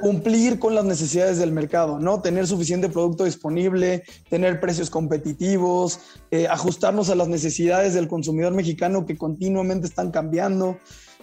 cumplir 0.00 0.58
con 0.58 0.74
las 0.74 0.84
necesidades 0.84 1.38
del 1.38 1.52
mercado, 1.52 1.98
¿no? 1.98 2.20
Tener 2.22 2.46
suficiente 2.46 2.88
producto 2.88 3.24
disponible, 3.24 4.04
tener 4.30 4.58
precios 4.60 4.88
competitivos, 4.88 6.00
eh, 6.30 6.46
ajustarnos 6.48 7.10
a 7.10 7.14
las 7.14 7.28
necesidades 7.28 7.94
del 7.94 8.08
consumidor 8.08 8.52
mexicano 8.52 9.04
que 9.04 9.16
continuamente 9.16 9.86
están 9.86 10.10
cambiando. 10.10 10.78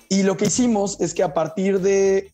Y 0.08 0.24
lo 0.24 0.38
que 0.38 0.46
hicimos 0.46 1.00
es 1.02 1.14
que 1.14 1.24
a 1.24 1.34
partir 1.34 1.80
de 1.82 2.32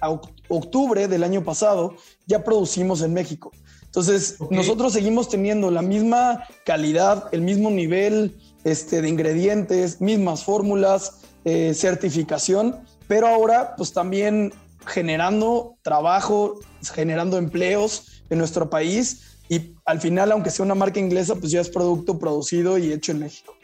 oc- 0.00 0.32
octubre 0.48 1.06
del 1.08 1.22
año 1.22 1.44
pasado 1.44 1.94
ya 2.26 2.44
producimos 2.44 3.02
en 3.02 3.12
México. 3.14 3.52
Entonces, 3.90 4.36
nosotros 4.50 4.92
seguimos 4.92 5.28
teniendo 5.28 5.68
la 5.72 5.82
misma 5.82 6.44
calidad, 6.64 7.24
el 7.32 7.42
mismo 7.42 7.70
nivel 7.70 8.36
este, 8.62 9.02
de 9.02 9.08
ingredientes, 9.08 10.00
mismas 10.00 10.44
fórmulas, 10.44 11.22
eh, 11.44 11.74
certificación, 11.74 12.76
pero 13.08 13.26
ahora 13.26 13.74
pues 13.76 13.92
también 13.92 14.52
generando 14.86 15.74
trabajo, 15.82 16.60
generando 16.94 17.36
empleos 17.36 18.22
en 18.30 18.38
nuestro 18.38 18.70
país 18.70 19.38
y 19.48 19.74
al 19.84 20.00
final, 20.00 20.30
aunque 20.30 20.50
sea 20.50 20.64
una 20.64 20.76
marca 20.76 21.00
inglesa, 21.00 21.34
pues 21.34 21.50
ya 21.50 21.60
es 21.60 21.68
producto 21.68 22.16
producido 22.16 22.78
y 22.78 22.92
hecho 22.92 23.10
en 23.10 23.18
México. 23.18 23.56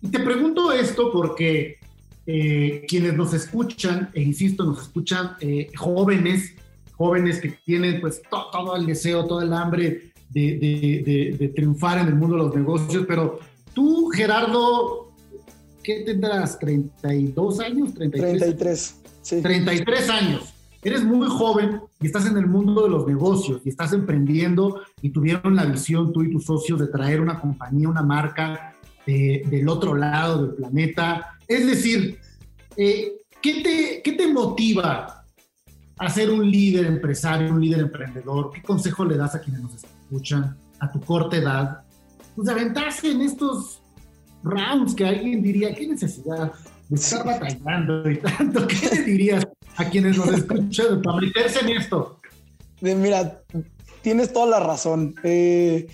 Y 0.00 0.08
te 0.08 0.18
pregunto 0.18 0.72
esto 0.72 1.12
porque 1.12 1.76
eh, 2.26 2.84
quienes 2.88 3.14
nos 3.14 3.32
escuchan, 3.32 4.10
e 4.14 4.22
insisto, 4.22 4.64
nos 4.64 4.82
escuchan 4.82 5.36
eh, 5.40 5.70
jóvenes, 5.76 6.54
jóvenes 6.92 7.40
que 7.40 7.50
tienen 7.64 8.00
pues 8.00 8.22
to- 8.30 8.46
todo 8.52 8.76
el 8.76 8.86
deseo, 8.86 9.24
todo 9.26 9.42
el 9.42 9.52
hambre 9.52 10.12
de, 10.30 10.42
de- 10.58 11.02
de- 11.04 11.36
de 11.38 11.48
triunfar 11.48 11.98
en 11.98 12.08
el 12.08 12.14
mundo 12.14 12.36
de 12.36 12.42
los 12.44 12.54
negocios, 12.54 13.04
pero 13.06 13.38
tú, 13.74 14.08
Gerardo, 14.14 15.12
¿qué 15.82 16.00
tendrás? 16.06 16.58
¿32 16.58 17.60
años? 17.60 17.94
33. 17.94 18.38
33. 18.38 18.96
Sí. 19.22 19.42
33 19.42 20.10
años. 20.10 20.54
Eres 20.84 21.04
muy 21.04 21.28
joven 21.28 21.80
y 22.00 22.06
estás 22.06 22.26
en 22.26 22.36
el 22.36 22.46
mundo 22.46 22.82
de 22.82 22.88
los 22.88 23.06
negocios 23.06 23.60
y 23.64 23.68
estás 23.68 23.92
emprendiendo 23.92 24.80
y 25.00 25.10
tuvieron 25.10 25.54
la 25.54 25.64
visión 25.64 26.12
tú 26.12 26.22
y 26.24 26.30
tus 26.30 26.44
socios 26.44 26.80
de 26.80 26.88
traer 26.88 27.20
una 27.20 27.38
compañía, 27.40 27.88
una 27.88 28.02
marca 28.02 28.74
de- 29.06 29.44
del 29.48 29.68
otro 29.68 29.94
lado 29.94 30.46
del 30.46 30.54
planeta. 30.56 31.38
Es 31.46 31.66
decir, 31.66 32.18
eh, 32.76 33.12
¿qué, 33.40 33.62
te, 33.62 34.00
¿qué 34.02 34.12
te 34.16 34.26
motiva 34.32 35.21
a 35.98 36.08
ser 36.08 36.30
un 36.30 36.50
líder 36.50 36.86
empresario, 36.86 37.52
un 37.52 37.60
líder 37.60 37.80
emprendedor? 37.80 38.50
¿Qué 38.52 38.62
consejo 38.62 39.04
le 39.04 39.16
das 39.16 39.34
a 39.34 39.40
quienes 39.40 39.62
nos 39.62 39.74
escuchan 39.74 40.56
a 40.80 40.90
tu 40.90 41.00
corta 41.00 41.36
edad? 41.36 41.82
Pues 42.34 42.46
de 42.46 42.52
aventarse 42.52 43.10
en 43.10 43.22
estos 43.22 43.82
rounds 44.42 44.94
que 44.94 45.06
alguien 45.06 45.42
diría, 45.42 45.74
¿qué 45.74 45.86
necesidad 45.86 46.52
de 46.88 46.96
estar 46.96 47.24
batallando 47.24 48.10
y 48.10 48.18
tanto? 48.18 48.66
¿Qué 48.68 48.96
le 48.96 49.02
dirías 49.02 49.46
a 49.76 49.84
quienes 49.84 50.16
nos 50.16 50.28
escuchan 50.28 51.02
para 51.02 51.18
meterse 51.18 51.60
en 51.60 51.68
esto? 51.70 52.20
Mira, 52.80 53.40
tienes 54.02 54.32
toda 54.32 54.46
la 54.46 54.60
razón. 54.60 55.14
Eh, 55.22 55.86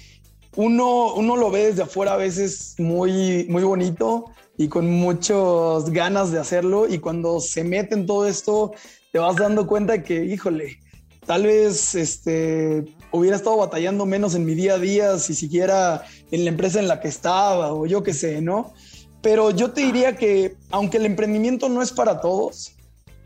uno, 0.57 1.15
uno 1.15 1.37
lo 1.37 1.51
ve 1.51 1.67
desde 1.67 1.83
afuera 1.83 2.15
a 2.15 2.17
veces 2.17 2.75
muy, 2.79 3.47
muy 3.49 3.63
bonito, 3.63 4.33
y 4.59 4.69
con 4.69 4.91
muchas 4.91 5.89
ganas 5.91 6.33
de 6.33 6.41
hacerlo. 6.41 6.89
Y 6.89 6.99
cuando 6.99 7.41
se 7.41 7.65
mete 7.65 7.95
en 7.95 8.05
todo 8.05 8.27
esto, 8.27 8.73
te 9.13 9.19
vas 9.19 9.37
dando 9.37 9.67
cuenta 9.67 10.03
que, 10.03 10.25
híjole, 10.25 10.79
tal 11.27 11.45
vez 11.45 11.95
este, 11.95 12.85
hubiera 13.13 13.37
estado 13.37 13.59
batallando 13.59 14.07
menos 14.07 14.35
en 14.35 14.45
mi 14.45 14.55
día 14.55 14.75
a 14.75 14.79
día 14.79 15.19
si 15.19 15.35
siquiera 15.35 16.05
en 16.31 16.45
la 16.45 16.51
empresa 16.51 16.79
en 16.79 16.89
la 16.89 17.01
que 17.01 17.09
estaba 17.09 17.73
o 17.73 17.87
yo 17.87 18.03
qué 18.03 18.15
sé, 18.15 18.41
¿no? 18.41 18.73
Pero 19.21 19.51
yo 19.51 19.73
te 19.73 19.83
diría 19.83 20.17
que 20.17 20.57
aunque 20.71 20.99
el 20.99 21.07
emprendimiento 21.07 21.69
no 21.69 21.83
es 21.83 21.93
para 21.93 22.21
todos, 22.21 22.77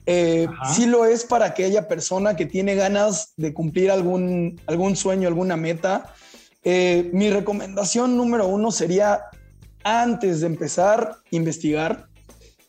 eh, 0.07 0.49
sí 0.75 0.87
lo 0.87 1.05
es 1.05 1.25
para 1.25 1.47
aquella 1.47 1.87
persona 1.87 2.35
que 2.35 2.47
tiene 2.47 2.75
ganas 2.75 3.35
de 3.37 3.53
cumplir 3.55 3.91
algún, 3.91 4.61
algún 4.67 4.97
sueño, 4.97 5.29
alguna 5.29 5.57
meta. 5.57 6.15
Eh, 6.65 7.11
mi 7.13 7.31
recomendación 7.31 8.17
número 8.17 8.47
uno 8.49 8.73
sería, 8.73 9.23
antes 9.85 10.41
de 10.41 10.47
empezar, 10.47 11.19
investigar, 11.31 12.09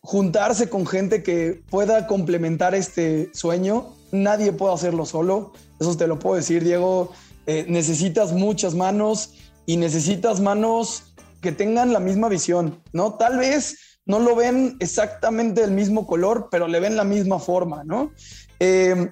juntarse 0.03 0.69
con 0.69 0.85
gente 0.85 1.23
que 1.23 1.63
pueda 1.69 2.07
complementar 2.07 2.75
este 2.75 3.31
sueño. 3.33 3.87
Nadie 4.11 4.51
puede 4.51 4.73
hacerlo 4.73 5.05
solo, 5.05 5.53
eso 5.79 5.97
te 5.97 6.07
lo 6.07 6.19
puedo 6.19 6.35
decir, 6.35 6.63
Diego. 6.63 7.11
Eh, 7.47 7.65
necesitas 7.67 8.33
muchas 8.33 8.75
manos 8.75 9.31
y 9.65 9.77
necesitas 9.77 10.39
manos 10.39 11.15
que 11.41 11.51
tengan 11.51 11.93
la 11.93 11.99
misma 11.99 12.29
visión, 12.29 12.81
¿no? 12.91 13.15
Tal 13.15 13.37
vez 13.37 13.99
no 14.05 14.19
lo 14.19 14.35
ven 14.35 14.75
exactamente 14.79 15.61
del 15.61 15.71
mismo 15.71 16.05
color, 16.05 16.49
pero 16.51 16.67
le 16.67 16.79
ven 16.79 16.95
la 16.95 17.03
misma 17.05 17.39
forma, 17.39 17.83
¿no? 17.83 18.11
Eh, 18.59 19.09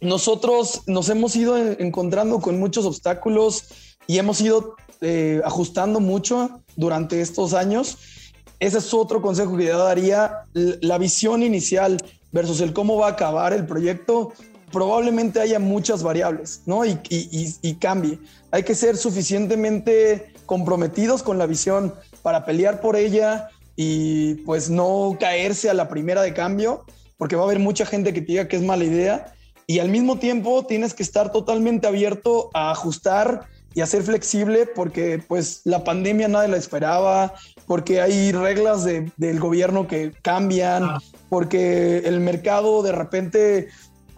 nosotros 0.00 0.82
nos 0.86 1.08
hemos 1.08 1.34
ido 1.36 1.56
encontrando 1.56 2.40
con 2.40 2.58
muchos 2.58 2.84
obstáculos 2.84 3.64
y 4.06 4.18
hemos 4.18 4.40
ido 4.40 4.76
eh, 5.00 5.40
ajustando 5.44 6.00
mucho 6.00 6.62
durante 6.76 7.20
estos 7.20 7.54
años. 7.54 7.98
Ese 8.60 8.78
es 8.78 8.92
otro 8.92 9.22
consejo 9.22 9.56
que 9.56 9.66
yo 9.66 9.78
daría. 9.78 10.44
La 10.52 10.98
visión 10.98 11.42
inicial 11.42 11.98
versus 12.32 12.60
el 12.60 12.72
cómo 12.72 12.96
va 12.96 13.08
a 13.08 13.10
acabar 13.10 13.52
el 13.52 13.66
proyecto, 13.66 14.32
probablemente 14.70 15.40
haya 15.40 15.58
muchas 15.58 16.02
variables, 16.02 16.62
¿no? 16.66 16.84
Y, 16.84 16.98
y, 17.08 17.74
cambie. 17.74 18.18
Hay 18.50 18.62
que 18.62 18.74
ser 18.74 18.96
suficientemente 18.96 20.32
comprometidos 20.46 21.22
con 21.22 21.38
la 21.38 21.46
visión 21.46 21.94
para 22.22 22.44
pelear 22.44 22.80
por 22.80 22.96
ella 22.96 23.48
y 23.76 24.34
pues 24.46 24.68
no 24.68 25.16
caerse 25.18 25.70
a 25.70 25.74
la 25.74 25.88
primera 25.88 26.22
de 26.22 26.34
cambio, 26.34 26.84
porque 27.16 27.36
va 27.36 27.42
a 27.42 27.44
haber 27.46 27.60
mucha 27.60 27.86
gente 27.86 28.12
que 28.12 28.20
te 28.20 28.26
diga 28.26 28.48
que 28.48 28.56
es 28.56 28.62
mala 28.62 28.84
idea 28.84 29.34
y 29.70 29.80
al 29.80 29.90
mismo 29.90 30.18
tiempo 30.18 30.64
tienes 30.64 30.94
que 30.94 31.02
estar 31.02 31.30
totalmente 31.30 31.86
abierto 31.86 32.50
a 32.54 32.70
ajustar 32.70 33.46
y 33.74 33.82
a 33.82 33.86
ser 33.86 34.02
flexible 34.02 34.66
porque 34.66 35.22
pues 35.28 35.60
la 35.64 35.84
pandemia 35.84 36.26
nadie 36.26 36.48
la 36.48 36.56
esperaba, 36.56 37.34
porque 37.68 38.00
hay 38.00 38.32
reglas 38.32 38.82
de, 38.82 39.12
del 39.16 39.38
gobierno 39.38 39.86
que 39.86 40.12
cambian, 40.22 40.82
ah. 40.82 41.02
porque 41.28 41.98
el 41.98 42.18
mercado 42.18 42.82
de 42.82 42.92
repente 42.92 43.68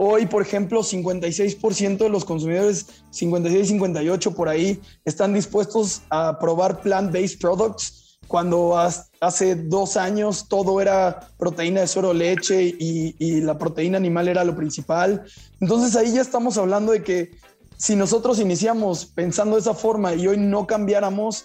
Hoy, 0.03 0.25
por 0.25 0.41
ejemplo, 0.41 0.81
56% 0.83 1.99
de 1.99 2.09
los 2.09 2.25
consumidores, 2.25 2.87
56, 3.11 3.69
58 3.69 4.35
por 4.35 4.49
ahí, 4.49 4.81
están 5.05 5.35
dispuestos 5.35 6.01
a 6.09 6.39
probar 6.39 6.81
plant-based 6.81 7.39
products 7.39 8.19
cuando 8.27 8.79
hace 9.21 9.57
dos 9.57 9.99
años 9.99 10.49
todo 10.49 10.81
era 10.81 11.29
proteína 11.37 11.83
de 11.83 11.87
suero 11.87 12.15
leche 12.15 12.65
y, 12.79 13.15
y, 13.19 13.43
la 13.43 13.59
proteína 13.59 13.99
animal 13.99 14.29
era 14.29 14.43
lo 14.43 14.57
principal. 14.57 15.23
Entonces 15.61 15.95
ahí 15.97 16.15
ya 16.15 16.23
estamos 16.23 16.57
hablando 16.57 16.93
de 16.93 17.03
que 17.03 17.33
si 17.77 17.95
nosotros 17.95 18.41
iniciamos 18.41 19.05
pensando 19.05 19.57
de 19.57 19.61
esa 19.61 19.75
forma 19.75 20.15
y 20.15 20.27
hoy 20.27 20.39
no 20.39 20.67
cambiáramos, 20.67 21.45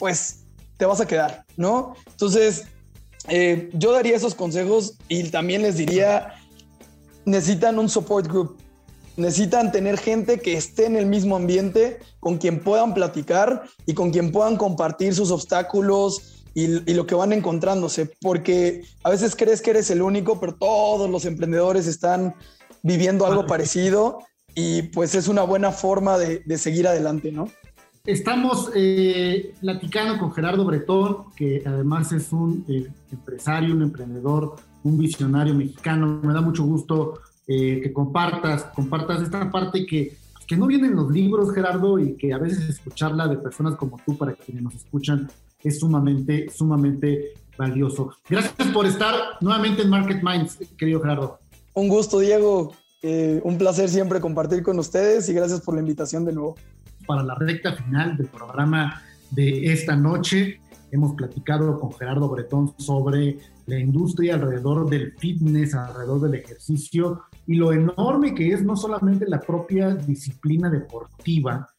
pues 0.00 0.46
te 0.78 0.86
vas 0.86 1.00
a 1.00 1.06
quedar, 1.06 1.44
¿no? 1.56 1.94
Entonces, 2.06 2.64
eh, 3.28 3.68
yo 3.74 3.92
daría 3.92 4.16
esos 4.16 4.34
consejos 4.34 4.94
y 5.08 5.24
también 5.24 5.62
les 5.62 5.76
diría 5.76 6.34
necesitan 7.28 7.78
un 7.78 7.88
support 7.88 8.26
group. 8.26 8.56
Necesitan 9.16 9.72
tener 9.72 9.98
gente 9.98 10.38
que 10.38 10.54
esté 10.54 10.86
en 10.86 10.96
el 10.96 11.06
mismo 11.06 11.36
ambiente, 11.36 11.98
con 12.20 12.38
quien 12.38 12.60
puedan 12.60 12.94
platicar 12.94 13.64
y 13.84 13.94
con 13.94 14.10
quien 14.10 14.32
puedan 14.32 14.56
compartir 14.56 15.14
sus 15.14 15.30
obstáculos 15.30 16.44
y, 16.54 16.66
lo 16.94 17.06
que 17.06 17.14
van 17.14 17.32
encontrándose. 17.32 18.10
Porque 18.20 18.82
a 19.02 19.10
veces 19.10 19.34
crees 19.36 19.60
que 19.60 19.70
eres 19.70 19.90
el 19.90 20.02
único, 20.02 20.40
pero 20.40 20.54
todos 20.54 21.10
los 21.10 21.24
emprendedores 21.24 21.86
están 21.86 22.34
viviendo 22.82 23.26
algo 23.26 23.46
parecido 23.48 24.20
y 24.54 24.82
pues 24.82 25.14
es 25.14 25.28
una 25.28 25.42
buena 25.42 25.72
forma 25.72 26.16
de, 26.16 26.58
seguir 26.58 26.88
adelante, 26.88 27.30
¿no? 27.30 27.48
Estamos 28.08 28.70
eh, 28.74 29.52
platicando 29.60 30.18
con 30.18 30.32
Gerardo 30.32 30.64
Bretón, 30.64 31.24
que 31.36 31.62
además 31.66 32.10
es 32.10 32.32
un 32.32 32.64
eh, 32.66 32.88
empresario, 33.12 33.74
un 33.74 33.82
emprendedor 33.82 34.56
un 34.82 34.96
visionario 34.96 35.52
mexicano. 35.52 36.18
Me 36.22 36.32
da 36.32 36.40
mucho 36.40 36.64
gusto 36.64 37.20
eh, 37.46 37.82
que 37.82 37.92
compartas, 37.92 38.64
compartas 38.74 39.20
esta 39.20 39.50
parte 39.50 39.84
que, 39.84 40.16
que 40.46 40.56
no 40.56 40.66
viene 40.66 40.86
en 40.86 40.96
los 40.96 41.10
libros, 41.10 41.52
Gerardo, 41.52 41.98
y 41.98 42.14
que 42.14 42.32
a 42.32 42.38
veces 42.38 42.66
escucharla 42.70 43.28
de 43.28 43.36
personas 43.36 43.76
como 43.76 44.00
tú, 44.06 44.16
para 44.16 44.32
quienes 44.32 44.62
nos 44.62 44.74
escuchan, 44.74 45.30
es 45.62 45.78
sumamente, 45.78 46.48
sumamente 46.48 47.34
valioso. 47.58 48.14
Gracias 48.26 48.68
por 48.72 48.86
estar 48.86 49.14
nuevamente 49.42 49.82
en 49.82 49.90
Market 49.90 50.22
Minds, 50.22 50.58
querido 50.78 51.02
Gerardo. 51.02 51.40
Un 51.74 51.88
gusto, 51.88 52.20
Diego. 52.20 52.72
Eh, 53.00 53.40
un 53.44 53.58
placer 53.58 53.88
siempre 53.88 54.20
compartir 54.20 54.64
con 54.64 54.76
ustedes 54.78 55.28
y 55.28 55.32
gracias 55.32 55.60
por 55.60 55.74
la 55.74 55.80
invitación 55.80 56.24
de 56.24 56.32
nuevo. 56.32 56.56
Para 57.08 57.22
la 57.22 57.34
recta 57.36 57.72
final 57.72 58.18
del 58.18 58.26
programa 58.26 59.00
de 59.30 59.72
esta 59.72 59.96
noche, 59.96 60.60
hemos 60.90 61.14
platicado 61.14 61.80
con 61.80 61.90
Gerardo 61.94 62.28
Bretón 62.28 62.74
sobre 62.76 63.38
la 63.64 63.78
industria 63.78 64.34
alrededor 64.34 64.90
del 64.90 65.14
fitness, 65.16 65.74
alrededor 65.74 66.20
del 66.20 66.34
ejercicio 66.34 67.22
y 67.46 67.54
lo 67.54 67.72
enorme 67.72 68.34
que 68.34 68.52
es 68.52 68.62
no 68.62 68.76
solamente 68.76 69.26
la 69.26 69.40
propia 69.40 69.94
disciplina 69.94 70.68
deportiva, 70.68 71.70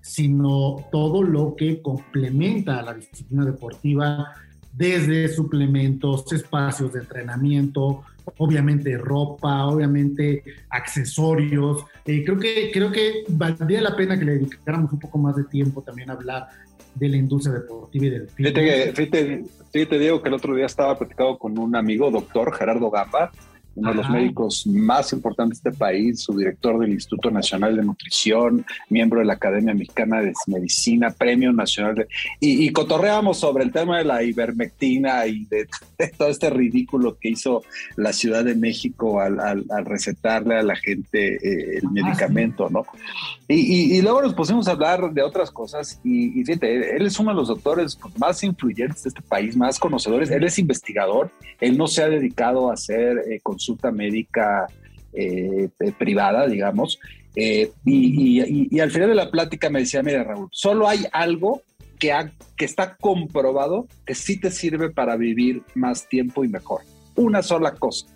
sino 0.00 0.76
todo 0.90 1.22
lo 1.22 1.54
que 1.54 1.82
complementa 1.82 2.78
a 2.78 2.82
la 2.82 2.94
disciplina 2.94 3.44
deportiva 3.44 4.32
desde 4.72 5.28
suplementos, 5.28 6.32
espacios 6.32 6.94
de 6.94 7.00
entrenamiento, 7.00 8.04
obviamente 8.38 8.96
ropa, 8.98 9.66
obviamente 9.66 10.42
accesorios. 10.70 11.84
Eh, 12.04 12.24
creo, 12.24 12.38
que, 12.38 12.70
creo 12.72 12.92
que 12.92 13.24
valdría 13.28 13.80
la 13.80 13.96
pena 13.96 14.18
que 14.18 14.24
le 14.24 14.32
dedicáramos 14.32 14.92
un 14.92 14.98
poco 14.98 15.18
más 15.18 15.36
de 15.36 15.44
tiempo 15.44 15.82
también 15.82 16.10
a 16.10 16.14
hablar 16.14 16.48
de 16.94 17.08
la 17.08 17.16
industria 17.16 17.54
deportiva 17.54 18.06
y 18.06 18.10
del 18.10 18.28
fitness. 18.28 18.94
Fíjate, 18.94 19.44
fíjate, 19.72 19.98
Diego, 19.98 20.22
que 20.22 20.28
el 20.28 20.34
otro 20.34 20.54
día 20.54 20.66
estaba 20.66 20.98
platicado 20.98 21.38
con 21.38 21.58
un 21.58 21.76
amigo, 21.76 22.10
doctor 22.10 22.52
Gerardo 22.54 22.90
Gamba, 22.90 23.30
uno 23.78 23.90
de 23.90 23.96
los 23.96 24.10
médicos 24.10 24.66
más 24.66 25.12
importantes 25.12 25.62
de 25.62 25.70
este 25.70 25.78
país, 25.78 26.20
su 26.20 26.36
director 26.36 26.78
del 26.78 26.92
Instituto 26.92 27.30
Nacional 27.30 27.76
de 27.76 27.82
Nutrición, 27.84 28.64
miembro 28.88 29.20
de 29.20 29.26
la 29.26 29.34
Academia 29.34 29.74
Mexicana 29.74 30.20
de 30.20 30.32
Medicina, 30.46 31.10
Premio 31.10 31.52
Nacional 31.52 31.94
de... 31.94 32.08
Y, 32.40 32.66
y 32.66 32.70
cotorreamos 32.70 33.38
sobre 33.38 33.64
el 33.64 33.72
tema 33.72 33.98
de 33.98 34.04
la 34.04 34.22
ivermectina 34.22 35.26
y 35.26 35.44
de, 35.46 35.68
todo 36.16 36.28
este 36.28 36.50
ridículo 36.50 37.16
que 37.18 37.30
hizo 37.30 37.62
la 37.96 38.12
Ciudad 38.12 38.44
de 38.44 38.54
México 38.54 39.20
al, 39.20 39.64
recetarle 39.84 40.56
a 40.56 40.62
la 40.62 40.76
gente 40.76 41.36
eh, 41.36 41.78
el 41.78 41.86
ah, 41.86 41.90
medicamento, 41.92 42.68
¿no? 42.70 42.84
Y, 43.50 44.02
luego 44.02 44.20
nos 44.20 44.34
pusimos 44.34 44.68
a 44.68 44.72
hablar 44.72 45.10
de 45.10 45.22
otras 45.22 45.50
cosas 45.50 45.98
y, 46.04 46.44
fíjate, 46.44 46.96
él 46.96 47.06
es 47.06 47.18
uno 47.18 47.30
de 47.30 47.36
los 47.36 47.48
doctores 47.48 47.98
más 48.18 48.42
influyentes 48.44 49.04
de 49.04 49.08
este 49.08 49.22
país, 49.22 49.56
más 49.56 49.78
conocedores, 49.78 50.30
él 50.30 50.44
es 50.44 50.58
investigador, 50.58 51.30
él 51.58 51.78
no 51.78 51.86
se 51.86 52.02
ha 52.02 52.08
dedicado 52.10 52.70
a 52.70 52.74
hacer 52.74 53.16
eh, 53.26 53.40
consulta 53.68 53.90
médica 53.92 54.66
eh, 55.12 55.68
eh, 55.80 55.92
privada, 55.98 56.46
digamos. 56.46 56.98
Eh, 57.36 57.70
y, 57.84 58.80
al 58.80 58.90
final 58.90 59.10
de 59.10 59.14
la 59.14 59.30
plática 59.30 59.70
me 59.70 59.80
decía, 59.80 60.02
mira 60.02 60.24
Raúl, 60.24 60.48
solo 60.50 60.88
hay 60.88 61.06
algo 61.12 61.62
que, 61.98 62.12
que 62.56 62.64
está 62.64 62.96
comprobado 62.96 63.86
que 64.06 64.14
sí 64.14 64.40
te 64.40 64.50
sirve 64.50 64.90
para 64.90 65.16
vivir 65.16 65.62
más 65.74 66.08
tiempo 66.08 66.44
y 66.44 66.48
mejor. 66.48 66.82
Una 67.14 67.42
sola 67.42 67.74
cosa. 67.74 68.06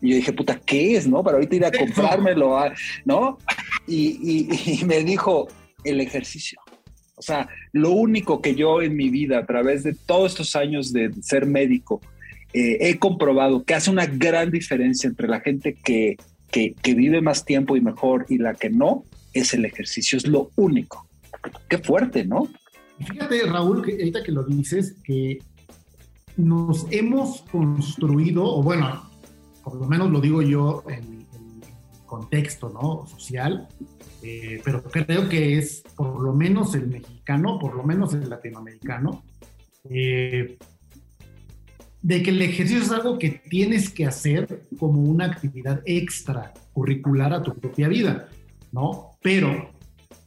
Y 0.00 0.10
yo 0.10 0.16
dije, 0.16 0.32
puta, 0.32 0.60
¿qué 0.64 0.96
es, 0.96 1.08
no? 1.08 1.22
Para 1.22 1.36
ahorita 1.36 1.56
ir 1.56 1.64
a 1.64 1.72
comprármelo, 1.72 2.56
ah, 2.56 2.72
¿no? 3.04 3.38
Y, 3.86 4.48
y, 4.80 4.84
me 4.84 5.02
dijo, 5.02 5.48
el 5.84 6.00
ejercicio. 6.00 6.60
O 7.16 7.22
sea, 7.22 7.48
lo 7.72 7.90
único 7.90 8.40
que 8.40 8.54
yo 8.54 8.80
en 8.80 8.94
mi 8.94 9.10
vida, 9.10 9.38
a 9.38 9.46
través 9.46 9.82
de 9.82 9.92
todos 9.94 10.32
estos 10.32 10.54
años 10.54 10.92
de 10.92 11.10
ser 11.20 11.46
médico, 11.46 12.00
eh, 12.52 12.78
he 12.80 12.98
comprobado 12.98 13.64
que 13.64 13.74
hace 13.74 13.90
una 13.90 14.06
gran 14.06 14.50
diferencia 14.50 15.08
entre 15.08 15.28
la 15.28 15.40
gente 15.40 15.74
que, 15.74 16.16
que, 16.50 16.74
vive 16.94 17.20
más 17.20 17.44
tiempo 17.44 17.76
y 17.76 17.80
mejor 17.80 18.26
y 18.28 18.38
la 18.38 18.54
que 18.54 18.70
no, 18.70 19.04
es 19.34 19.54
el 19.54 19.64
ejercicio, 19.64 20.16
es 20.16 20.26
lo 20.26 20.50
único. 20.56 21.06
Qué 21.68 21.78
fuerte, 21.78 22.24
¿no? 22.24 22.48
Fíjate, 22.98 23.42
Raúl, 23.44 23.84
que 23.84 23.92
ahorita 23.92 24.22
que 24.22 24.32
lo 24.32 24.42
dices, 24.42 24.96
que 25.04 25.38
nos 26.36 26.86
hemos 26.90 27.42
construido, 27.42 28.44
o 28.44 28.62
bueno, 28.62 29.08
por 29.62 29.76
lo 29.76 29.86
menos 29.86 30.10
lo 30.10 30.20
digo 30.20 30.42
yo 30.42 30.84
en, 30.88 31.18
contexto 32.06 32.70
¿no? 32.70 33.06
social, 33.06 33.68
eh, 34.22 34.62
pero 34.64 34.82
creo 34.82 35.28
que 35.28 35.58
es 35.58 35.82
por 35.94 36.22
lo 36.22 36.32
menos 36.32 36.74
el 36.74 36.88
mexicano, 36.88 37.58
por 37.58 37.76
lo 37.76 37.84
menos 37.84 38.14
el 38.14 38.30
latinoamericano, 38.30 39.22
eh, 39.90 40.56
de 42.02 42.22
que 42.22 42.30
el 42.30 42.40
ejercicio 42.42 42.82
es 42.82 42.90
algo 42.90 43.18
que 43.18 43.30
tienes 43.30 43.90
que 43.90 44.06
hacer 44.06 44.62
como 44.78 45.02
una 45.02 45.26
actividad 45.26 45.82
extra 45.84 46.52
curricular 46.72 47.32
a 47.32 47.42
tu 47.42 47.54
propia 47.54 47.88
vida, 47.88 48.28
¿no? 48.72 49.10
Pero 49.22 49.70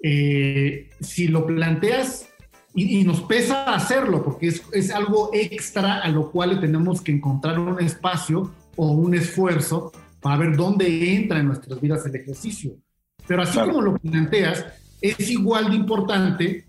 eh, 0.03 0.89
si 0.99 1.28
lo 1.28 1.45
planteas 1.45 2.28
y, 2.74 3.03
nos 3.03 3.22
pesa 3.22 3.63
hacerlo, 3.74 4.24
porque 4.24 4.47
es, 4.47 4.61
es, 4.72 4.91
algo 4.91 5.30
extra 5.34 5.99
a 5.99 6.07
lo 6.07 6.32
cual 6.32 6.59
tenemos 6.61 7.01
que 7.01 7.11
encontrar 7.11 7.59
un 7.59 7.82
espacio 7.82 8.53
o 8.78 8.91
un 8.91 9.13
esfuerzo 9.13 9.91
para 10.22 10.38
ver 10.38 10.55
dónde 10.55 11.13
entra 11.13 11.39
en 11.39 11.47
nuestras 11.47 11.82
vidas 11.82 12.05
el 12.05 12.15
ejercicio. 12.15 12.78
Pero 13.28 13.41
así 13.41 13.59
como 13.59 13.82
lo 13.82 13.97
planteas, 13.97 14.65
es 15.01 15.30
igual 15.30 15.69
de 15.69 15.76
importante 15.76 16.65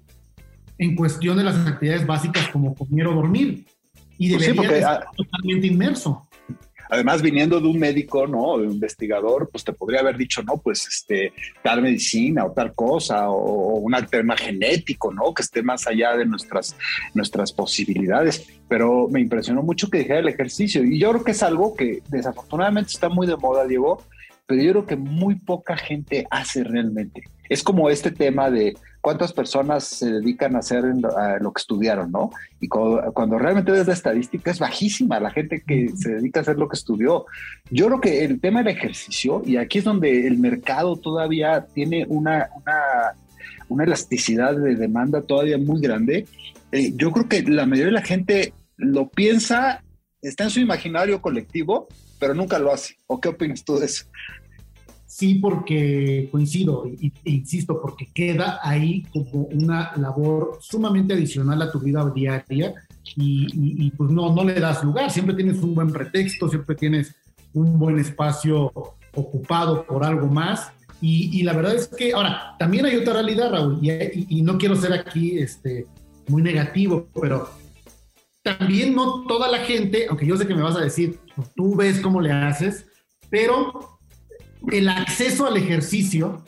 en 0.79 0.97
cuestión 0.97 1.37
de 1.37 1.45
las 1.45 1.57
actividades 1.67 2.07
básicas 2.07 2.49
como 2.49 2.75
comer 2.75 3.07
o 3.07 3.15
dormir. 3.15 3.65
Y 4.23 4.35
pues 4.35 4.47
debería 4.47 4.79
estar 4.79 5.07
totalmente 5.17 5.67
inmerso. 5.67 6.29
Además, 6.93 7.23
viniendo 7.23 7.59
de 7.59 7.67
un 7.69 7.79
médico, 7.79 8.27
¿no? 8.27 8.59
De 8.59 8.67
un 8.67 8.75
investigador, 8.75 9.49
pues 9.51 9.65
te 9.65 9.73
podría 9.73 10.01
haber 10.01 10.19
dicho, 10.19 10.43
no, 10.43 10.59
pues 10.59 10.87
este, 10.87 11.33
tal 11.63 11.81
medicina 11.81 12.45
o 12.45 12.53
tal 12.53 12.75
cosa, 12.75 13.31
o, 13.31 13.79
un 13.79 13.95
tema 14.11 14.37
genético, 14.37 15.11
¿no? 15.11 15.33
Que 15.33 15.41
esté 15.41 15.63
más 15.63 15.87
allá 15.87 16.19
de 16.19 16.27
nuestras, 16.27 16.77
nuestras 17.15 17.51
posibilidades. 17.51 18.47
Pero 18.69 19.09
me 19.09 19.21
impresionó 19.21 19.63
mucho 19.63 19.89
que 19.89 20.01
dijera 20.01 20.19
el 20.19 20.29
ejercicio. 20.29 20.85
Y 20.85 20.99
yo 20.99 21.11
creo 21.13 21.25
que 21.25 21.31
es 21.31 21.43
algo 21.43 21.75
que 21.75 22.03
desafortunadamente 22.11 22.91
está 22.93 23.09
muy 23.09 23.27
de 23.27 23.39
moda, 23.39 23.67
Diego, 23.67 24.05
pero 24.47 24.63
yo 24.63 24.73
creo 24.73 24.87
que 24.87 24.97
muy 24.97 25.37
poca 25.37 25.79
gente 25.79 26.27
hace 26.31 26.63
realmente. 26.63 27.23
Es 27.49 27.63
como 27.63 27.89
este 27.89 28.11
tema 28.11 28.51
de 28.51 28.75
cuántas 29.03 29.33
personas 29.33 29.85
se 29.85 30.11
dedican 30.11 30.55
a 30.55 30.61
hacer 30.61 30.85
lo 31.41 31.53
que 31.53 31.61
estudiaron, 31.61 32.13
¿no? 32.13 32.31
Y 32.61 32.69
cuando, 32.69 33.37
realmente 33.37 33.73
ves 33.73 33.89
la 33.89 33.93
estadística 33.93 34.51
es 34.51 34.61
bajísima 34.61 35.21
la 35.21 35.31
gente 35.31 35.63
que 35.67 35.91
se 35.95 36.15
dedica 36.15 36.41
a 36.41 36.43
hacer 36.43 36.57
lo 36.57 36.69
que 36.69 36.77
estudió. 36.77 37.27
Yo 37.69 37.89
creo 37.89 38.01
que 38.01 38.25
el 38.25 38.41
tema 38.41 38.63
del 38.63 38.77
ejercicio, 38.77 39.43
y 39.45 39.57
aquí 39.57 39.79
es 39.79 39.85
donde 39.85 40.29
el 40.29 40.39
mercado 40.39 40.97
todavía 40.97 41.67
tiene 41.75 42.07
una, 42.09 42.49
una, 43.69 43.85
elasticidad 43.85 44.55
de 44.55 44.77
demanda 44.77 45.23
todavía 45.23 45.59
muy 45.59 45.81
grande, 45.81 46.27
eh, 46.71 46.93
yo 46.95 47.11
creo 47.11 47.29
que 47.29 47.43
la 47.43 47.67
mayoría 47.67 47.87
de 47.87 47.93
la 47.93 48.03
gente 48.03 48.55
lo 48.77 49.09
piensa, 49.09 49.83
está 50.21 50.45
en 50.45 50.51
su 50.51 50.61
imaginario 50.61 51.21
colectivo, 51.21 51.89
pero 52.21 52.35
nunca 52.35 52.61
lo 52.61 52.73
hace. 52.73 52.97
¿O 53.09 53.21
qué 53.21 53.31
opinas 53.31 53.65
tú 53.65 53.79
de 53.79 53.87
eso? 53.87 54.05
Sí, 55.13 55.35
porque 55.35 56.31
coincido, 56.33 56.87
e 56.87 57.13
insisto, 57.31 57.83
porque 57.83 58.09
queda 58.15 58.61
ahí 58.63 59.03
como 59.13 59.43
una 59.53 59.93
labor 59.99 60.57
sumamente 60.63 61.13
adicional 61.13 61.61
a 61.61 61.71
tu 61.71 61.81
vida 61.81 62.11
diaria 62.15 62.73
y, 63.17 63.91
pues 63.91 64.11
no, 64.11 64.35
no 64.35 64.43
le 64.43 64.55
das 64.55 64.83
lugar, 64.83 65.11
siempre 65.11 65.35
tienes 65.35 65.59
un 65.59 65.75
buen 65.75 65.93
pretexto, 65.93 66.49
siempre 66.49 66.77
tienes 66.77 67.15
un 67.53 67.79
buen 67.79 67.99
espacio 67.99 68.73
ocupado 69.15 69.85
por 69.85 70.03
algo 70.03 70.29
más. 70.29 70.73
Y, 71.03 71.43
la 71.43 71.53
verdad 71.53 71.75
es 71.75 71.89
que, 71.89 72.15
ahora, 72.15 72.57
también 72.59 72.87
hay 72.87 72.97
otra 72.97 73.13
realidad, 73.13 73.51
Raúl, 73.53 73.81
y, 73.83 74.41
no 74.41 74.57
quiero 74.57 74.77
ser 74.77 74.95
aquí 74.95 75.37
este, 75.37 75.85
muy 76.27 76.41
negativo, 76.41 77.07
pero 77.21 77.51
también 78.43 78.95
no 78.95 79.27
toda 79.27 79.51
la 79.51 79.59
gente, 79.59 80.07
aunque 80.09 80.27
yo 80.27 80.39
sé 80.39 80.47
que 80.47 80.55
me 80.55 80.63
vas 80.63 80.77
a 80.77 80.81
decir, 80.81 81.19
pues, 81.37 81.53
tú 81.55 81.77
ves 81.77 82.01
cómo 82.01 82.19
le 82.19 82.33
haces, 82.33 82.87
pero 83.29 83.93
el 84.71 84.89
acceso 84.89 85.47
al 85.47 85.57
ejercicio 85.57 86.45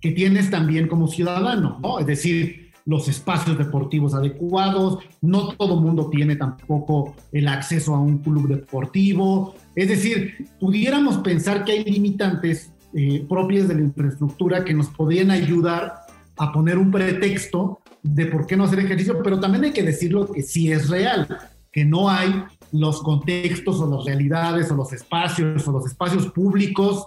que 0.00 0.12
tienes 0.12 0.50
también 0.50 0.88
como 0.88 1.08
ciudadano, 1.08 1.78
¿no? 1.82 1.98
Es 1.98 2.06
decir, 2.06 2.70
los 2.86 3.08
espacios 3.08 3.58
deportivos 3.58 4.14
adecuados, 4.14 4.98
no 5.20 5.48
todo 5.54 5.76
mundo 5.76 6.08
tiene 6.10 6.36
tampoco 6.36 7.14
el 7.32 7.46
acceso 7.48 7.94
a 7.94 8.00
un 8.00 8.18
club 8.18 8.48
deportivo, 8.48 9.54
es 9.76 9.88
decir, 9.88 10.48
pudiéramos 10.58 11.18
pensar 11.18 11.64
que 11.64 11.72
hay 11.72 11.84
limitantes 11.84 12.72
eh, 12.94 13.24
propias 13.28 13.68
de 13.68 13.74
la 13.74 13.82
infraestructura 13.82 14.64
que 14.64 14.74
nos 14.74 14.88
podrían 14.88 15.30
ayudar 15.30 16.00
a 16.36 16.52
poner 16.52 16.78
un 16.78 16.90
pretexto 16.90 17.80
de 18.02 18.26
por 18.26 18.46
qué 18.46 18.56
no 18.56 18.64
hacer 18.64 18.80
ejercicio, 18.80 19.20
pero 19.22 19.38
también 19.38 19.64
hay 19.64 19.72
que 19.72 19.82
decirlo 19.82 20.32
que 20.32 20.42
sí 20.42 20.72
es 20.72 20.88
real, 20.88 21.28
que 21.70 21.84
no 21.84 22.08
hay 22.08 22.42
los 22.72 23.02
contextos 23.02 23.80
o 23.80 23.94
las 23.94 24.06
realidades 24.06 24.70
o 24.70 24.74
los 24.74 24.92
espacios 24.92 25.66
o 25.68 25.72
los 25.72 25.86
espacios 25.86 26.28
públicos 26.28 27.06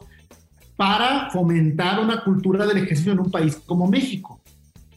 para 0.75 1.29
fomentar 1.29 1.99
una 1.99 2.23
cultura 2.23 2.65
del 2.65 2.77
ejercicio 2.77 3.11
en 3.11 3.19
un 3.19 3.31
país 3.31 3.55
como 3.65 3.87
México. 3.87 4.39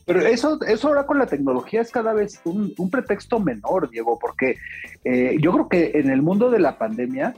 Pero 0.07 0.21
eso, 0.21 0.61
eso 0.63 0.89
ahora 0.89 1.05
con 1.05 1.19
la 1.19 1.27
tecnología 1.27 1.81
es 1.81 1.91
cada 1.91 2.13
vez 2.13 2.41
un, 2.45 2.73
pretexto 2.91 3.41
menor, 3.41 3.91
Diego, 3.91 4.19
porque 4.21 4.57
eh, 5.05 5.37
yo 5.41 5.53
creo 5.53 5.69
que 5.69 5.91
en 5.95 6.11
el 6.11 6.23
mundo 6.23 6.49
de 6.49 6.61
la 6.61 6.79
pandemia 6.79 7.35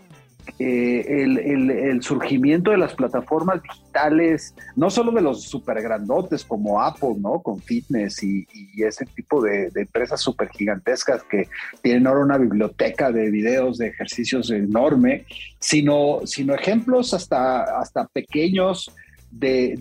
eh, 0.59 1.25
el, 1.25 2.03
surgimiento 2.03 2.71
de 2.71 2.79
las 2.79 2.95
plataformas 2.95 3.63
digitales, 3.63 4.55
no 4.77 4.91
solo 4.91 5.13
de 5.13 5.21
los 5.21 5.43
super 5.43 5.81
grandotes 5.83 6.45
como 6.45 6.81
Apple, 6.81 7.15
¿no? 7.19 7.41
Con 7.41 7.61
fitness 7.61 8.23
y, 8.23 8.47
ese 8.77 9.05
tipo 9.07 9.43
de, 9.43 9.71
empresas 9.75 10.21
súper 10.21 10.49
gigantescas 10.51 11.23
que 11.25 11.49
tienen 11.83 12.07
ahora 12.07 12.21
una 12.21 12.39
biblioteca 12.39 13.11
de 13.11 13.31
videos 13.31 13.79
de 13.79 13.89
ejercicios 13.89 14.51
enorme, 14.51 15.25
sino, 15.59 16.21
sino 16.25 16.55
ejemplos 16.55 17.15
hasta, 17.15 17.79
hasta 17.81 18.07
pequeños 18.07 18.91
de, 19.31 19.79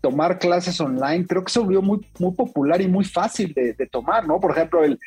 tomar 0.00 0.38
clases 0.38 0.80
online, 0.80 1.26
creo 1.26 1.44
que 1.44 1.52
se 1.52 1.60
volvió 1.60 1.82
muy, 1.82 2.06
muy 2.18 2.32
popular 2.32 2.80
y 2.80 2.88
muy 2.88 3.04
fácil 3.04 3.52
de, 3.54 3.74
tomar, 3.86 4.26
¿no? 4.26 4.38
Por 4.40 4.52
ejemplo, 4.52 4.84
el, 4.84 4.98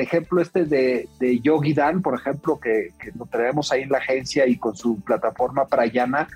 ejemplo 0.00 0.40
este 0.40 0.64
de, 0.64 1.08
de, 1.18 1.40
Yogi 1.40 1.74
Dan, 1.74 2.02
por 2.02 2.14
ejemplo, 2.14 2.58
que, 2.58 2.90
que, 2.98 3.10
lo 3.18 3.26
traemos 3.26 3.72
ahí 3.72 3.82
en 3.82 3.90
la 3.90 3.98
agencia 3.98 4.46
y 4.46 4.56
con 4.56 4.76
su 4.76 5.00
plataforma 5.00 5.66
Prayana, 5.66 6.28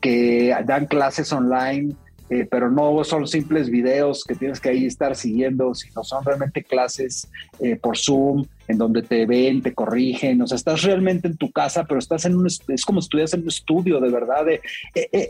que 0.00 0.54
dan 0.64 0.86
clases 0.86 1.32
online 1.32 1.94
eh, 2.28 2.46
pero 2.50 2.70
no 2.70 3.04
son 3.04 3.26
simples 3.26 3.70
videos 3.70 4.24
que 4.24 4.34
tienes 4.34 4.58
que 4.58 4.70
ahí 4.70 4.86
estar 4.86 5.14
siguiendo, 5.14 5.74
sino 5.74 6.02
son 6.02 6.24
realmente 6.24 6.64
clases 6.64 7.28
eh, 7.60 7.76
por 7.76 7.96
Zoom, 7.96 8.44
en 8.66 8.78
donde 8.78 9.02
te 9.02 9.26
ven, 9.26 9.62
te 9.62 9.72
corrigen, 9.72 10.42
o 10.42 10.46
sea, 10.46 10.56
estás 10.56 10.82
realmente 10.82 11.28
en 11.28 11.36
tu 11.36 11.52
casa, 11.52 11.84
pero 11.84 12.00
estás 12.00 12.24
en 12.24 12.36
un, 12.36 12.46
es 12.46 12.84
como 12.84 13.00
si 13.00 13.06
estuvieras 13.06 13.34
en 13.34 13.42
un 13.42 13.48
estudio, 13.48 14.00
de 14.00 14.10
verdad. 14.10 14.48
Eh, 14.48 14.60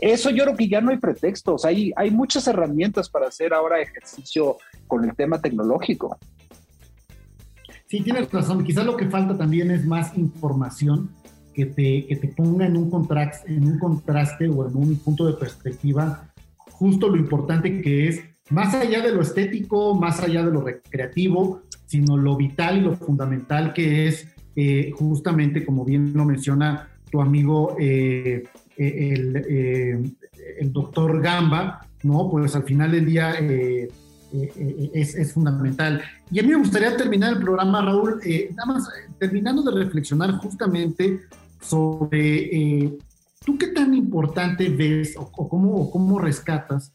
eso 0.01 0.31
yo 0.31 0.43
creo 0.45 0.55
que 0.57 0.67
ya 0.67 0.81
no 0.81 0.89
hay 0.89 0.97
pretextos, 0.97 1.65
hay, 1.65 1.93
hay 1.95 2.09
muchas 2.09 2.47
herramientas 2.47 3.09
para 3.09 3.27
hacer 3.27 3.53
ahora 3.53 3.79
ejercicio 3.79 4.57
con 4.87 5.05
el 5.05 5.15
tema 5.15 5.39
tecnológico. 5.39 6.17
Sí, 7.85 8.01
tienes 8.01 8.29
razón, 8.31 8.65
quizás 8.65 8.85
lo 8.85 8.97
que 8.97 9.05
falta 9.05 9.37
también 9.37 9.69
es 9.71 9.85
más 9.85 10.17
información 10.17 11.09
que 11.53 11.67
te, 11.67 12.05
que 12.05 12.15
te 12.15 12.27
ponga 12.27 12.65
en 12.65 12.75
un, 12.75 12.89
contraste, 12.89 13.53
en 13.53 13.65
un 13.65 13.79
contraste 13.79 14.47
o 14.49 14.67
en 14.67 14.75
un 14.75 14.95
punto 14.97 15.25
de 15.25 15.33
perspectiva 15.33 16.27
justo 16.77 17.09
lo 17.09 17.17
importante 17.17 17.81
que 17.81 18.07
es, 18.07 18.21
más 18.49 18.73
allá 18.75 19.01
de 19.01 19.11
lo 19.11 19.21
estético, 19.21 19.95
más 19.95 20.21
allá 20.21 20.43
de 20.45 20.51
lo 20.51 20.61
recreativo, 20.61 21.63
sino 21.85 22.17
lo 22.17 22.37
vital 22.37 22.77
y 22.77 22.81
lo 22.81 22.95
fundamental 22.95 23.73
que 23.73 24.07
es 24.07 24.27
eh, 24.55 24.91
justamente, 24.95 25.65
como 25.65 25.83
bien 25.83 26.13
lo 26.13 26.23
menciona 26.25 26.89
tu 27.11 27.21
amigo 27.21 27.75
eh, 27.79 28.43
eh, 28.77 30.03
el, 30.59 30.71
doctor 30.71 31.21
Gamba, 31.21 31.85
¿no? 32.03 32.29
Pues 32.29 32.55
al 32.55 32.63
final 32.63 32.91
del 32.91 33.05
día 33.05 33.33
es, 33.33 35.15
es, 35.15 35.33
fundamental. 35.33 36.01
Y 36.31 36.39
a 36.39 36.43
mí 36.43 36.49
me 36.49 36.57
gustaría 36.57 36.95
terminar 36.95 37.33
el 37.33 37.39
programa, 37.39 37.81
Raúl, 37.81 38.19
nada 38.55 38.73
más 38.73 38.89
terminando 39.17 39.63
de 39.63 39.83
reflexionar 39.83 40.31
justamente 40.37 41.21
sobre 41.59 42.97
¿Tú 43.47 43.57
qué 43.57 43.67
tan 43.67 43.93
importante 43.93 44.67
ves 44.67 45.15
o, 45.15 45.31
cómo, 45.31 45.89
cómo, 45.89 46.19
rescatas 46.19 46.91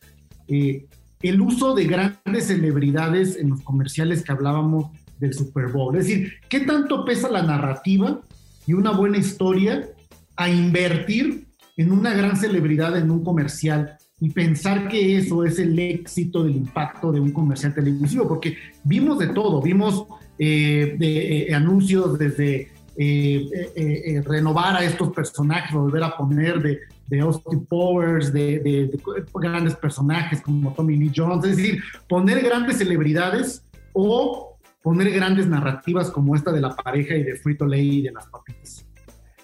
eh, 0.46 0.84
el 1.22 1.40
uso 1.40 1.74
de 1.74 1.86
grandes 1.86 2.48
celebridades 2.48 3.38
en 3.38 3.48
los 3.48 3.62
comerciales 3.62 4.22
que 4.22 4.32
hablábamos 4.32 4.90
del 5.18 5.32
Super 5.32 5.68
Bowl? 5.68 5.96
Es 5.96 6.06
decir, 6.06 6.34
¿qué 6.50 6.60
tanto 6.60 7.06
pesa 7.06 7.30
la 7.30 7.42
narrativa 7.42 8.20
y 8.66 8.74
una 8.74 8.90
buena 8.90 9.16
historia 9.16 9.88
a 10.36 10.50
invertir 10.50 11.46
en 11.78 11.90
una 11.90 12.12
gran 12.12 12.36
celebridad 12.36 12.98
en 12.98 13.10
un 13.10 13.24
comercial 13.24 13.96
y 14.20 14.28
pensar 14.28 14.88
que 14.88 15.16
eso 15.16 15.46
es 15.46 15.58
el 15.58 15.78
éxito 15.78 16.44
del 16.44 16.56
impacto 16.56 17.12
de 17.12 17.20
un 17.20 17.32
comercial 17.32 17.72
televisivo? 17.72 18.28
Porque 18.28 18.58
vimos 18.84 19.18
de 19.18 19.28
todo, 19.28 19.62
vimos 19.62 20.04
eh, 20.38 20.98
eh, 21.00 21.54
anuncios 21.54 22.18
desde 22.18 22.71
eh, 22.96 23.48
eh, 23.74 24.02
eh, 24.06 24.22
renovar 24.22 24.76
a 24.76 24.84
estos 24.84 25.12
personajes, 25.12 25.72
volver 25.72 26.02
a 26.02 26.14
poner 26.14 26.60
de, 26.60 27.20
Austin 27.20 27.64
Powers, 27.64 28.32
de, 28.32 28.90
grandes 29.34 29.74
personajes 29.76 30.42
como 30.42 30.74
Tommy 30.74 30.96
Lee 30.96 31.12
Jones, 31.14 31.44
es 31.44 31.56
decir, 31.56 31.82
poner 32.08 32.42
grandes 32.42 32.78
celebridades 32.78 33.64
o 33.94 34.58
poner 34.82 35.10
grandes 35.10 35.46
narrativas 35.46 36.10
como 36.10 36.36
esta 36.36 36.52
de 36.52 36.60
la 36.60 36.74
pareja 36.76 37.14
y 37.14 37.22
de 37.22 37.36
Frito 37.36 37.66
Lay 37.66 37.98
y 37.98 38.02
de 38.02 38.12
las 38.12 38.26
papitas. 38.26 38.84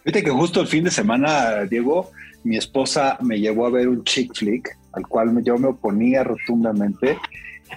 Fíjate 0.02 0.24
que 0.24 0.30
justo 0.30 0.60
el 0.60 0.66
fin 0.66 0.84
de 0.84 0.90
semana, 0.90 1.64
Diego, 1.64 2.10
mi 2.44 2.56
esposa 2.56 3.18
me 3.22 3.38
llevó 3.38 3.66
a 3.66 3.70
ver 3.70 3.88
un 3.88 4.04
chick 4.04 4.34
flick, 4.34 4.68
al 4.92 5.06
cual 5.06 5.42
yo 5.42 5.56
me 5.58 5.68
oponía 5.68 6.24
rotundamente, 6.24 7.18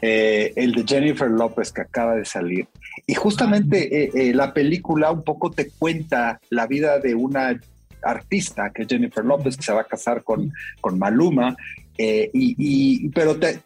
el 0.02 0.72
de 0.74 0.84
Jennifer 0.88 1.30
López 1.30 1.72
que 1.72 1.82
acaba 1.82 2.16
de 2.16 2.26
salir. 2.26 2.68
Y 3.06 3.14
justamente 3.14 4.04
eh, 4.04 4.12
eh, 4.14 4.34
la 4.34 4.54
película 4.54 5.12
un 5.12 5.24
poco 5.24 5.52
te 5.52 5.70
cuenta 5.70 6.40
la 6.50 6.68
vida 6.68 7.00
de 7.00 7.16
una 7.16 7.60
artista, 8.04 8.72
que 8.72 8.84
es 8.84 8.88
Jennifer 8.88 9.24
López, 9.24 9.58
que 9.58 9.64
se 9.64 9.74
va 9.74 9.82
a 9.82 9.86
casar 9.86 10.24
con, 10.24 10.52
con 10.80 10.98
Maluma. 10.98 11.56
y, 11.98 13.10
pero 13.10 13.38
te, 13.38 13.62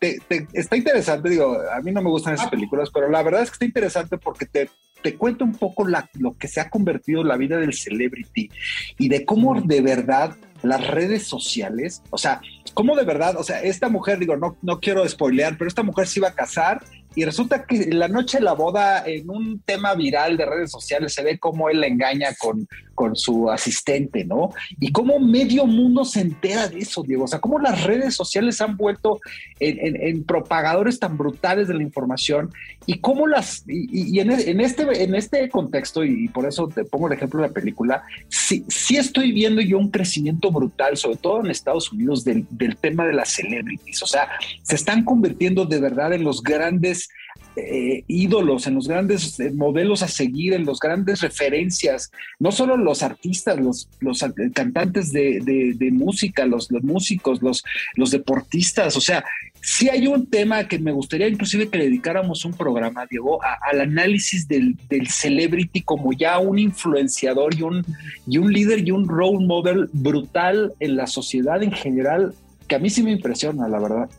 está 0.53 0.75
interesante, 0.75 1.29
digo, 1.29 1.57
a 1.71 1.79
mí 1.81 1.91
no 1.91 2.01
me 2.01 2.09
gustan 2.09 2.33
esas 2.33 2.49
películas, 2.49 2.89
pero 2.93 3.09
la 3.09 3.23
verdad 3.23 3.43
es 3.43 3.49
que 3.49 3.53
está 3.53 3.65
interesante 3.65 4.17
porque 4.17 4.45
te, 4.45 4.69
te 5.05 5.15
cuenta 5.15 5.45
un 5.45 5.53
poco 5.53 5.87
la, 5.87 6.09
lo 6.19 6.35
que 6.35 6.47
se 6.47 6.59
ha 6.59 6.69
convertido 6.69 7.23
la 7.23 7.37
vida 7.37 7.57
del 7.59 7.73
celebrity 7.73 8.49
y 8.97 9.07
de 9.07 9.23
cómo 9.23 9.61
de 9.61 9.81
verdad 9.81 10.35
las 10.63 10.87
redes 10.87 11.27
sociales, 11.27 12.01
o 12.09 12.17
sea, 12.17 12.41
cómo 12.73 12.95
de 12.95 13.03
verdad, 13.03 13.35
o 13.37 13.43
sea, 13.43 13.61
esta 13.61 13.87
mujer, 13.87 14.17
digo, 14.17 14.35
no, 14.35 14.57
no 14.63 14.79
quiero 14.79 15.07
spoilear, 15.07 15.59
pero 15.59 15.67
esta 15.67 15.83
mujer 15.83 16.07
se 16.07 16.19
iba 16.19 16.29
a 16.29 16.33
casar 16.33 16.83
y 17.15 17.23
resulta 17.23 17.65
que 17.65 17.87
la 17.93 18.07
noche 18.07 18.39
de 18.39 18.43
la 18.43 18.53
boda, 18.53 19.03
en 19.05 19.29
un 19.29 19.61
tema 19.61 19.95
viral 19.95 20.35
de 20.35 20.45
redes 20.45 20.71
sociales, 20.71 21.13
se 21.13 21.23
ve 21.23 21.39
cómo 21.39 21.69
él 21.69 21.79
la 21.79 21.87
engaña 21.87 22.29
con, 22.37 22.67
con 22.95 23.15
su 23.15 23.51
asistente, 23.51 24.25
¿no? 24.25 24.49
Y 24.79 24.91
cómo 24.91 25.19
medio 25.19 25.65
mundo 25.65 26.05
se 26.05 26.21
entera 26.21 26.67
de 26.67 26.79
eso, 26.79 27.03
Diego. 27.03 27.25
O 27.25 27.27
sea, 27.27 27.39
cómo 27.39 27.59
las 27.59 27.83
redes 27.83 28.15
sociales 28.15 28.59
han 28.61 28.77
vuelto 28.77 29.19
en, 29.59 30.23
propagadores 30.23 30.99
tan 30.99 31.17
brutales 31.17 31.67
de 31.67 31.75
la 31.75 31.83
información 31.83 32.51
y 32.85 32.99
cómo 32.99 33.27
las. 33.27 33.63
Y, 33.67 34.19
en, 34.19 34.31
este, 34.31 35.03
en 35.03 35.13
este 35.13 35.49
contexto, 35.49 36.03
y 36.03 36.29
por 36.29 36.47
eso 36.47 36.67
te 36.67 36.85
pongo 36.85 37.07
el 37.07 37.13
ejemplo 37.13 37.41
de 37.41 37.49
la 37.49 37.53
película, 37.53 38.03
sí, 38.29 38.63
sí 38.69 38.97
estoy 38.97 39.33
viendo 39.33 39.61
yo 39.61 39.77
un 39.77 39.91
crecimiento 39.91 40.51
brutal, 40.51 40.95
sobre 40.97 41.17
todo 41.17 41.41
en 41.41 41.51
Estados 41.51 41.91
Unidos, 41.91 42.23
del, 42.23 42.47
del 42.49 42.77
tema 42.77 43.05
de 43.05 43.13
las 43.13 43.29
celebrities. 43.29 44.01
O 44.01 44.07
sea, 44.07 44.29
se 44.63 44.75
están 44.75 45.03
convirtiendo 45.03 45.65
de 45.65 45.79
verdad 45.79 46.13
en 46.13 46.23
los 46.23 46.41
grandes 46.41 47.09
eh, 47.57 48.03
ídolos, 48.07 48.67
en 48.67 48.75
los 48.75 48.87
grandes 48.87 49.39
eh, 49.39 49.51
modelos 49.51 50.03
a 50.03 50.07
seguir, 50.07 50.53
en 50.53 50.65
los 50.65 50.79
grandes 50.79 51.21
referencias, 51.21 52.11
no 52.37 52.51
solo 52.51 52.75
los 52.75 53.01
artistas, 53.01 53.57
los, 53.59 53.87
los 53.99 54.25
cantantes 54.53 55.11
de, 55.11 55.89
música, 55.93 56.45
los, 56.45 56.69
músicos, 56.71 57.39
los, 57.41 58.11
deportistas, 58.11 58.97
o 58.97 59.01
sea, 59.01 59.23
sí 59.61 59.87
hay 59.89 60.05
un 60.07 60.27
tema 60.27 60.67
que 60.67 60.79
me 60.79 60.91
gustaría 60.91 61.27
inclusive 61.27 61.69
que 61.69 61.77
dedicáramos 61.77 62.43
un 62.43 62.53
programa, 62.53 63.05
Diego, 63.09 63.39
al 63.43 63.79
análisis 63.79 64.47
del, 64.47 64.75
del, 64.89 65.07
celebrity 65.07 65.81
como 65.81 66.11
ya 66.11 66.39
un 66.39 66.59
influenciador 66.59 67.55
y 67.55 67.61
un, 67.61 67.85
y 68.27 68.37
un 68.37 68.51
líder 68.51 68.85
y 68.85 68.91
un 68.91 69.07
role 69.07 69.45
model 69.45 69.89
brutal 69.93 70.73
en 70.79 70.97
la 70.97 71.07
sociedad 71.07 71.63
en 71.63 71.71
general, 71.71 72.33
que 72.67 72.75
a 72.75 72.79
mí 72.79 72.89
sí 72.89 73.01
me 73.01 73.11
impresiona, 73.11 73.67
la 73.69 73.79
verdad. 73.79 74.09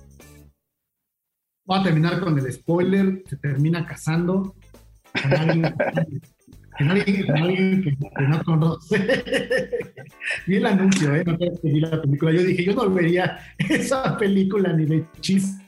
Voy 1.66 1.80
a 1.80 1.82
terminar 1.82 2.20
con 2.20 2.38
el 2.38 2.52
spoiler. 2.52 3.22
Se 3.28 3.36
termina 3.36 3.84
casando 3.84 4.54
con 5.20 5.32
alguien, 5.32 5.64
que, 7.24 7.96
no 8.28 8.44
conoce. 8.44 9.72
vi 10.46 10.56
el 10.56 10.66
anuncio, 10.66 11.14
¿eh? 11.14 11.24
No 11.26 11.36
que 11.36 11.50
vi 11.64 11.80
la 11.80 12.00
película. 12.00 12.32
Yo 12.32 12.42
dije, 12.44 12.64
yo 12.64 12.74
no 12.74 12.88
vería 12.90 13.38
esa 13.58 14.16
película 14.16 14.72
ni 14.72 14.84
de 14.84 15.04
chiste. 15.20 15.64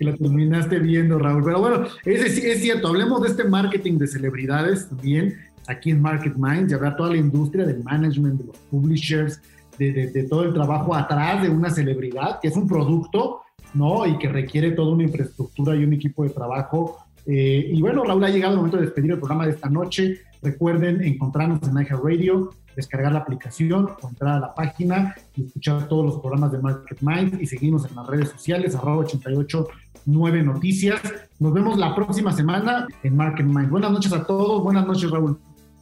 y 0.00 0.04
la 0.04 0.16
terminaste 0.16 0.78
viendo, 0.78 1.18
Raúl. 1.18 1.44
Pero 1.44 1.60
bueno, 1.60 1.86
es, 2.04 2.38
es 2.38 2.62
cierto. 2.62 2.88
Hablemos 2.88 3.20
de 3.22 3.28
este 3.28 3.44
marketing 3.44 3.98
de 3.98 4.06
celebridades 4.06 4.88
también 4.88 5.36
aquí 5.66 5.90
en 5.90 6.00
Market 6.00 6.34
Minds. 6.36 6.70
Ya 6.70 6.78
vea 6.78 6.96
toda 6.96 7.10
la 7.10 7.18
industria 7.18 7.66
del 7.66 7.84
management, 7.84 8.40
de 8.40 8.46
los 8.46 8.56
publishers, 8.70 9.42
de, 9.78 9.92
de 9.92 10.22
todo 10.24 10.44
el 10.44 10.54
trabajo 10.54 10.94
atrás 10.94 11.42
de 11.42 11.50
una 11.50 11.68
celebridad, 11.68 12.40
que 12.40 12.48
es 12.48 12.56
un 12.56 12.66
producto 12.66 13.42
¿no? 13.74 14.06
Y 14.06 14.18
que 14.18 14.28
requiere 14.28 14.72
toda 14.72 14.92
una 14.92 15.04
infraestructura 15.04 15.76
y 15.76 15.84
un 15.84 15.92
equipo 15.92 16.24
de 16.24 16.30
trabajo. 16.30 16.98
Eh, 17.26 17.70
y 17.72 17.80
bueno, 17.80 18.04
Raúl, 18.04 18.24
ha 18.24 18.30
llegado 18.30 18.54
el 18.54 18.58
momento 18.58 18.78
de 18.78 18.84
despedir 18.84 19.12
el 19.12 19.18
programa 19.18 19.46
de 19.46 19.52
esta 19.52 19.68
noche. 19.68 20.20
Recuerden 20.42 21.02
encontrarnos 21.02 21.62
en 21.62 21.72
iHeart 21.72 22.02
Radio, 22.02 22.50
descargar 22.76 23.12
la 23.12 23.18
aplicación, 23.20 23.90
entrar 24.08 24.36
a 24.36 24.40
la 24.40 24.54
página 24.54 25.14
y 25.36 25.44
escuchar 25.44 25.88
todos 25.88 26.06
los 26.06 26.20
programas 26.20 26.52
de 26.52 26.58
Market 26.58 26.98
Mind 27.00 27.40
y 27.40 27.46
seguirnos 27.46 27.88
en 27.88 27.96
las 27.96 28.06
redes 28.06 28.28
sociales, 28.28 28.74
arroba 28.76 28.98
889 28.98 30.42
Noticias. 30.42 31.00
Nos 31.38 31.52
vemos 31.52 31.76
la 31.76 31.94
próxima 31.94 32.32
semana 32.32 32.86
en 33.02 33.16
Market 33.16 33.46
Mind. 33.46 33.68
Buenas 33.68 33.90
noches 33.90 34.12
a 34.12 34.24
todos. 34.24 34.62
Buenas 34.62 34.86
noches, 34.86 35.10
Raúl. 35.10 35.38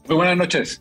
Muy 0.09 0.16
buenas 0.16 0.37
noches. 0.37 0.80